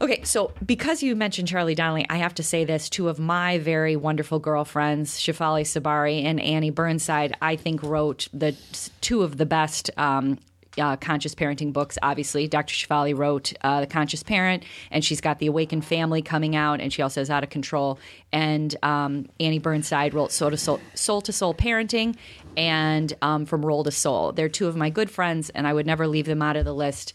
Okay, 0.00 0.22
so 0.24 0.52
because 0.64 1.02
you 1.04 1.14
mentioned 1.14 1.46
Charlie 1.46 1.76
Donlea, 1.76 2.06
I 2.10 2.16
have 2.16 2.34
to 2.34 2.42
say 2.42 2.64
this. 2.64 2.88
Two 2.88 3.08
of 3.08 3.18
my 3.20 3.58
very 3.58 3.94
wonderful 3.94 4.40
girlfriends, 4.40 5.18
Shefali 5.20 5.62
Tsabary 5.62 6.22
and 6.24 6.40
Annie 6.40 6.70
Burnside, 6.70 7.36
I 7.40 7.54
think 7.54 7.80
wrote 7.82 8.26
the 8.32 8.56
two 9.00 9.22
of 9.22 9.36
the 9.36 9.46
best 9.46 9.90
um, 9.96 10.38
uh, 10.78 10.96
conscious 10.96 11.34
parenting 11.34 11.72
books. 11.72 11.98
Obviously, 12.02 12.48
Dr. 12.48 12.74
Shefali 12.74 13.16
wrote 13.16 13.52
uh, 13.62 13.80
The 13.80 13.86
Conscious 13.86 14.22
Parent, 14.22 14.64
and 14.90 15.04
she's 15.04 15.20
got 15.20 15.38
The 15.38 15.46
Awakened 15.46 15.84
Family 15.84 16.22
coming 16.22 16.56
out, 16.56 16.80
and 16.80 16.92
she 16.92 17.02
also 17.02 17.20
has 17.20 17.30
Out 17.30 17.44
of 17.44 17.50
Control. 17.50 17.98
And 18.32 18.74
um, 18.82 19.28
Annie 19.40 19.58
Burnside 19.58 20.14
wrote 20.14 20.32
Soul 20.32 20.50
to 20.50 20.56
Soul, 20.56 20.80
Soul 20.94 21.20
to 21.22 21.32
Soul 21.32 21.54
Parenting, 21.54 22.16
and 22.56 23.12
um, 23.22 23.46
From 23.46 23.64
Role 23.64 23.84
to 23.84 23.90
Soul. 23.90 24.32
They're 24.32 24.48
two 24.48 24.66
of 24.66 24.76
my 24.76 24.90
good 24.90 25.10
friends, 25.10 25.50
and 25.50 25.66
I 25.66 25.72
would 25.72 25.86
never 25.86 26.06
leave 26.06 26.26
them 26.26 26.42
out 26.42 26.56
of 26.56 26.64
the 26.64 26.74
list. 26.74 27.14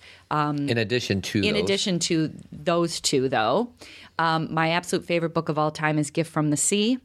In 0.69 0.77
addition 0.77 1.21
to 1.23 1.41
In 1.41 1.53
those, 1.53 1.63
addition 1.63 1.99
to 1.99 2.31
those 2.51 2.99
two, 2.99 3.29
though, 3.29 3.71
um, 4.17 4.53
my 4.53 4.69
absolute 4.69 5.05
favorite 5.05 5.33
book 5.33 5.49
of 5.49 5.57
all 5.57 5.71
time 5.71 5.97
is 5.97 6.11
Gift 6.11 6.31
from 6.31 6.49
the 6.49 6.57
Sea 6.57 6.99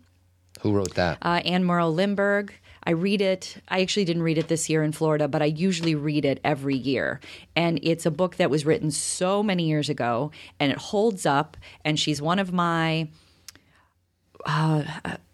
who 0.60 0.72
wrote 0.72 0.94
that? 0.94 1.18
uh, 1.22 1.40
Anne 1.44 1.64
Morrow 1.64 1.88
Lindbergh. 1.88 2.52
I 2.86 2.90
read 2.90 3.22
it. 3.22 3.56
I 3.66 3.80
actually 3.80 4.04
didn't 4.04 4.22
read 4.24 4.36
it 4.36 4.48
this 4.48 4.68
year 4.68 4.82
in 4.82 4.92
Florida, 4.92 5.26
but 5.26 5.40
I 5.40 5.46
usually 5.46 5.94
read 5.94 6.26
it 6.26 6.38
every 6.44 6.76
year. 6.76 7.18
And 7.56 7.80
it's 7.82 8.04
a 8.04 8.10
book 8.10 8.36
that 8.36 8.50
was 8.50 8.66
written 8.66 8.90
so 8.90 9.42
many 9.42 9.66
years 9.66 9.88
ago, 9.88 10.32
and 10.60 10.70
it 10.70 10.76
holds 10.76 11.24
up. 11.24 11.56
And 11.82 11.98
she's 11.98 12.20
one 12.20 12.38
of 12.38 12.52
my 12.52 13.08
uh, 14.46 14.84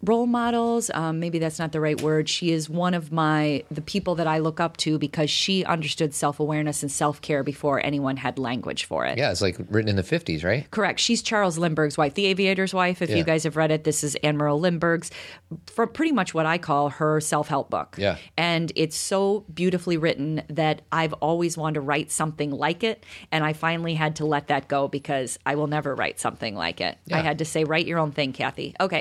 role 0.03 0.27
models. 0.27 0.91
Um, 0.95 1.21
maybe 1.21 1.39
that's 1.39 1.59
not 1.59 1.73
the 1.73 1.81
right 1.81 2.01
word. 2.01 2.29
She 2.29 2.53
is 2.53 2.69
one 2.71 2.95
of 2.95 3.13
my 3.13 3.65
the 3.71 3.81
people 3.81 4.15
that 4.17 4.27
I 4.27 4.39
look 4.39 4.61
up 4.61 4.77
to 4.79 4.99
because 4.99 5.31
she 5.31 5.65
understood 5.65 6.15
self 6.15 6.41
awareness 6.41 6.83
and 6.83 6.91
self 6.91 7.21
care 7.21 7.43
before 7.43 7.85
anyone 7.85 8.17
had 8.17 8.39
language 8.39 8.85
for 8.85 9.05
it. 9.07 9.19
yeah, 9.19 9.31
it's 9.31 9.43
like 9.43 9.57
written 9.69 9.89
in 9.89 9.97
the 9.97 10.03
50s, 10.03 10.45
right? 10.45 10.71
Correct. 10.71 11.01
She's 11.01 11.23
Charles 11.23 11.59
Lindbergh's 11.59 11.99
wife, 11.99 12.15
the 12.15 12.27
aviator's 12.27 12.73
wife. 12.75 13.03
If 13.03 13.11
Yeah. 13.11 13.17
you 13.17 13.25
guys 13.25 13.45
have 13.45 13.57
read 13.57 13.71
it, 13.71 13.85
this 13.85 14.03
is 14.05 14.15
Anne 14.17 14.37
Morrow 14.37 14.57
Lindbergh's, 14.57 15.11
for 15.67 15.87
pretty 15.87 16.13
much 16.13 16.35
what 16.35 16.47
I 16.47 16.59
call 16.59 16.91
her 16.91 17.21
self 17.21 17.49
help 17.49 17.71
book. 17.71 17.97
Yeah. 17.99 18.17
And 18.37 18.73
it's 18.77 18.97
so 18.97 19.45
beautifully 19.53 19.97
written 19.97 20.43
that 20.49 20.83
I've 20.93 21.13
always 21.15 21.57
wanted 21.57 21.75
to 21.75 21.81
write 21.81 22.11
something 22.11 22.51
like 22.51 22.85
it. 22.85 23.05
And 23.33 23.45
I 23.45 23.53
finally 23.53 23.95
had 23.95 24.17
to 24.17 24.25
let 24.25 24.49
that 24.49 24.69
go 24.69 24.89
because 24.89 25.39
I 25.47 25.55
will 25.55 25.67
never 25.67 25.95
write 25.95 26.21
something 26.21 26.55
like 26.55 26.81
it. 26.81 26.99
I 27.13 27.21
had 27.21 27.39
to 27.39 27.45
say, 27.45 27.65
write 27.65 27.87
your 27.87 27.99
own 27.99 28.13
thing, 28.13 28.33
Kathy. 28.33 28.75
Okay. 28.81 29.00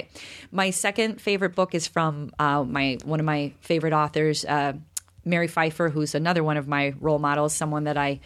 My 0.52 0.70
second 0.70 1.22
favorite 1.22 1.56
book 1.56 1.76
is 1.76 1.88
from 1.88 2.32
uh, 2.40 2.64
my 2.64 2.98
one 3.04 3.20
of 3.20 3.26
my 3.26 3.54
favorite 3.62 3.94
authors, 3.94 4.46
uh, 4.46 4.74
Mary 5.26 5.48
Pipher, 5.48 5.90
who's 5.90 6.16
another 6.16 6.44
one 6.44 6.58
of 6.58 6.68
my 6.68 6.94
role 7.00 7.20
models, 7.20 7.54
someone 7.54 7.84
that 7.86 7.98
I 7.98 8.20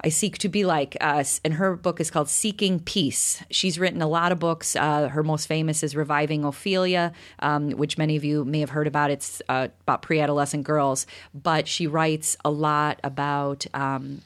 I 0.00 0.10
seek 0.10 0.38
to 0.38 0.48
be 0.48 0.64
like 0.64 0.96
us. 1.00 1.40
And 1.44 1.54
her 1.54 1.74
book 1.74 2.00
is 2.00 2.10
called 2.10 2.28
Seeking 2.28 2.78
Peace. 2.80 3.42
She's 3.50 3.78
written 3.78 4.00
a 4.00 4.06
lot 4.06 4.30
of 4.32 4.38
books. 4.38 4.76
Uh, 4.76 5.08
her 5.08 5.22
most 5.22 5.46
famous 5.46 5.82
is 5.82 5.96
Reviving 5.96 6.44
Ophelia, 6.44 7.12
um, 7.40 7.70
which 7.70 7.98
many 7.98 8.16
of 8.16 8.24
you 8.24 8.44
may 8.44 8.60
have 8.60 8.70
heard 8.70 8.86
about. 8.86 9.10
It's 9.10 9.42
uh, 9.48 9.68
about 9.82 10.02
pre 10.02 10.20
adolescent 10.20 10.64
girls. 10.64 11.06
But 11.34 11.66
she 11.66 11.86
writes 11.86 12.36
a 12.44 12.50
lot 12.50 13.00
about. 13.02 13.66
Um, 13.74 14.22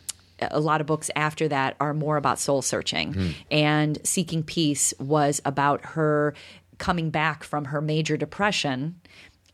a 0.51 0.59
lot 0.59 0.81
of 0.81 0.89
books 0.89 1.09
after 1.15 1.47
that 1.47 1.77
are 1.79 1.95
more 1.95 2.17
about 2.17 2.37
soul 2.37 2.63
searching. 2.63 3.37
And 3.49 4.05
Seeking 4.05 4.43
Peace 4.43 4.93
was 4.99 5.41
about 5.45 5.85
her 5.85 6.35
coming 6.83 7.11
back 7.11 7.45
from 7.45 7.67
her 7.67 7.81
major 7.81 8.17
depression 8.17 9.01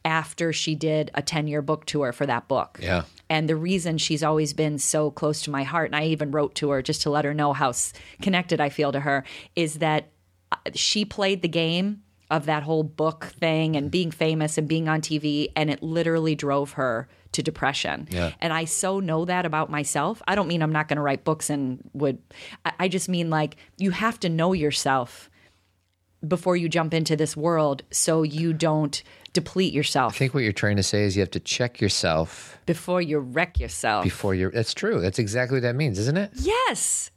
after 0.02 0.50
she 0.50 0.74
did 0.74 1.10
a 1.12 1.20
10 1.20 1.46
year 1.46 1.60
book 1.60 1.84
tour 1.84 2.10
for 2.10 2.24
that 2.24 2.48
book. 2.48 2.78
Yeah. 2.82 3.02
And 3.28 3.46
the 3.46 3.54
reason 3.54 3.98
she's 3.98 4.22
always 4.22 4.54
been 4.54 4.78
so 4.78 5.10
close 5.10 5.42
to 5.42 5.50
my 5.50 5.62
heart, 5.62 5.90
and 5.90 5.96
I 5.96 6.06
even 6.06 6.30
wrote 6.30 6.54
to 6.54 6.70
her 6.70 6.80
just 6.80 7.02
to 7.02 7.10
let 7.10 7.26
her 7.26 7.34
know 7.34 7.52
how 7.52 7.74
connected 8.22 8.62
I 8.62 8.70
feel 8.70 8.92
to 8.92 9.00
her, 9.00 9.24
is 9.54 9.74
that 9.74 10.08
uh, 10.50 10.56
she 10.74 11.04
played 11.04 11.42
the 11.42 11.48
game 11.48 12.02
of 12.30 12.46
that 12.46 12.62
whole 12.62 12.82
book 12.82 13.26
thing 13.38 13.76
and 13.76 13.90
being 13.90 14.10
famous 14.10 14.56
and 14.56 14.66
being 14.66 14.88
on 14.88 15.02
TV, 15.02 15.52
and 15.54 15.68
it 15.68 15.82
literally 15.82 16.34
drove 16.34 16.72
her 16.72 17.08
to 17.32 17.42
depression. 17.42 18.08
Yeah. 18.10 18.32
And 18.40 18.54
I 18.54 18.64
so 18.64 19.00
know 19.00 19.26
that 19.26 19.44
about 19.44 19.70
myself. 19.70 20.22
I 20.26 20.34
don't 20.34 20.48
mean 20.48 20.62
I'm 20.62 20.72
not 20.72 20.88
going 20.88 20.96
to 20.96 21.02
write 21.02 21.24
books 21.24 21.50
and 21.50 21.78
would, 21.92 22.22
I, 22.64 22.72
I 22.78 22.88
just 22.88 23.06
mean 23.06 23.28
like 23.28 23.56
you 23.76 23.90
have 23.90 24.18
to 24.20 24.30
know 24.30 24.54
yourself 24.54 25.28
before 26.26 26.56
you 26.56 26.68
jump 26.68 26.92
into 26.92 27.14
this 27.16 27.36
world 27.36 27.82
so 27.90 28.22
you 28.22 28.52
don't 28.52 29.02
deplete 29.32 29.72
yourself 29.72 30.14
I 30.14 30.18
think 30.18 30.34
what 30.34 30.42
you're 30.42 30.52
trying 30.52 30.76
to 30.76 30.82
say 30.82 31.04
is 31.04 31.16
you 31.16 31.20
have 31.20 31.30
to 31.32 31.40
check 31.40 31.80
yourself 31.80 32.58
before 32.66 33.00
you 33.00 33.18
wreck 33.18 33.58
yourself. 33.60 34.04
before 34.04 34.34
you're. 34.34 34.50
That's 34.50 34.74
true. 34.74 35.00
That's 35.00 35.18
exactly 35.18 35.56
what 35.56 35.62
that 35.62 35.74
means, 35.74 35.98
isn't 35.98 36.16
it? 36.18 36.30
Yes. 36.34 37.10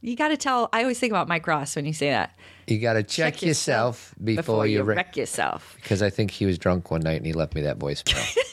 You 0.00 0.16
got 0.16 0.28
to 0.28 0.36
tell. 0.36 0.68
I 0.72 0.82
always 0.82 0.98
think 0.98 1.12
about 1.12 1.28
Mike 1.28 1.46
Ross 1.46 1.74
when 1.76 1.84
you 1.84 1.92
say 1.92 2.10
that. 2.10 2.36
You 2.66 2.78
got 2.78 2.94
to 2.94 3.02
check, 3.02 3.42
yourself, 3.42 4.14
before, 4.22 4.66
you 4.66 4.82
wreck. 4.82 4.96
wreck 4.96 5.16
yourself. 5.16 5.74
Because 5.76 6.02
I 6.02 6.10
think 6.10 6.30
he 6.30 6.46
was 6.46 6.58
drunk 6.58 6.90
one 6.90 7.00
night 7.00 7.16
and 7.16 7.26
he 7.26 7.32
left 7.32 7.54
me 7.54 7.62
that 7.62 7.78
voicemail. 7.78 8.36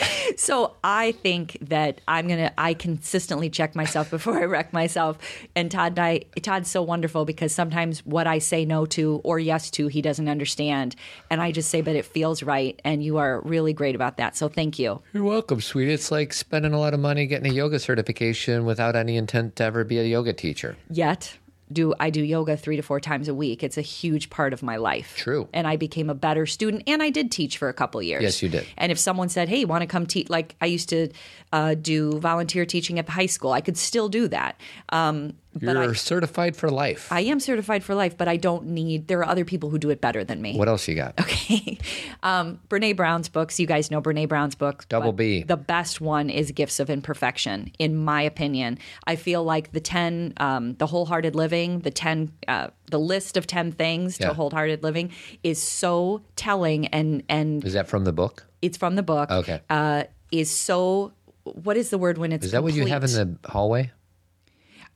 So 0.36 0.76
I 0.82 1.12
think 1.12 1.58
that 1.60 2.00
I'm 2.08 2.28
gonna. 2.28 2.52
I 2.56 2.74
consistently 2.74 3.50
check 3.50 3.74
myself 3.74 4.10
before 4.16 4.38
I 4.38 4.44
wreck 4.44 4.72
myself. 4.72 5.18
And 5.54 5.70
Todd 5.70 5.92
and 5.92 5.98
I, 5.98 6.18
Todd's 6.40 6.70
so 6.70 6.82
wonderful 6.82 7.24
because 7.24 7.52
sometimes 7.52 8.06
what 8.06 8.26
I 8.26 8.38
say 8.38 8.64
no 8.64 8.86
to 8.86 9.20
or 9.24 9.38
yes 9.38 9.70
to, 9.72 9.88
he 9.88 10.00
doesn't 10.00 10.28
understand, 10.28 10.96
and 11.30 11.42
I 11.42 11.52
just 11.52 11.68
say, 11.68 11.80
but 11.80 11.96
it 11.96 12.04
feels 12.04 12.42
right. 12.42 12.80
And 12.84 13.02
you 13.02 13.18
are 13.18 13.40
really 13.42 13.72
great 13.72 13.94
about 13.94 14.16
that. 14.16 14.36
So 14.36 14.48
thank 14.48 14.78
you. 14.78 15.02
You're 15.12 15.24
welcome, 15.24 15.60
sweetie. 15.60 15.92
It's 15.92 16.10
like 16.10 16.32
spending 16.32 16.72
a 16.72 16.78
lot 16.78 16.94
of 16.94 17.00
money 17.00 17.26
getting 17.26 17.50
a 17.50 17.54
yoga 17.54 17.78
certification 17.78 18.64
without 18.64 18.96
any 18.96 19.16
intent 19.16 19.56
to 19.56 19.64
ever 19.64 19.84
be 19.84 19.98
a 19.98 20.04
yoga 20.04 20.32
teacher. 20.32 20.76
Yet. 20.88 21.36
Do 21.72 21.94
I 22.00 22.10
do 22.10 22.22
yoga 22.22 22.56
three 22.56 22.76
to 22.76 22.82
four 22.82 23.00
times 23.00 23.28
a 23.28 23.34
week? 23.34 23.62
It's 23.62 23.78
a 23.78 23.82
huge 23.82 24.30
part 24.30 24.52
of 24.52 24.62
my 24.62 24.76
life. 24.76 25.16
True. 25.16 25.48
and 25.52 25.66
I 25.66 25.76
became 25.76 26.10
a 26.10 26.14
better 26.14 26.46
student, 26.46 26.84
and 26.86 27.02
I 27.02 27.10
did 27.10 27.30
teach 27.30 27.58
for 27.58 27.68
a 27.68 27.72
couple 27.72 28.02
years. 28.02 28.22
Yes, 28.22 28.42
you 28.42 28.48
did. 28.48 28.66
And 28.76 28.90
if 28.90 28.98
someone 28.98 29.28
said, 29.28 29.48
"Hey, 29.48 29.64
want 29.64 29.82
to 29.82 29.86
come 29.86 30.06
teach?" 30.06 30.28
Like 30.28 30.56
I 30.60 30.66
used 30.66 30.88
to 30.90 31.08
uh, 31.52 31.74
do 31.74 32.18
volunteer 32.18 32.66
teaching 32.66 32.98
at 32.98 33.06
the 33.06 33.12
high 33.12 33.26
school, 33.26 33.52
I 33.52 33.60
could 33.60 33.76
still 33.76 34.08
do 34.08 34.28
that. 34.28 34.60
Um, 34.90 35.34
You're 35.58 35.90
I, 35.90 35.92
certified 35.94 36.54
for 36.54 36.70
life. 36.70 37.10
I 37.10 37.20
am 37.22 37.40
certified 37.40 37.82
for 37.82 37.94
life, 37.94 38.16
but 38.16 38.28
I 38.28 38.36
don't 38.36 38.66
need. 38.66 39.08
There 39.08 39.18
are 39.18 39.26
other 39.28 39.44
people 39.44 39.68
who 39.70 39.78
do 39.78 39.90
it 39.90 40.00
better 40.00 40.22
than 40.22 40.40
me. 40.40 40.56
what 40.56 40.68
else 40.68 40.86
you 40.86 40.94
got? 40.94 41.18
Okay. 41.20 41.78
Um, 42.22 42.60
Brene 42.68 42.94
Brown's 42.94 43.30
books. 43.30 43.58
You 43.58 43.66
guys 43.66 43.90
know 43.90 44.02
Brene 44.02 44.28
Brown's 44.28 44.54
books. 44.54 44.84
Double 44.84 45.10
B. 45.12 45.42
The 45.42 45.56
best 45.56 46.02
one 46.02 46.28
is 46.28 46.50
Gifts 46.50 46.78
of 46.78 46.90
Imperfection, 46.90 47.72
in 47.78 47.96
my 47.96 48.20
opinion. 48.20 48.78
I 49.06 49.16
feel 49.16 49.42
like 49.42 49.72
the 49.72 49.80
10, 49.80 50.34
um, 50.36 50.74
the 50.74 50.86
wholehearted 50.86 51.34
living, 51.34 51.78
the 51.80 51.90
10, 51.90 52.30
uh, 52.46 52.68
the 52.90 52.98
list 53.00 53.38
of 53.38 53.46
10 53.46 53.72
things 53.72 54.18
Yeah. 54.20 54.28
to 54.28 54.34
wholehearted 54.34 54.82
living 54.82 55.12
is 55.42 55.62
so 55.62 56.20
telling 56.36 56.88
and, 56.88 57.22
and 57.30 57.64
Is 57.64 57.72
that 57.72 57.88
from 57.88 58.04
the 58.04 58.12
book? 58.12 58.44
it's 58.60 58.76
from 58.76 58.96
the 58.96 59.02
book. 59.02 59.30
Okay. 59.30 59.62
Uh, 59.70 60.04
is 60.30 60.50
so, 60.50 61.12
what 61.44 61.78
is 61.78 61.88
the 61.88 61.96
word 61.96 62.18
when 62.18 62.32
it's 62.32 62.44
Is 62.44 62.52
that 62.52 62.62
what 62.62 62.74
you 62.74 62.84
have 62.84 63.02
in 63.02 63.12
the 63.12 63.38
hallway? 63.48 63.92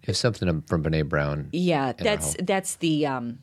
Have 0.06 0.16
something 0.16 0.62
from 0.62 0.82
Brene 0.82 1.08
Brown. 1.08 1.48
Yeah, 1.52 1.92
that's 1.92 2.36
that's 2.40 2.76
the 2.76 3.06
um 3.06 3.38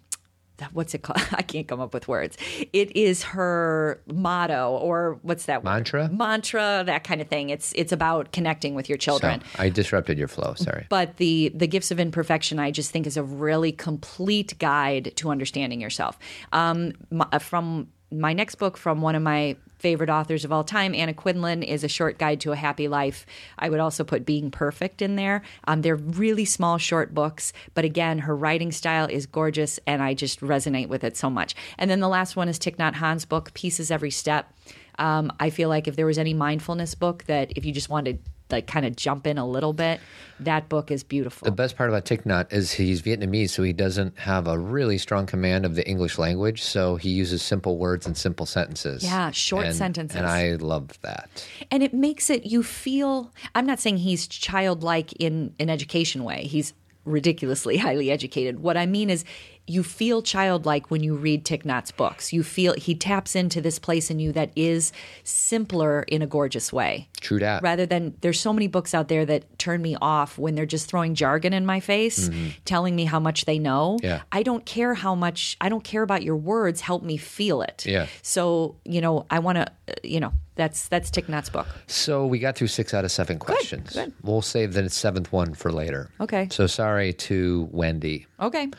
what's 0.74 0.94
it 0.94 1.02
called? 1.02 1.20
I 1.32 1.42
can't 1.42 1.68
come 1.68 1.80
up 1.80 1.94
with 1.94 2.08
words. 2.08 2.38
It 2.74 2.96
is 2.96 3.24
her 3.24 4.02
motto 4.08 4.72
or 4.72 5.20
what's 5.24 5.46
that 5.46 5.64
word? 5.64 5.72
Mantra? 5.72 6.10
Mantra, 6.10 6.84
that 6.86 7.04
kind 7.04 7.22
of 7.22 7.28
thing. 7.28 7.50
It's 7.50 7.74
it's 7.76 7.92
about 7.92 8.32
connecting 8.32 8.76
with 8.76 8.90
your 8.90 8.98
So, 9.00 9.12
children. 9.12 9.42
I 9.58 9.70
disrupted 9.70 10.18
your 10.18 10.28
flow. 10.28 10.54
Sorry. 10.56 10.86
But 10.90 11.18
the 11.18 11.52
the 11.56 11.68
gifts 11.68 11.92
of 11.92 12.00
imperfection, 12.00 12.60
I 12.60 12.72
just 12.72 12.92
think, 12.92 13.08
is 13.08 13.18
a 13.18 13.24
really 13.24 13.72
complete 13.72 14.58
guide 14.60 15.14
to 15.18 15.30
understanding 15.30 15.82
yourself. 15.82 16.18
Um, 16.52 16.94
my, 17.10 17.28
from 17.40 17.88
my 18.12 18.34
next 18.34 18.56
book, 18.56 18.78
from 18.78 19.02
one 19.02 19.16
of 19.16 19.24
my 19.24 19.56
favorite 19.82 20.10
authors 20.10 20.46
of 20.46 20.52
all 20.52 20.64
time, 20.64 20.94
Anna 20.94 21.14
Quindlen, 21.14 21.64
is 21.64 21.84
a 21.84 21.88
short 21.88 22.18
guide 22.20 22.40
to 22.42 22.52
a 22.52 22.56
happy 22.56 22.88
life. 22.88 23.26
I 23.58 23.70
would 23.70 23.80
also 23.80 24.04
put 24.04 24.26
Being 24.26 24.52
Perfect 24.52 25.02
in 25.02 25.16
there. 25.16 25.42
Um, 25.66 25.82
they're 25.82 25.96
really 25.96 26.46
small, 26.46 26.78
short 26.78 27.14
books, 27.14 27.52
but 27.74 27.84
again, 27.84 28.20
her 28.20 28.36
writing 28.36 28.72
style 28.72 29.08
is 29.10 29.26
gorgeous, 29.26 29.80
and 29.88 30.02
I 30.02 30.14
just 30.14 30.40
resonate 30.40 30.88
with 30.88 31.04
it 31.04 31.18
so 31.18 31.30
much. 31.30 31.56
And 31.78 31.90
then 31.90 32.00
the 32.00 32.08
last 32.08 32.36
one 32.36 32.48
is 32.48 32.60
Thich 32.60 32.78
Nhat 32.78 32.94
Hanh's 32.94 33.26
book, 33.26 33.54
Peace 33.54 33.80
Is 33.80 33.92
Every 33.92 34.12
Step. 34.12 34.54
Um, 35.00 35.34
I 35.40 35.50
feel 35.50 35.70
like 35.70 35.88
if 35.88 35.96
there 35.96 36.06
was 36.06 36.18
any 36.18 36.34
mindfulness 36.34 36.94
book 36.96 37.24
that 37.24 37.54
if 37.56 37.66
you 37.66 37.72
just 37.72 37.90
wanted 37.90 38.20
like 38.52 38.68
kind 38.68 38.86
of 38.86 38.96
jump 38.96 39.28
in 39.28 39.38
a 39.38 39.48
little 39.48 39.74
bit, 39.74 40.00
that 40.40 40.70
book 40.70 40.92
is 40.92 41.04
beautiful. 41.04 41.46
The 41.46 41.52
best 41.52 41.76
part 41.78 41.90
about 41.90 42.06
Thich 42.06 42.24
Nhat 42.24 42.52
is 42.52 42.72
he's 42.72 43.02
Vietnamese, 43.02 43.52
so 43.52 43.64
he 43.64 43.74
doesn't 43.74 44.18
have 44.20 44.48
a 44.48 44.58
really 44.58 44.98
strong 44.98 45.26
command 45.26 45.66
of 45.66 45.76
the 45.76 45.88
English 45.88 46.18
language. 46.18 46.64
So 46.64 46.96
he 46.96 47.10
uses 47.10 47.42
simple 47.42 47.78
words 47.78 48.06
and 48.08 48.18
simple 48.18 48.46
sentences. 48.46 49.04
Yeah, 49.04 49.32
short 49.32 49.66
And- 49.68 49.76
sentences. 49.76 50.16
And 50.18 50.26
I 50.28 50.54
love 50.54 51.00
that. 51.02 51.30
and 51.70 51.84
it 51.84 51.94
makes 51.94 52.30
it 52.30 52.46
you 52.46 52.64
feel 52.64 53.32
i'm 53.56 53.66
not 53.66 53.80
saying 53.80 53.98
he's 53.98 54.28
childlike 54.28 55.14
in 55.14 55.54
an 55.60 55.70
education 55.70 56.24
way 56.24 56.44
he's 56.44 56.74
ridiculously 57.06 57.78
highly 57.88 58.12
educated 58.12 58.60
what 58.60 58.78
i 58.78 58.86
mean 58.86 59.10
is 59.10 59.24
you 59.68 59.84
feel 59.84 60.22
childlike 60.22 60.92
when 60.92 61.04
you 61.04 61.16
read 61.16 61.46
Thich 61.46 61.96
books. 61.96 62.34
You 62.34 62.44
feel 62.44 62.74
he 62.74 62.96
taps 62.96 63.36
into 63.36 63.62
this 63.62 63.80
place 63.80 64.10
in 64.12 64.20
you 64.20 64.32
that 64.34 64.52
is 64.56 64.92
simpler 65.24 66.04
in 66.04 66.22
a 66.22 66.28
gorgeous 66.28 66.74
way. 66.74 67.08
True 67.22 67.40
that. 67.40 67.62
Rather 67.64 67.86
than 67.86 68.16
there's 68.22 68.40
so 68.40 68.52
many 68.52 68.68
books 68.68 68.94
out 68.94 69.08
there 69.08 69.26
that 69.26 69.58
turn 69.60 69.82
me 69.82 69.96
off 70.02 70.38
when 70.38 70.56
they're 70.56 70.66
just 70.66 70.90
throwing 70.90 71.16
jargon 71.16 71.54
in 71.54 71.66
my 71.66 71.80
face, 71.80 72.30
telling 72.66 72.96
me 72.96 73.06
how 73.06 73.20
much 73.20 73.46
they 73.46 73.60
know. 73.60 73.98
Mm-hmm. 73.98 74.06
Yeah. 74.06 74.22
I 74.32 74.44
don't 74.44 74.66
care 74.66 74.94
how 74.94 75.16
much 75.16 75.58
I 75.62 75.70
don't 75.70 75.84
care 75.84 76.02
about 76.02 76.24
your 76.24 76.36
words. 76.36 76.82
Help 76.82 77.04
me 77.04 77.18
feel 77.18 77.62
it. 77.62 77.86
Yeah. 77.86 78.08
So 78.22 78.76
you 78.84 79.02
know, 79.02 79.26
I 79.30 79.40
want 79.40 79.58
to, 79.58 79.68
you 80.04 80.20
know, 80.20 80.34
that's 80.56 80.88
that's 80.88 81.10
Thich 81.12 81.52
book. 81.52 81.68
So 81.88 82.26
we 82.26 82.40
got 82.40 82.56
through 82.56 82.68
six 82.68 82.94
out 82.94 83.06
of 83.06 83.12
seven 83.12 83.40
questions. 83.40 83.94
good. 83.94 84.14
We'll 84.22 84.42
save 84.42 84.74
the 84.74 84.90
seventh 84.90 85.32
one 85.32 85.54
for 85.54 85.72
later. 85.72 86.10
Okay. 86.20 86.48
So 86.52 86.68
sorry 86.68 87.14
to 87.14 87.70
Wendy. 87.72 88.28
Okay. 88.40 88.70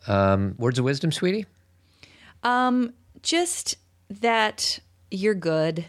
Um, 0.06 0.54
words 0.58 0.78
of 0.78 0.84
wisdom, 0.84 1.10
sweetie? 1.12 1.46
Just 3.22 3.76
that 4.08 4.78
you're 5.10 5.34
good. 5.34 5.84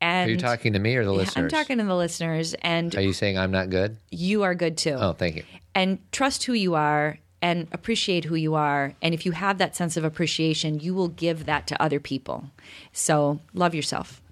And 0.00 0.28
Are 0.28 0.32
you 0.32 0.38
talking 0.38 0.74
to 0.74 0.78
me 0.78 0.94
or 0.96 1.04
the 1.04 1.10
Yeah, 1.12 1.16
listeners? 1.18 1.44
I'm 1.44 1.48
talking 1.58 1.78
to 1.78 1.84
the 1.84 1.96
listeners, 1.96 2.54
and 2.60 2.94
Are 2.94 3.00
you 3.00 3.14
saying 3.14 3.38
I'm 3.38 3.50
not 3.50 3.70
good? 3.70 3.96
you 4.10 4.42
are 4.42 4.54
good 4.54 4.76
too. 4.76 4.96
Oh, 4.98 5.14
thank 5.14 5.36
you. 5.36 5.44
And 5.76 5.98
trust 6.10 6.44
who 6.44 6.54
you 6.54 6.74
are 6.74 7.18
and 7.42 7.68
appreciate 7.70 8.24
who 8.24 8.34
you 8.34 8.54
are. 8.54 8.94
And 9.02 9.12
if 9.12 9.26
you 9.26 9.32
have 9.32 9.58
that 9.58 9.76
sense 9.76 9.98
of 9.98 10.04
appreciation, 10.04 10.80
you 10.80 10.94
will 10.94 11.08
give 11.08 11.44
that 11.44 11.66
to 11.66 11.80
other 11.80 12.00
people. 12.00 12.50
So 12.92 13.40
love 13.52 13.74
yourself. 13.74 14.22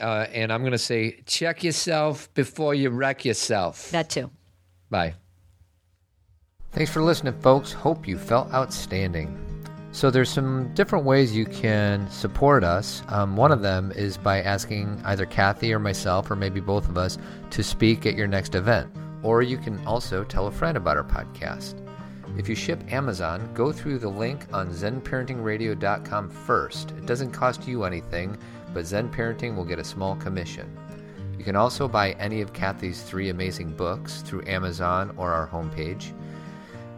Uh, 0.00 0.26
and 0.32 0.50
I'm 0.50 0.62
going 0.62 0.72
to 0.72 0.78
say, 0.78 1.20
check 1.26 1.62
yourself 1.62 2.32
before 2.32 2.74
you 2.74 2.88
wreck 2.88 3.24
yourself. 3.24 3.90
That 3.90 4.08
too. 4.08 4.30
Bye. 4.88 5.14
Thanks 6.72 6.90
for 6.90 7.02
listening, 7.02 7.38
folks. 7.40 7.72
Hope 7.72 8.08
you 8.08 8.16
felt 8.16 8.52
outstanding. 8.52 9.44
So, 9.90 10.10
there's 10.10 10.28
some 10.28 10.72
different 10.74 11.06
ways 11.06 11.34
you 11.34 11.46
can 11.46 12.08
support 12.10 12.62
us. 12.62 13.02
Um, 13.08 13.36
one 13.36 13.50
of 13.50 13.62
them 13.62 13.90
is 13.96 14.18
by 14.18 14.42
asking 14.42 15.00
either 15.06 15.24
Kathy 15.24 15.72
or 15.72 15.78
myself, 15.78 16.30
or 16.30 16.36
maybe 16.36 16.60
both 16.60 16.90
of 16.90 16.98
us, 16.98 17.16
to 17.50 17.64
speak 17.64 18.04
at 18.04 18.14
your 18.14 18.26
next 18.26 18.54
event. 18.54 18.90
Or 19.22 19.42
you 19.42 19.58
can 19.58 19.84
also 19.86 20.24
tell 20.24 20.46
a 20.46 20.52
friend 20.52 20.76
about 20.76 20.96
our 20.96 21.04
podcast. 21.04 21.74
If 22.36 22.48
you 22.48 22.54
ship 22.54 22.92
Amazon, 22.92 23.50
go 23.54 23.72
through 23.72 23.98
the 23.98 24.08
link 24.08 24.46
on 24.52 24.70
zenparentingradio.com 24.70 26.30
first. 26.30 26.90
It 26.92 27.06
doesn't 27.06 27.32
cost 27.32 27.66
you 27.66 27.84
anything, 27.84 28.38
but 28.72 28.86
Zen 28.86 29.10
Parenting 29.10 29.56
will 29.56 29.64
get 29.64 29.78
a 29.78 29.84
small 29.84 30.14
commission. 30.16 30.76
You 31.36 31.44
can 31.44 31.56
also 31.56 31.88
buy 31.88 32.12
any 32.12 32.40
of 32.40 32.52
Kathy's 32.52 33.02
three 33.02 33.30
amazing 33.30 33.74
books 33.76 34.22
through 34.22 34.46
Amazon 34.46 35.14
or 35.16 35.32
our 35.32 35.48
homepage. 35.48 36.12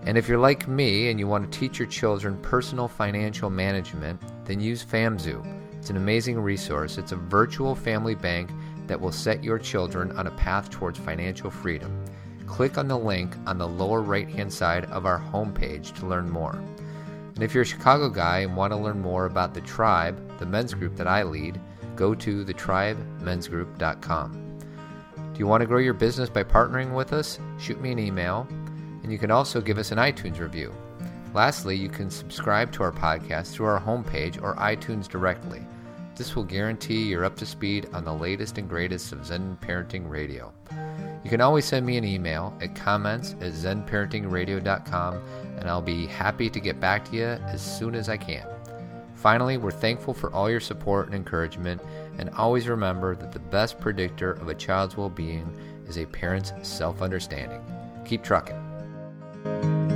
And 0.07 0.17
if 0.17 0.29
you're 0.29 0.39
like 0.39 0.67
me 0.67 1.11
and 1.11 1.21
you 1.21 1.27
want 1.27 1.51
to 1.51 1.59
teach 1.59 1.79
your 1.79 1.89
children 1.89 2.39
personal 2.39 2.89
financial 2.89 3.51
management, 3.51 4.21
then 4.47 4.59
use 4.59 4.85
FamZoo. 4.85 5.61
It's 5.79 5.91
an 5.91 5.97
amazing 5.97 6.39
resource. 6.41 6.99
It's 6.99 7.13
a 7.13 7.17
virtual 7.17 7.75
family 7.75 8.15
bank 8.15 8.51
that 8.87 9.01
will 9.01 9.13
set 9.13 9.45
your 9.45 9.59
children 9.59 10.11
on 10.13 10.27
a 10.27 10.31
path 10.33 10.71
towards 10.71 10.99
financial 10.99 11.51
freedom. 11.51 12.05
Click 12.51 12.77
on 12.77 12.89
the 12.89 12.99
link 12.99 13.37
on 13.47 13.59
the 13.59 13.69
lower 13.69 14.03
right 14.03 14.29
hand 14.29 14.53
side 14.53 14.85
of 14.87 15.07
our 15.07 15.21
homepage 15.21 15.95
to 15.95 16.05
learn 16.05 16.29
more. 16.29 16.61
And 17.35 17.45
if 17.45 17.55
you're 17.55 17.63
a 17.63 17.67
Chicago 17.67 18.11
guy 18.11 18.41
and 18.41 18.57
want 18.57 18.73
to 18.73 18.77
learn 18.77 19.01
more 19.01 19.27
about 19.27 19.55
the 19.55 19.61
tribe, 19.61 20.21
the 20.41 20.47
men's 20.47 20.75
group 20.75 20.97
that 20.97 21.07
I 21.07 21.23
lead, 21.23 21.61
go 21.95 22.13
to 22.17 22.45
thetribemensgroup.com. 22.45 24.59
Do 25.33 25.39
you 25.39 25.47
want 25.47 25.61
to 25.63 25.67
grow 25.67 25.79
your 25.79 25.95
business 25.95 26.29
by 26.29 26.43
partnering 26.43 26.93
with 26.93 27.13
us? 27.13 27.39
Shoot 27.59 27.81
me 27.81 27.93
an 27.93 28.01
email, 28.01 28.49
and 28.51 29.13
you 29.13 29.19
can 29.19 29.31
also 29.31 29.61
give 29.61 29.79
us 29.79 29.93
an 29.93 29.99
iTunes 29.99 30.41
review. 30.41 30.75
Lastly, 31.33 31.77
you 31.77 31.89
can 31.89 32.11
subscribe 32.11 32.73
to 32.73 32.83
our 32.83 32.93
podcast 32.93 33.53
through 33.53 33.67
our 33.67 33.81
homepage 33.81 34.43
or 34.43 34.57
iTunes 34.57 35.09
directly. 35.09 35.65
This 36.17 36.35
will 36.35 36.45
guarantee 36.45 37.05
you're 37.05 37.25
up 37.25 37.37
to 37.37 37.47
speed 37.47 37.89
on 37.93 38.05
the 38.05 38.13
latest 38.13 38.59
and 38.59 38.69
greatest 38.69 39.13
of 39.13 39.25
Zen 39.25 39.57
Parenting 39.63 40.11
Radio. 40.11 40.53
You 41.23 41.31
can 41.31 41.41
always 41.41 41.65
send 41.67 41.85
me 41.85 41.97
an 41.97 42.05
email 42.05 42.57
at 42.61 42.75
comments 42.75 43.37
at 43.41 43.53
zenparentingradio.com, 43.53 45.23
and 45.59 45.69
I'll 45.69 45.83
be 45.83 46.07
happy 46.07 46.49
to 46.49 46.61
get 46.61 46.81
back 46.81 47.05
to 47.11 47.17
you 47.17 47.25
as 47.25 47.61
soon 47.61 47.95
as 47.95 48.09
I 48.09 48.17
can. 48.17 48.47
Finally, 49.15 49.59
we're 49.59 49.71
thankful 49.71 50.15
for 50.15 50.33
all 50.33 50.49
your 50.49 50.61
support 50.61 51.07
and 51.07 51.15
encouragement, 51.15 51.83
and 52.19 52.31
always 52.31 52.69
remember 52.69 53.15
that 53.17 53.33
the 53.33 53.39
best 53.39 53.79
predictor 53.79 54.33
of 54.33 54.49
a 54.49 54.55
child's 54.55 54.97
well 54.97 55.11
being 55.11 55.55
is 55.87 55.99
a 55.99 56.07
parent's 56.07 56.55
self 56.63 57.03
understanding. 57.03 57.61
Keep 58.07 58.23
trucking. 58.23 59.90